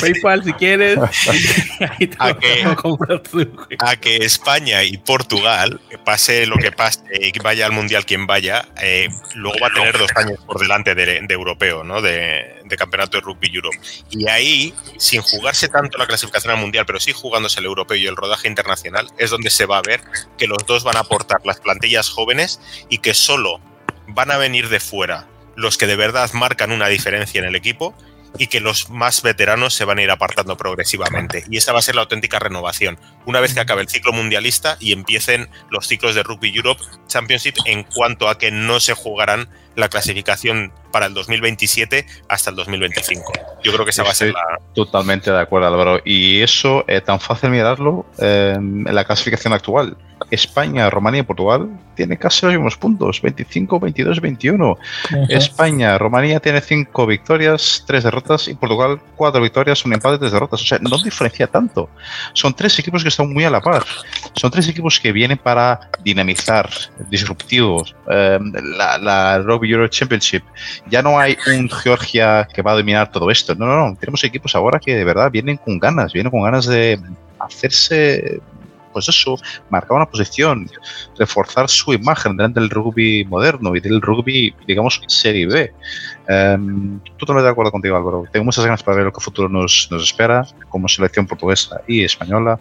[0.00, 0.98] PayPal si quieres.
[2.18, 8.66] a, que, España y Portugal, pase lo que pase y vaya al Mundial quien vaya,
[8.80, 12.00] eh, luego va a tener dos años por delante de, europeo, ¿no?
[12.00, 13.78] De, de, campeonato de rugby Europe.
[14.10, 18.06] Y ahí, sin jugarse tanto la clasificación al Mundial, pero sí jugándose el europeo y
[18.06, 20.02] el rodaje internacional, nacional es donde se va a ver
[20.36, 23.60] que los dos van a aportar las plantillas jóvenes y que solo
[24.06, 25.26] van a venir de fuera
[25.56, 27.94] los que de verdad marcan una diferencia en el equipo
[28.36, 31.44] y que los más veteranos se van a ir apartando progresivamente.
[31.50, 32.98] Y esa va a ser la auténtica renovación.
[33.24, 37.54] Una vez que acabe el ciclo mundialista y empiecen los ciclos de Rugby Europe Championship
[37.64, 43.32] en cuanto a que no se jugarán la clasificación para el 2027 hasta el 2025.
[43.62, 44.58] Yo creo que esa va a ser la...
[44.74, 46.00] Totalmente de acuerdo, Álvaro.
[46.04, 49.96] Y eso es tan fácil mirarlo en la clasificación actual.
[50.30, 54.78] España, Rumanía y Portugal tienen casi los mismos puntos, 25, 22, 21.
[55.28, 60.62] España, Rumanía tiene 5 victorias, 3 derrotas y Portugal 4 victorias, un empate, 3 derrotas.
[60.62, 61.88] O sea, no diferencia tanto.
[62.34, 63.84] Son tres equipos que están muy a la par.
[64.34, 66.68] Son tres equipos que vienen para dinamizar,
[67.10, 67.96] disruptivos.
[68.08, 70.44] Em, la, la Rugby Euro Championship.
[70.88, 73.54] Ya no hay un Georgia que va a dominar todo esto.
[73.54, 73.96] No, no, no.
[73.96, 77.00] Tenemos equipos ahora que de verdad vienen con ganas, vienen con ganas de
[77.38, 78.40] hacerse
[78.98, 79.36] pues eso,
[79.70, 80.70] marcar una posición,
[81.18, 85.72] reforzar su imagen delante del rugby moderno y del rugby, digamos, Serie B.
[86.28, 88.24] Um, totalmente de acuerdo contigo, Álvaro.
[88.32, 91.80] Tengo muchas ganas para ver lo que el futuro nos, nos espera como selección portuguesa
[91.86, 92.58] y española.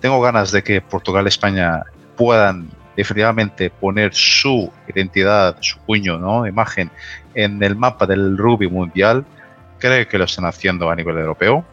[0.00, 1.82] Tengo ganas de que Portugal y España
[2.16, 6.46] puedan definitivamente poner su identidad, su puño, ¿no?
[6.46, 6.90] imagen
[7.34, 9.24] en el mapa del rugby mundial.
[9.78, 11.64] Creo que lo están haciendo a nivel europeo.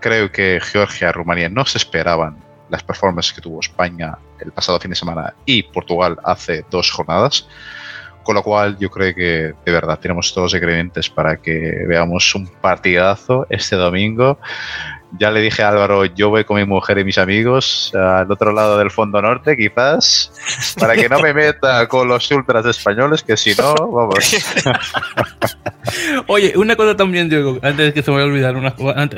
[0.00, 4.78] Creo que Georgia y Rumanía no se esperaban las performances que tuvo España el pasado
[4.80, 7.48] fin de semana y Portugal hace dos jornadas.
[8.22, 12.34] Con lo cual yo creo que de verdad tenemos todos los ingredientes para que veamos
[12.34, 14.40] un partidazo este domingo.
[15.18, 18.52] Ya le dije a Álvaro, yo voy con mi mujer y mis amigos al otro
[18.52, 20.32] lado del fondo norte, quizás,
[20.78, 24.16] para que no me meta con los ultras españoles, que si no, vamos.
[26.26, 28.74] Oye, una cosa también, Diego, antes de que se me vaya a olvidar, una,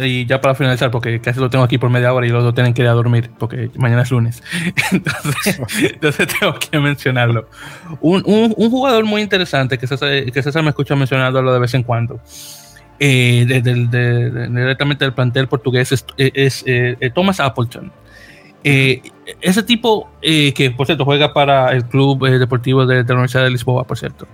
[0.07, 2.55] y ya para finalizar, porque casi lo tengo aquí por media hora y los dos
[2.55, 4.43] tienen que ir a dormir, porque mañana es lunes.
[5.83, 7.49] Entonces, tengo que mencionarlo.
[8.01, 11.75] Un, un, un, jugador muy interesante que César, que César me escucha mencionarlo de vez
[11.75, 12.20] en cuando
[13.01, 17.93] eh, de, de, directamente del plantel portugués es, es eh, Thomas Appleton.
[18.65, 19.03] Eh,
[19.41, 23.85] ese tipo que, por cierto, juega para el club deportivo de, la Universidad de Lisboa,
[23.85, 24.27] por cierto.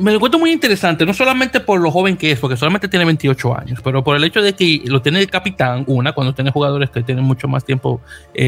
[0.00, 3.04] Me lo encuentro muy interesante, no solamente por lo joven que es, porque solamente tiene
[3.04, 6.50] 28 años, pero por el hecho de que lo tiene de capitán, una, cuando tiene
[6.50, 8.00] jugadores que tienen mucho más tiempo,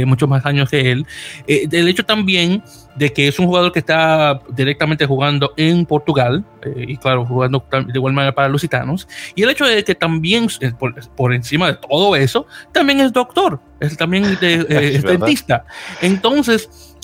[0.07, 1.07] muchos más años que él.
[1.47, 2.63] el hecho también
[2.99, 7.65] de que es un jugador que está directamente jugando en Portugal, eh, y claro, jugando
[7.71, 10.73] de igual manera para los gitanos, y el hecho de que también, eh,
[11.17, 15.65] por, encima de todo eso, también es doctor, es también eh, dentista.
[16.03, 16.97] Entonces,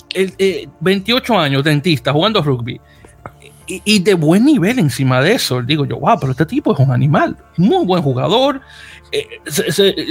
[0.81, 2.79] 28 años dentista jugando rugby,
[3.67, 5.61] y, de buen nivel encima de eso.
[5.61, 8.61] Digo yo, wow, pero este tipo es un animal, muy buen jugador,
[9.11, 9.39] eh,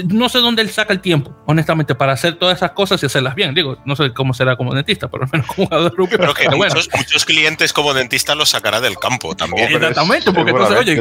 [0.09, 3.35] no sé dónde él saca el tiempo, honestamente, para hacer todas esas cosas y hacerlas
[3.35, 3.55] bien.
[3.55, 6.17] Digo, no sé cómo será como dentista, pero al menos como jugador de rugby.
[6.17, 9.73] Pero que muchos, muchos, clientes como dentista los sacará del campo también.
[9.73, 10.93] Exactamente, porque entonces, oye,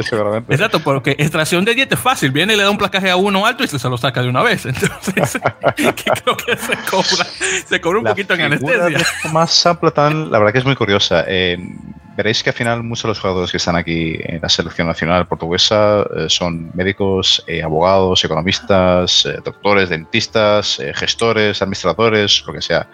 [0.48, 2.30] exacto, porque extracción de dieta es fácil.
[2.30, 4.42] Viene y le da un placaje a uno alto y se, lo saca de una
[4.42, 4.66] vez.
[4.66, 5.40] Entonces,
[5.76, 7.26] creo que se cobra,
[7.66, 9.06] se cobra un poquito en anestesia.
[9.32, 11.24] Más la verdad que es muy curiosa.
[11.26, 11.56] Eh,
[12.16, 15.26] veréis que al final muchos de los jugadores que están aquí en la selección nacional
[15.26, 22.88] portuguesa eh, son médicos, eh, abogados, economistas, eh, doctores, dentistas, gestores, administradores, lo que sea.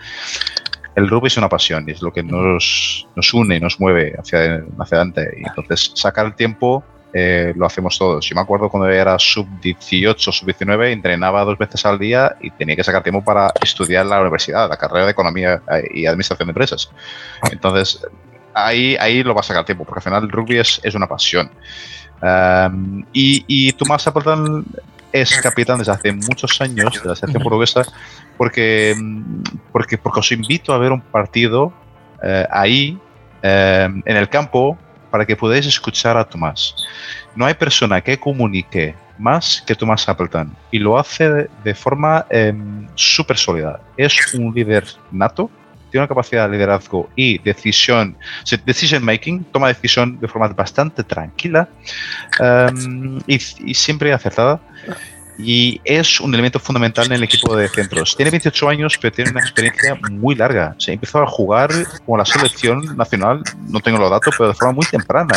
[0.97, 4.15] El rugby es una pasión y es lo que nos, nos une y nos mueve
[4.19, 5.31] hacia, adelante.
[5.39, 8.25] Y entonces, sacar el tiempo lo hacemos todos.
[8.25, 12.85] Yo me acuerdo cuando era sub-18, sub-19, entrenaba dos veces al día y tenía que
[12.85, 15.61] sacar tiempo para estudiar la universidad, la carrera de Economía
[15.93, 16.91] y Administración de Empresas.
[17.51, 18.01] Entonces,
[18.55, 21.07] ahí, ahí lo va a sacar tiempo, porque al final el rugby es, es una
[21.07, 21.51] pasión.
[22.23, 24.67] Um, y, y, Tomás Appleton
[25.11, 27.83] es capitán desde hace muchos años de la selección portuguesa
[28.37, 28.95] porque,
[29.73, 31.73] porque, porque os invito a ver un partido
[32.23, 32.99] uh, ahí
[33.43, 34.79] um, en el campo
[35.11, 36.75] para que podáis escuchar a Tomás.
[37.35, 42.27] No hay persona que comunique más que Tomás Appleton y lo hace de, de forma
[42.31, 43.81] um, súper sólida.
[43.97, 45.51] Es un líder nato
[45.91, 48.17] tiene una capacidad de liderazgo y decisión,
[48.65, 51.69] decision making, toma decisión de forma bastante tranquila
[52.41, 53.39] um, y,
[53.75, 54.61] siempre acertada.
[55.39, 58.15] Y es un elemento fundamental en el equipo de centros.
[58.15, 60.75] Tiene 28 años, pero tiene una experiencia muy larga.
[60.77, 61.71] Se empezó a jugar
[62.05, 65.35] con la selección nacional, no tengo los datos, pero de forma muy temprana.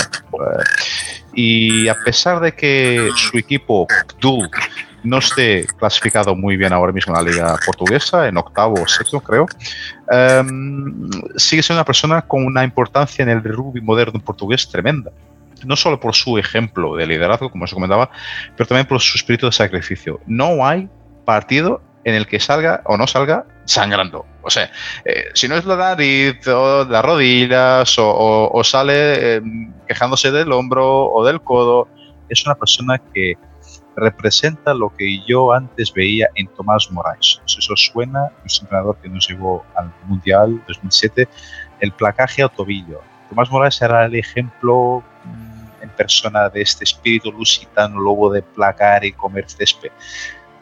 [1.34, 3.88] y a pesar de que su equipo,
[4.19, 4.49] DUL,
[5.03, 9.19] no esté clasificado muy bien ahora mismo en la liga portuguesa, en octavo o sexto
[9.19, 9.45] creo,
[10.11, 15.11] um, sigue siendo una persona con una importancia en el rugby moderno portugués tremenda.
[15.65, 18.09] No solo por su ejemplo de liderazgo, como se comentaba,
[18.57, 20.19] pero también por su espíritu de sacrificio.
[20.25, 20.89] No hay
[21.25, 24.25] partido en el que salga o no salga sangrando.
[24.41, 24.69] O sea,
[25.05, 29.41] eh, si no es la nariz o las rodillas o, o, sale eh,
[29.88, 31.88] quejándose del hombro o del codo,
[32.27, 33.38] es una persona que
[33.95, 37.41] representa lo que yo antes veía en Tomás Moraes.
[37.45, 41.28] Si eso suena, es un entrenador que nos llevó al Mundial 2007,
[41.80, 43.02] el placaje a tobillo.
[43.30, 49.06] Tomás Moraes era el ejemplo mm, en persona de este espíritu lusitano, lobo de placar
[49.06, 49.91] y comer césped.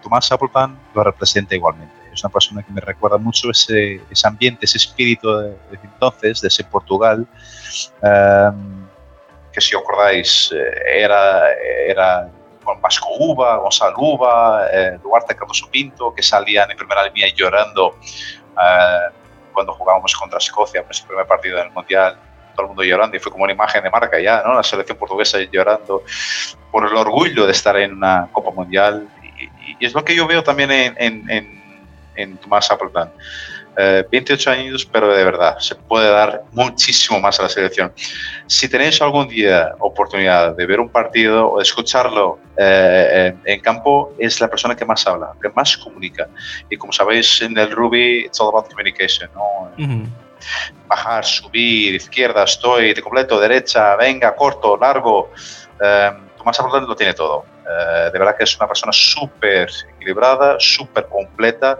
[0.01, 1.93] Tomás Appleton lo representa igualmente.
[2.11, 6.41] Es una persona que me recuerda mucho ese, ese ambiente, ese espíritu de, de entonces,
[6.41, 7.25] de ese Portugal,
[8.01, 8.87] um,
[9.51, 11.53] que si os acordáis, eh, era,
[11.87, 12.29] era
[12.63, 17.97] con Vasco Uva, Gonzalo Uva, eh, Duarte Cardoso Pinto, que salían en primera línea llorando
[18.03, 19.13] eh,
[19.53, 22.17] cuando jugábamos contra Escocia, pues el primer partido del Mundial,
[22.55, 24.53] todo el mundo llorando y fue como una imagen de marca ya, ¿no?
[24.53, 26.03] La selección portuguesa llorando
[26.71, 30.43] por el orgullo de estar en una Copa Mundial y, es lo que yo veo
[30.43, 33.11] también en, en, en, en Tomás Appleton.
[33.75, 37.93] 28 eh, años, pero de verdad, se puede dar muchísimo más a la selección.
[38.47, 44.13] Si tenéis algún día oportunidad de ver un partido o de escucharlo eh, en, campo,
[44.17, 46.27] es la persona que más habla, que más comunica.
[46.69, 49.71] Y como sabéis, en el Ruby, it's all about communication, ¿no?
[50.87, 55.31] Bajar, subir, izquierda, estoy, de completo, derecha, venga, corto, largo.
[55.81, 57.45] Eh, Tomás Abordán lo tiene todo.
[58.11, 61.77] de verdad que es una persona súper equilibrada, súper completa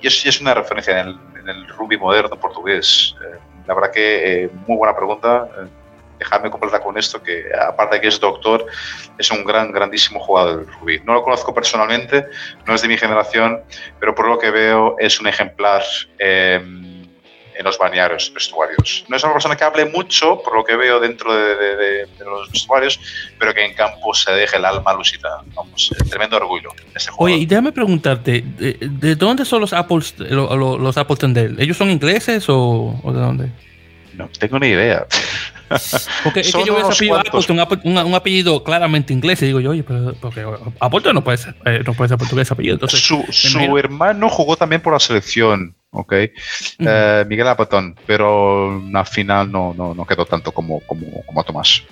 [0.00, 3.14] y es, una referencia en el, en rugby moderno portugués.
[3.22, 5.48] Eh, la verdad que eh, muy buena pregunta.
[5.58, 5.66] Eh,
[6.18, 8.66] dejadme completar con esto, que aparte de que es doctor,
[9.16, 11.00] es un gran, grandísimo jugador del rugby.
[11.04, 12.26] No lo conozco personalmente,
[12.66, 13.62] no es de mi generación,
[13.98, 15.82] pero por lo que veo es un ejemplar
[16.18, 16.99] em,
[17.56, 19.04] en los bañarios, vestuarios.
[19.08, 23.00] No es una persona que hable mucho, por lo que veo dentro de, los vestuarios,
[23.38, 25.42] pero que en campo se deje el alma lucida.
[25.54, 26.70] Vamos, tremendo orgullo.
[27.18, 31.56] Oye, y déjame preguntarte, ¿de, dónde son los Apples, los, los Appleton de él?
[31.58, 33.50] ¿Ellos son ingleses o, o de dónde?
[34.14, 35.06] No tengo ni idea.
[36.24, 39.70] Porque es que yo veo ese apellido Appleton, un, apellido claramente inglés, y digo yo,
[39.70, 40.44] oye, pero porque
[40.80, 42.74] Appleton no puede ser, eh, no puede ser portugués apellido.
[42.74, 49.06] Entonces, su, su hermano jugó también por la selección, ok, eh, Miguel Appleton, pero al
[49.06, 51.82] final no, no, no quedó tanto como, como, como Tomás.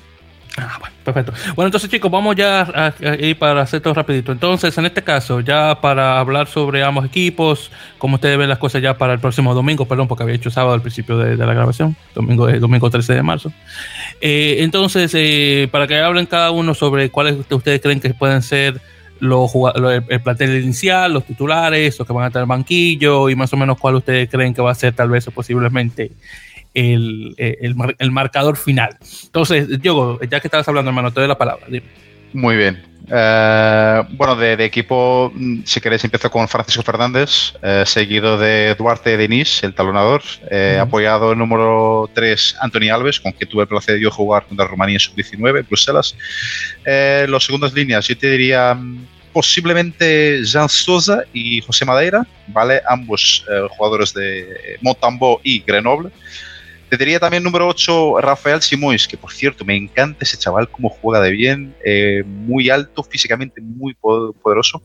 [0.60, 1.32] Ah, bueno, perfecto.
[1.54, 4.32] Bueno, entonces chicos, vamos ya a, ir para hacer todo rapidito.
[4.32, 8.82] Entonces, en este caso, ya para hablar sobre ambos equipos, como ustedes ven las cosas
[8.82, 11.96] ya para el próximo domingo, perdón, porque había hecho sábado al principio de, la grabación,
[12.14, 13.52] domingo, eh, domingo 13 de marzo.
[14.20, 18.80] Eh, entonces, eh, para que hablen cada uno sobre cuáles ustedes creen que pueden ser
[19.20, 23.28] los el, el plantel inicial, los titulares, los que van a estar en el banquillo
[23.28, 26.12] y más o menos cuál ustedes creen que va a ser tal vez o posiblemente
[26.74, 28.96] el, el, marcador final.
[29.24, 31.66] Entonces, Diego, ya que estabas hablando, hermano, te doy la palabra.
[32.32, 32.88] Muy bien.
[33.10, 39.16] Eh, bueno, de, equipo, mm, si queréis, empiezo con Francisco Fernández, eh, seguido de Duarte
[39.16, 43.94] Denis, el talonador, eh, apoyado el número 3, Anthony Alves, con quien tuve el placer
[43.94, 46.14] de yo jugar contra Rumanía sub-19, Bruselas.
[47.28, 52.82] los segundas líneas, yo te diría mm, posiblemente Jean Souza y José Madeira, ¿vale?
[52.88, 56.10] Ambos jugadores de Montambo y Grenoble.
[56.88, 60.88] Te diría también número 8, Rafael Simois, que por cierto, me encanta ese chaval, cómo
[60.88, 64.82] juega de bien, eh, muy alto, físicamente muy poderoso.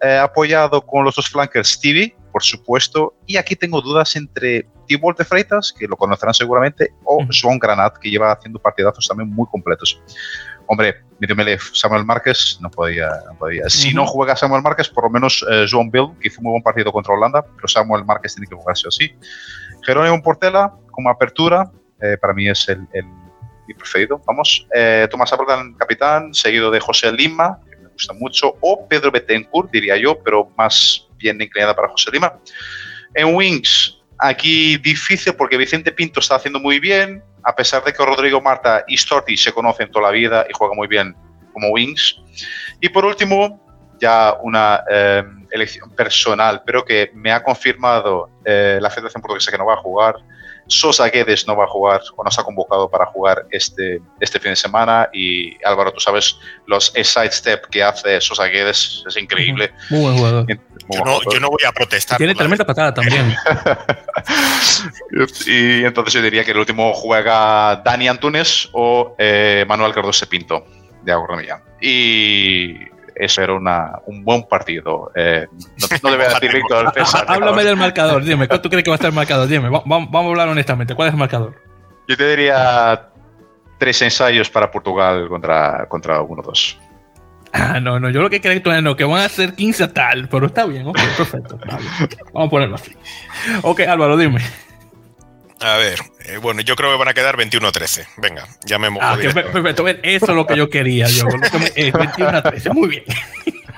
[0.00, 3.14] Eh, apoyado con los dos flankers, Stevie, por supuesto.
[3.26, 7.98] Y aquí tengo dudas entre Tibor de Freitas, que lo conocerán seguramente, o Joan Granat,
[7.98, 10.00] que lleva haciendo partidazos también muy completos.
[10.66, 13.08] Hombre, medio Samuel Márquez no podía.
[13.26, 13.68] No podía.
[13.68, 16.50] Si no juega Samuel Márquez, por lo menos eh, Joan Bill, que hizo un muy
[16.52, 19.12] buen partido contra Holanda, pero Samuel Márquez tiene que jugarse así.
[19.82, 22.86] Jerónimo Portela, como apertura, eh, para mí es el,
[23.66, 24.20] mi preferido.
[24.26, 29.10] Vamos, eh, Tomás Abrdan, capitán, seguido de José Lima, que me gusta mucho, o Pedro
[29.10, 32.34] Betancourt, diría yo, pero más bien inclinada para José Lima.
[33.14, 38.04] En Wings, aquí difícil porque Vicente Pinto está haciendo muy bien, a pesar de que
[38.04, 41.14] Rodrigo Marta y Storti se conocen toda la vida y juegan muy bien
[41.52, 42.20] como Wings.
[42.80, 43.60] Y por último,
[44.00, 49.66] ya una eh, elección personal, pero que me ha confirmado la Federación Portuguesa que no
[49.66, 50.16] va a jugar,
[50.66, 54.38] Sosa Guedes no va a jugar o no se ha convocado para jugar este, este
[54.38, 59.72] fin de semana y Álvaro, tú sabes, los sidestep que hace Sosa Guedes es increíble.
[59.90, 60.46] Muy buen jugador.
[60.48, 62.18] yo, no, voy a protestar.
[62.18, 63.34] tiene tremenda patada también.
[65.46, 70.64] y entonces yo diría que el último juega Dani Antunes o eh, Manuel Cardoso Pinto
[71.02, 71.62] de Agronomía.
[71.80, 75.10] Y eso era una, un buen partido.
[75.14, 77.24] Eh, no, no, debe decir Víctor César.
[77.28, 79.48] Háblame del marcador, dime, ¿cuánto crees que va a estar el marcador?
[79.48, 81.54] Dime, vamos, a hablar honestamente, ¿cuál es el marcador?
[82.08, 83.08] Yo te diría
[83.78, 86.78] tres ensayos para Portugal contra, contra 1-2.
[87.52, 90.46] Ah, no, no, yo lo que creo no, que van a ser 15 tal, pero
[90.46, 91.58] está bien, ok, perfecto.
[92.32, 92.96] Vamos a ponerlo así.
[93.62, 94.40] Ok, Álvaro, dime.
[95.62, 98.06] A ver, eh, bueno, yo creo que van a quedar 21-13.
[98.16, 101.06] Venga, ya me ah, perfecto, eso es lo que yo quería.
[101.08, 103.04] Yo, 21-13, muy bien.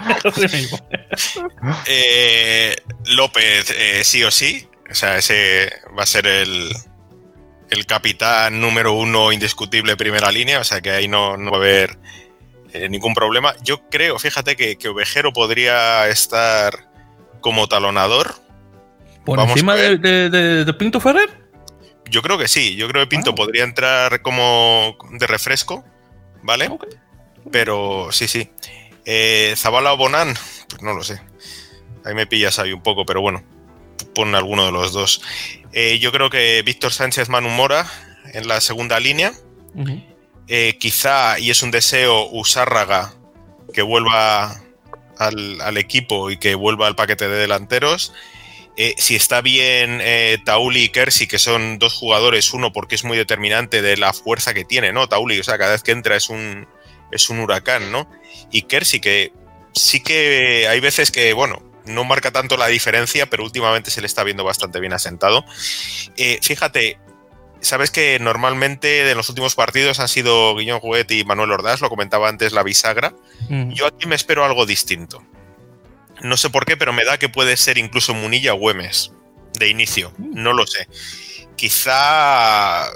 [1.86, 4.66] eh, López, eh, sí o sí.
[4.90, 6.70] O sea, ese va a ser el,
[7.70, 10.60] el capitán número uno indiscutible primera línea.
[10.60, 11.98] O sea, que ahí no, no va a haber
[12.72, 13.54] eh, ningún problema.
[13.62, 16.88] Yo creo, fíjate, que, que Ovejero podría estar
[17.40, 18.34] como talonador.
[19.24, 21.43] ¿Por encima de, de, de Pinto Ferrer?
[22.10, 25.84] Yo creo que sí, yo creo que Pinto podría entrar como de refresco,
[26.42, 26.70] ¿vale?
[27.50, 28.50] Pero sí, sí.
[29.04, 30.34] Eh, Zabala o Bonan,
[30.68, 31.20] pues no lo sé.
[32.04, 33.42] Ahí me pillas ahí un poco, pero bueno,
[34.14, 35.22] pon alguno de los dos.
[35.72, 37.86] Eh, yo creo que Víctor Sánchez Manu Mora
[38.32, 39.32] en la segunda línea.
[40.46, 43.14] Eh, quizá, y es un deseo, Usárraga
[43.72, 44.60] que vuelva
[45.18, 48.12] al, al, equipo y que vuelva al paquete de delanteros.
[48.76, 53.04] Eh, si está bien eh, Tauli y Kersi, que son dos jugadores, uno porque es
[53.04, 55.08] muy determinante de la fuerza que tiene, ¿no?
[55.08, 56.66] Tauli, o sea, cada vez que entra es un,
[57.12, 58.10] es un huracán, ¿no?
[58.50, 59.32] Y Kersi, que
[59.72, 64.06] sí que hay veces que, bueno, no marca tanto la diferencia, pero últimamente se le
[64.06, 65.44] está viendo bastante bien asentado.
[66.16, 66.98] Eh, fíjate,
[67.60, 71.90] sabes que normalmente de los últimos partidos han sido Guillón Juguet y Manuel Ordaz, lo
[71.90, 73.14] comentaba antes la bisagra.
[73.48, 73.72] Mm.
[73.72, 75.22] Yo aquí me espero algo distinto.
[76.22, 79.12] No sé por qué, pero me da que puede ser incluso Munilla o Güemes
[79.58, 80.12] de inicio.
[80.18, 80.88] No lo sé.
[81.56, 82.90] Quizá.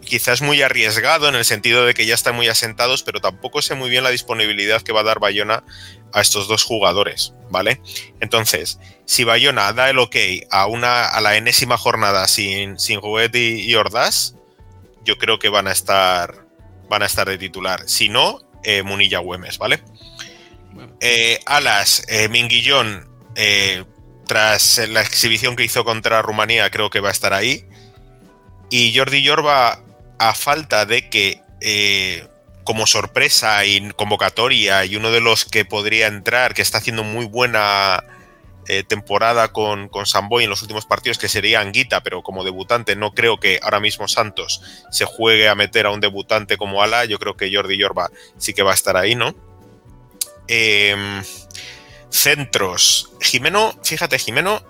[0.00, 3.74] quizás muy arriesgado en el sentido de que ya están muy asentados, pero tampoco sé
[3.74, 5.64] muy bien la disponibilidad que va a dar Bayona
[6.12, 7.80] a estos dos jugadores, ¿vale?
[8.20, 10.16] Entonces, si Bayona da el ok
[10.50, 13.00] a, una, a la enésima jornada sin, sin
[13.34, 14.34] y, Ordaz,
[15.04, 16.46] yo creo que van a estar,
[16.88, 17.82] van a estar de titular.
[17.86, 19.82] Si no, eh, Munilla Güemes, ¿vale?
[21.00, 23.08] Eh, alas, eh, Minguillón,
[24.26, 27.64] tras la exhibición que hizo contra Rumanía, creo que va a estar ahí.
[28.70, 29.80] Y Jordi Yorba,
[30.18, 32.26] a falta de que eh,
[32.64, 37.24] como sorpresa y convocatoria y uno de los que podría entrar, que está haciendo muy
[37.24, 38.04] buena
[38.66, 42.94] eh, temporada con, con Samboy en los últimos partidos, que sería Anguita, pero como debutante
[42.94, 44.60] no creo que ahora mismo Santos
[44.90, 48.52] se juegue a meter a un debutante como Ala, yo creo que Jordi Yorba sí
[48.52, 49.34] que va a estar ahí, ¿no?
[50.48, 51.22] Em,
[52.10, 53.12] centros.
[53.20, 54.62] Jimeno, fíjate, Jimeno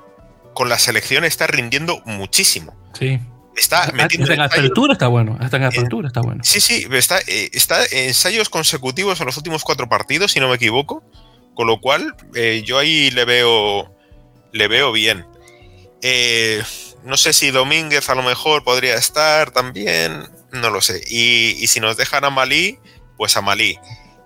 [0.55, 2.77] con la selección está rindiendo muchísimo.
[2.99, 3.21] Sí.
[3.57, 5.37] Está metiendo en apertura está bueno.
[5.41, 6.43] Hasta en apertura está bueno.
[6.45, 10.49] Sí, sí, está, eh, está en ensayos consecutivos en los últimos cuatro partidos, si no
[10.49, 11.03] me equivoco.
[11.55, 13.95] Con lo cual, eh, yo ahí le veo.
[14.53, 15.27] Le veo bien.
[16.03, 16.63] Eh,
[17.05, 20.29] no sé si Domínguez a lo mejor podría estar también.
[20.53, 21.03] No lo sé.
[21.09, 22.79] Y, y si nos dejan a Malí,
[23.17, 23.79] pues a Malí.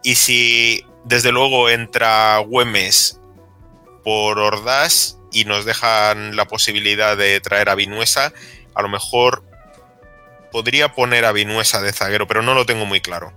[0.05, 3.21] Y si desde luego entra Güemes
[4.05, 8.33] por Ordaz y nos dejan la posibilidad de traer a Vinuesa,
[8.75, 9.45] a lo mejor
[10.51, 13.33] podría poner a Vinuesa de zaguero, pero no lo tengo muy claro.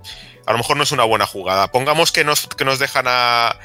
[0.46, 1.72] A lo mejor no es una buena jugada.
[1.72, 3.58] Pongamos que nos, que nos dejan a,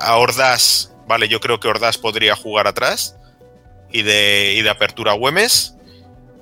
[0.00, 0.92] a Ordaz.
[1.06, 3.16] Vale, yo creo que Ordaz podría jugar atrás
[3.92, 5.76] y de, y de apertura Güemes.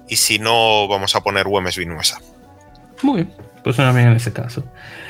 [0.08, 2.18] Y si no, vamos a poner Güemes Vinuesa.
[3.02, 3.34] Muy bien.
[3.62, 4.64] Pues suena bien en ese caso.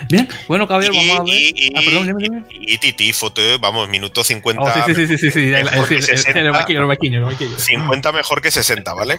[0.09, 1.35] Bien, bueno, caballero, vamos a ver.
[1.35, 4.63] Y, ah, perdón, y, Titi, foto, vamos, minuto 50.
[4.63, 5.41] Oh, sí, sí, sí, sí, sí, sí.
[5.41, 9.19] El, el, el, 50 mejor que 60, ¿vale?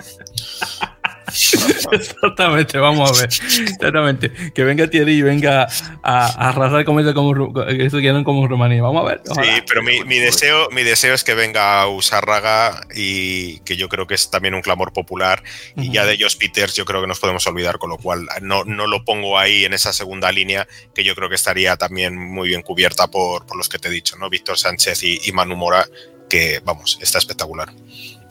[1.92, 3.30] Exactamente, vamos a ver.
[3.30, 4.32] Exactamente.
[4.54, 5.68] Que venga Thierry y venga
[6.04, 7.34] a, arrasar como eso, como,
[7.68, 8.82] eso como Rumanía.
[8.82, 9.22] Vamos a ver.
[9.26, 14.08] Sí, pero mi, mi, deseo, mi deseo es que venga Usarraga y que yo creo
[14.08, 15.44] que es también un clamor popular.
[15.76, 18.64] Y ya de ellos Peters yo creo que nos podemos olvidar, con lo cual no,
[18.64, 22.50] no lo pongo ahí en esa segunda línea que yo creo que estaría también muy
[22.50, 24.30] bien cubierta por, por los que te he dicho, ¿no?
[24.30, 25.88] Víctor Sánchez y, y Manu Mora,
[26.30, 27.72] que vamos, está espectacular.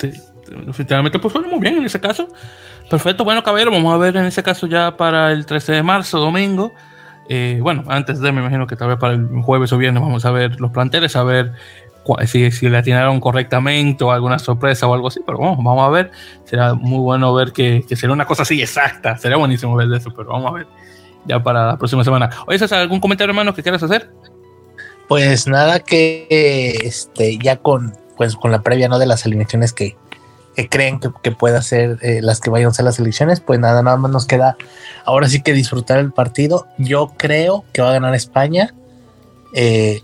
[0.00, 0.12] Sí,
[0.66, 2.28] definitivamente pues suena muy bien en ese caso.
[2.90, 6.18] Perfecto, bueno, caballero, vamos a ver en ese caso ya para el 13 de marzo,
[6.18, 6.72] domingo.
[7.28, 10.24] Eh, bueno, antes de, me imagino que tal vez para el jueves o viernes vamos
[10.24, 11.52] a ver los planteles, a ver
[12.26, 15.90] si, si le atinaron correctamente o alguna sorpresa o algo así, pero vamos, vamos a
[15.90, 16.10] ver.
[16.44, 19.18] Será muy bueno ver que, que será una cosa así exacta.
[19.18, 20.66] Sería buenísimo ver eso, pero vamos a ver
[21.26, 22.30] ya para la próxima semana.
[22.46, 24.10] Oye, César, ¿algún comentario, hermano, que quieras hacer?
[25.08, 28.98] Pues nada, que este, ya con, pues, con la previa ¿no?
[28.98, 29.96] de las alineaciones que,
[30.58, 33.60] que creen que, que pueda ser eh, las que vayan a ser las elecciones, pues
[33.60, 34.56] nada, nada más nos queda
[35.04, 36.66] ahora sí que disfrutar el partido.
[36.78, 38.74] Yo creo que va a ganar España.
[39.54, 40.02] Eh,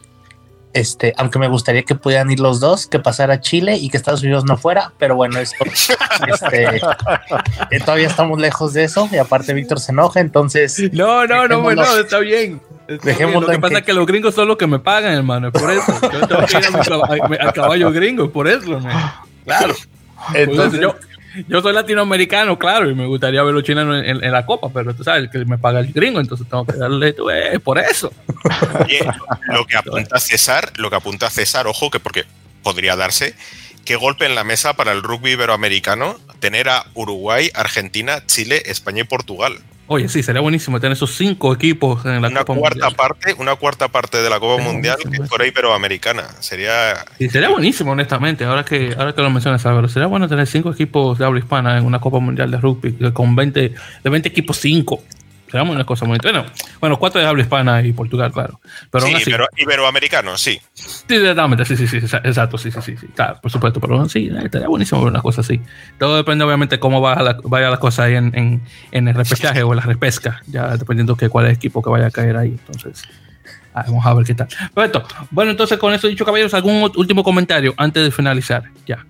[0.72, 4.22] este, aunque me gustaría que pudieran ir los dos, que pasara Chile y que Estados
[4.22, 5.56] Unidos no fuera, pero bueno, eso,
[6.28, 10.80] este, eh, todavía estamos lejos de eso y aparte Víctor se enoja, entonces.
[10.92, 12.60] No, no, no, bueno, está bien.
[13.02, 15.68] Dejemos Lo que pasa es que los gringos son los que me pagan, hermano, por
[15.72, 15.92] eso.
[16.00, 18.80] Yo tengo que ir al caballo gringo, por eso,
[19.44, 19.74] Claro.
[20.32, 20.96] Entonces, yo,
[21.48, 25.02] yo soy latinoamericano, claro, y me gustaría ver los chilenos en, la copa, pero tú
[25.02, 28.12] sabes que me paga el gringo, entonces tengo que darle tú, eh, por eso.
[29.48, 32.24] lo que apunta César, lo que apunta César, ojo, que porque
[32.62, 33.34] podría darse,
[33.84, 39.00] qué golpe en la mesa para el rugby iberoamericano tener a Uruguay, Argentina, Chile, España
[39.00, 39.58] y Portugal.
[39.86, 43.56] Oye, sí, sería buenísimo tener esos cinco equipos en la una Copa cuarta parte, Una
[43.56, 46.24] cuarta parte de la Copa Mundial que fuera iberoamericana.
[46.40, 47.04] Sería.
[47.18, 48.44] Sí, sería buenísimo, honestamente.
[48.44, 51.76] Ahora que, ahora que lo mencionas, Álvaro, sería bueno tener cinco equipos de habla hispana
[51.76, 53.60] en una Copa Mundial de Rugby con 20,
[54.02, 54.56] de 20 equipos,
[55.62, 56.44] una cosa muy bueno.
[56.80, 58.60] Bueno, cuatro de habla hispana y Portugal, claro.
[58.90, 59.14] Pero sí,
[59.56, 60.60] iberoamericano, sí.
[60.72, 64.30] Sí, exactamente, sí, sí, sí, exacto, sí, sí, sí, sí, claro, por supuesto, pero sí,
[64.42, 65.60] estaría buenísimo ver una cosa así.
[65.98, 69.72] Todo depende, obviamente, cómo vaya la, vaya la cosa ahí en, en, el repechaje o
[69.72, 72.50] en la repesca, ya dependiendo de cuál es el equipo que vaya a caer ahí,
[72.66, 73.02] entonces.
[73.74, 74.48] Vamos a ver qué tal.
[74.72, 75.04] Perfecto.
[75.30, 78.64] Bueno, entonces con eso dicho, caballeros, ¿algún último comentario antes de finalizar?
[78.86, 79.04] Ya.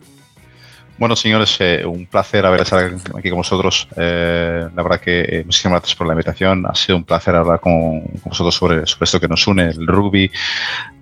[0.97, 3.89] Bueno, señores, eh, un placer haber estado aquí con vosotros.
[3.97, 6.65] Eh, la verdad que eh, muchísimas gracias por la invitación.
[6.67, 10.31] Ha sido un placer hablar con, vosotros sobre, sobre, esto que nos une, el rugby.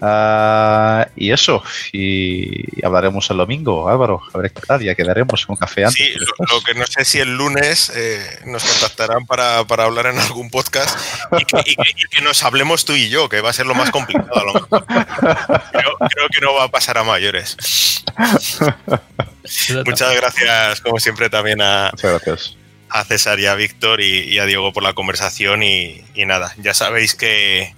[0.00, 1.62] Uh, y eso,
[1.92, 4.22] y, hablaremos el domingo, Álvaro.
[4.32, 6.02] A ver qué tal, ya quedaremos un café antes.
[6.02, 7.92] Sí, lo, que no sé si el lunes
[8.46, 10.98] nos contactarán para, para, hablar en algún podcast
[11.38, 11.76] y que, y,
[12.08, 14.40] que, nos hablemos tú y yo, que va a ser lo más complicado.
[14.40, 14.86] A lo mejor.
[14.86, 18.04] Creo, creo que no va a pasar a mayores.
[19.84, 21.92] Muchas gracias, como siempre, también a,
[22.88, 27.14] a César y a Víctor y, a Diego por la conversación y, nada, ya sabéis
[27.14, 27.74] que,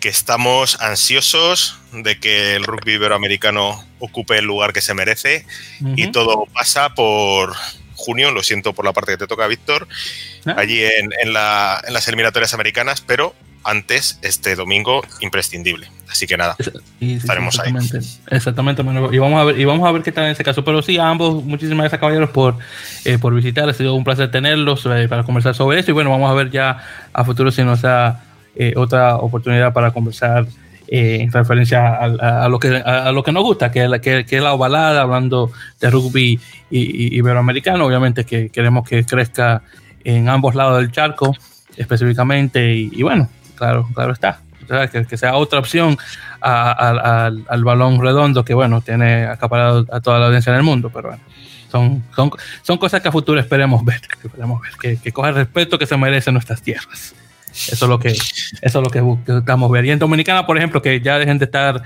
[0.00, 5.44] que, estamos ansiosos de que el rugby iberoamericano ocupe el lugar que se merece
[5.96, 7.54] y todo pasa por
[7.94, 9.86] junio, lo siento por la parte que te toca, Víctor,
[10.46, 10.54] ah.
[10.56, 13.34] allí en, en, la, en las eliminatorias americanas, pero
[13.68, 15.88] antes este domingo imprescindible.
[16.10, 16.56] Así que nada,
[17.00, 17.72] estaremos ahí.
[18.30, 18.82] Exactamente,
[19.12, 20.64] y vamos a ver, y vamos a ver qué tal en ese caso.
[20.64, 22.56] Pero sí, a ambos, muchísimas gracias caballeros por,
[23.04, 23.68] eh, por visitar.
[23.68, 25.90] Ha sido un placer tenerlos eh, para conversar sobre eso.
[25.90, 26.78] Y bueno, vamos a ver ya
[27.12, 28.24] a futuro si nos da
[28.56, 30.46] eh, otra oportunidad para conversar
[30.90, 34.54] en referencia a, lo que, a, lo que nos gusta, que, que, que es la
[34.54, 36.40] ovalada, hablando de rugby
[36.70, 37.84] iberoamericano.
[37.84, 39.60] Obviamente que queremos que crezca
[40.04, 41.36] en ambos lados del charco
[41.76, 42.74] específicamente.
[42.74, 43.28] y bueno,
[43.58, 44.40] claro, claro está
[45.08, 45.96] que, sea otra opción
[46.40, 51.08] al balón redondo que, bueno, tiene acaparado a toda la audiencia en el mundo, pero
[51.08, 51.22] bueno.
[51.70, 52.30] Son, son,
[52.62, 55.84] son cosas que a futuro esperemos ver, que, esperemos ver, que, coja el respeto que
[55.84, 57.14] se merecen nuestras tierras.
[57.52, 59.84] Eso es lo que, eso es lo que buscamos ver.
[59.84, 61.82] Y en Dominicana, por ejemplo, que ya dejen de estar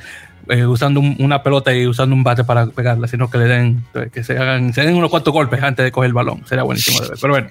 [0.48, 4.22] eh, usando una pelota y usando un bate para pegarla, sino que le den, que
[4.22, 6.46] se hagan, se den unos cuantos golpes antes de coger el balón.
[6.46, 7.18] Sería buenísimo de ver.
[7.20, 7.48] Pero bueno,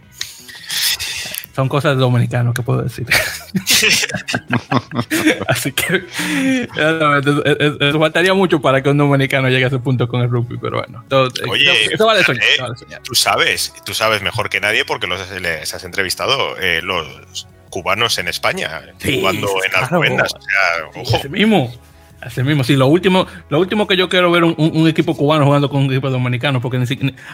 [1.56, 3.06] son cosas de dominicanos que puedo decir.
[5.48, 6.04] Así que
[7.80, 10.78] eso, faltaría mucho para que un dominicano llegue a ese punto con el rugby, pero
[10.78, 11.04] bueno.
[11.50, 12.74] Oye, eso, vale soñar,
[13.04, 18.18] Tú sabes, tú sabes mejor que nadie porque los les has entrevistado eh, los cubanos
[18.18, 20.34] en España, jugando en Alcobendas.
[20.34, 21.30] O sea, ojo.
[21.30, 21.74] mismo.
[22.22, 25.44] Así mismo, sí, lo último, lo último que yo quiero ver un, un, equipo cubano
[25.44, 26.80] jugando con un equipo dominicano, porque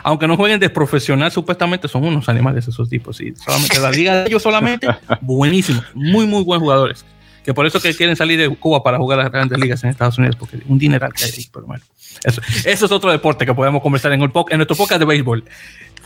[0.01, 3.17] aunque no jueguen de profesional, supuestamente son unos animales esos tipos.
[3.17, 4.87] Sí, solamente la liga de ellos solamente,
[5.21, 7.05] buenísimos, muy, muy buenos jugadores.
[7.43, 10.17] Que por eso que quieren salir de Cuba para jugar las grandes ligas en Estados
[10.17, 11.83] Unidos, porque un dineral que hay ahí, pero bueno.
[12.23, 15.43] Eso, eso es otro deporte que podemos conversar en, el, en nuestro podcast de béisbol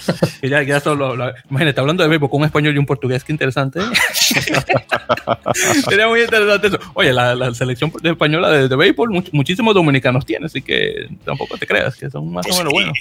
[0.41, 1.15] ya, ya solo,
[1.49, 3.79] imagínate, hablando de béisbol con un español y un portugués, qué interesante.
[5.89, 6.79] Sería muy interesante eso.
[6.93, 11.95] Oye, la, selección española de, de béisbol, muchísimos dominicanos tiene, así que tampoco te creas
[11.95, 12.97] que son más o menos buenos.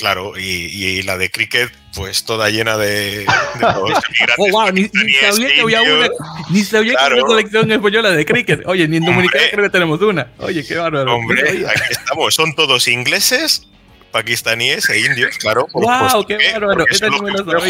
[0.00, 3.26] Claro, y, la de cricket, pues toda llena de, de
[4.38, 6.08] oh, wow, ni, sabía que había una,
[6.48, 8.66] ni sabía que había una selección española de cricket.
[8.66, 10.28] Oye, ni en Dominicana creo que tenemos una.
[10.38, 11.16] Oye, qué bárbaro.
[11.16, 13.68] Hombre, aquí estamos, son todos ingleses
[14.10, 15.66] pakistaníes e indios, claro.
[15.72, 16.24] ¡Wow!
[16.26, 16.84] ¡Qué bárbaro!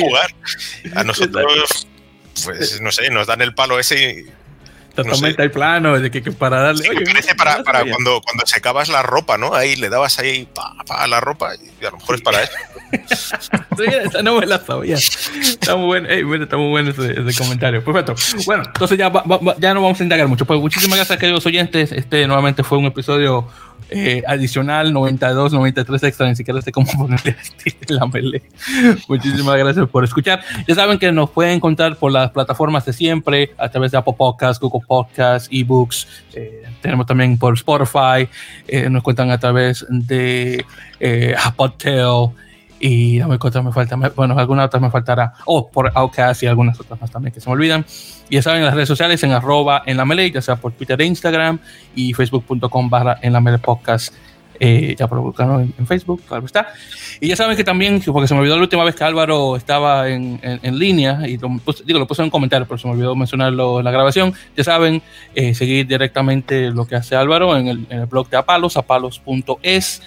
[0.01, 0.35] jugar.
[0.95, 1.87] A nosotros,
[2.45, 4.27] pues no sé, nos dan el palo ese
[4.95, 6.83] Totalmente no plano, de que, para darle.
[6.83, 9.55] Sí, parece para, para cuando, cuando secabas la ropa, ¿no?
[9.55, 12.53] Ahí le dabas ahí pa, pa, la ropa y a lo mejor es para eso.
[14.05, 14.97] esa no me la sabía.
[14.97, 17.85] Está muy bueno, hey, está muy bueno ese, ese, comentario.
[17.85, 18.15] Perfecto.
[18.47, 19.13] Bueno, entonces ya,
[19.59, 20.45] ya no vamos a indagar mucho.
[20.45, 21.93] Pues muchísimas gracias, queridos oyentes.
[21.93, 23.49] Este nuevamente fue un episodio
[23.89, 27.37] eh, adicional 92, 93 extra, ni siquiera sé cómo ponerle
[27.89, 28.43] la mele.
[29.09, 30.43] Muchísimas gracias por escuchar.
[30.67, 34.15] Ya saben que nos pueden encontrar por las plataformas de siempre, a través de Apple
[34.17, 36.07] Podcasts, Google Podcasts, eBooks.
[36.35, 38.29] Eh, tenemos también por Spotify,
[38.69, 40.65] eh, nos cuentan a través de
[42.81, 46.81] y no me me falta, bueno, algunas otras me faltará, oh, por Outcast y algunas
[46.81, 47.85] otras más también que se me olvidan.
[48.31, 50.73] Y ya saben, en las redes sociales en arroba en la melee, ya sea por
[50.73, 51.59] Twitter e Instagram
[51.95, 54.15] y facebook.com barra en la melee podcast.
[54.63, 56.69] Eh, ya por en, en, Facebook, claro está.
[57.19, 60.07] Y ya saben que también, porque se me olvidó la última vez que Álvaro estaba
[60.11, 61.49] en, en, línea, y lo,
[61.87, 64.35] digo, lo puse en un comentario, pero se me olvidó mencionarlo en la grabación.
[64.55, 65.01] Ya saben,
[65.35, 70.03] eh, seguir directamente lo que hace Álvaro en el, en el blog de Apalos, apalos.es.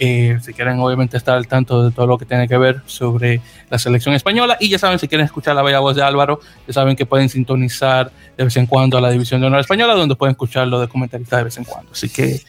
[0.00, 3.40] Eh, si quieren obviamente estar al tanto de todo lo que tiene que ver sobre
[3.68, 6.38] la selección española y ya saben si quieren escuchar la bella voz de Álvaro
[6.68, 9.94] ya saben que pueden sintonizar de vez en cuando a la división de honor española
[9.94, 12.40] donde pueden escucharlo de comentarista de vez en cuando así que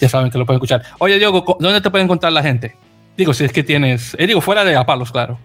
[0.00, 2.74] ya saben que lo pueden escuchar oye Diego ¿dónde te pueden encontrar la gente?
[3.14, 5.38] digo si es que tienes eh, digo fuera de Apalos claro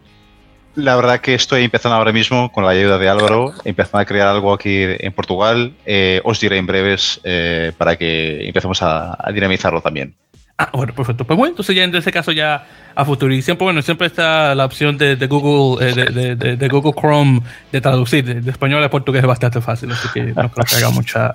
[0.75, 4.29] la verdad que estoy empezando ahora mismo con la ayuda de Álvaro, empezando a crear
[4.29, 5.73] algo aquí en Portugal.
[5.85, 7.19] Eh, os diré en breves
[7.77, 10.15] para que empecemos a dinamizarlo también.
[10.61, 11.25] Ah, bueno, perfecto.
[11.25, 13.33] Pues bueno, entonces ya en ese caso ya a futuro.
[13.33, 18.23] Y siempre, bueno, siempre está la opción de, Google, eh, de, Google Chrome de traducir
[18.23, 21.33] de, español a portugués es bastante fácil, así que no creo que haya mucha,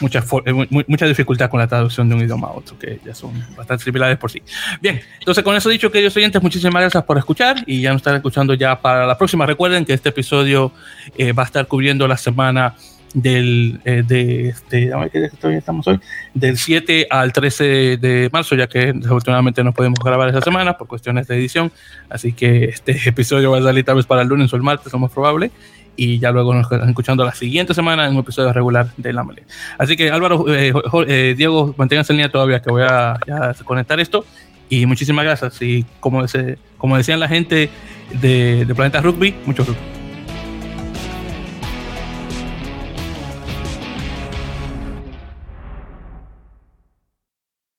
[0.00, 3.32] mucha, eh, mucha dificultad con la traducción de un idioma a otro, que ya son
[3.54, 4.42] bastante similares por sí.
[4.80, 8.16] Bien, entonces con eso dicho, queridos oyentes, muchísimas gracias por escuchar y ya nos están
[8.16, 9.44] escuchando ya para la próxima.
[9.44, 10.72] Recuerden que este episodio
[11.18, 12.76] eh, va a estar cubriendo la semana
[13.14, 14.90] del, eh, de, este,
[15.56, 16.00] estamos hoy,
[16.34, 20.88] del 7 al 13 de marzo, ya que desafortunadamente no podemos grabar esa semana por
[20.88, 21.72] cuestiones de edición.
[22.10, 24.92] Así que este episodio va a salir tal vez para el lunes o el martes,
[24.92, 25.50] lo más probable.
[25.96, 29.24] Y ya luego nos están escuchando la siguiente semana en un episodio regular de La
[29.78, 30.72] Así que Álvaro, eh,
[31.06, 33.16] eh, Diego, manténganse en línea todavía que voy a,
[33.64, 34.26] conectar esto.
[34.68, 35.62] Y muchísimas gracias.
[35.62, 36.24] Y como,
[36.78, 37.70] como decían la gente
[38.20, 39.93] de, de Planeta Rugby, mucho rugby.